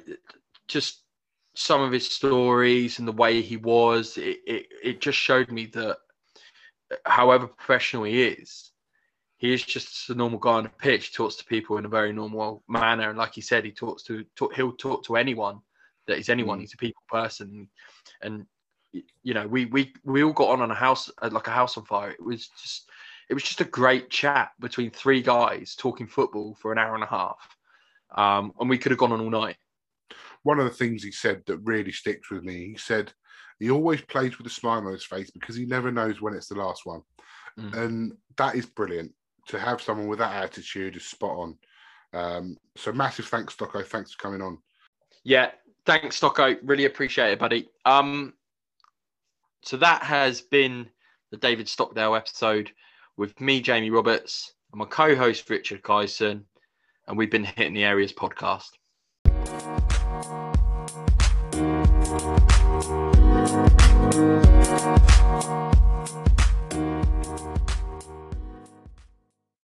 [0.67, 1.03] just
[1.55, 5.65] some of his stories and the way he was, it, it, it just showed me
[5.67, 5.97] that
[7.05, 8.71] however professional he is,
[9.37, 11.07] he is just a normal guy on the pitch.
[11.07, 14.03] He talks to people in a very normal manner, and like he said, he talks
[14.03, 15.61] to talk, he'll talk to anyone
[16.07, 16.57] that is anyone.
[16.57, 16.61] Mm.
[16.61, 17.69] He's a people person,
[18.21, 18.45] and
[18.91, 21.77] you know, we we we all got on on a house uh, like a house
[21.77, 22.11] on fire.
[22.11, 22.89] It was just
[23.29, 27.03] it was just a great chat between three guys talking football for an hour and
[27.03, 27.57] a half,
[28.15, 29.57] um, and we could have gone on all night.
[30.43, 33.11] One of the things he said that really sticks with me, he said
[33.59, 36.47] he always plays with a smile on his face because he never knows when it's
[36.47, 37.01] the last one.
[37.59, 37.77] Mm.
[37.77, 39.11] And that is brilliant.
[39.47, 41.57] To have someone with that attitude is spot on.
[42.13, 43.85] Um, so massive thanks, Stocko.
[43.85, 44.57] Thanks for coming on.
[45.23, 45.51] Yeah,
[45.85, 46.57] thanks, Stocko.
[46.63, 47.69] Really appreciate it, buddy.
[47.85, 48.33] Um,
[49.63, 50.89] so that has been
[51.31, 52.71] the David Stockdale episode
[53.17, 56.45] with me, Jamie Roberts, and my co-host Richard Kyson,
[57.07, 58.69] and we've been hitting the areas podcast.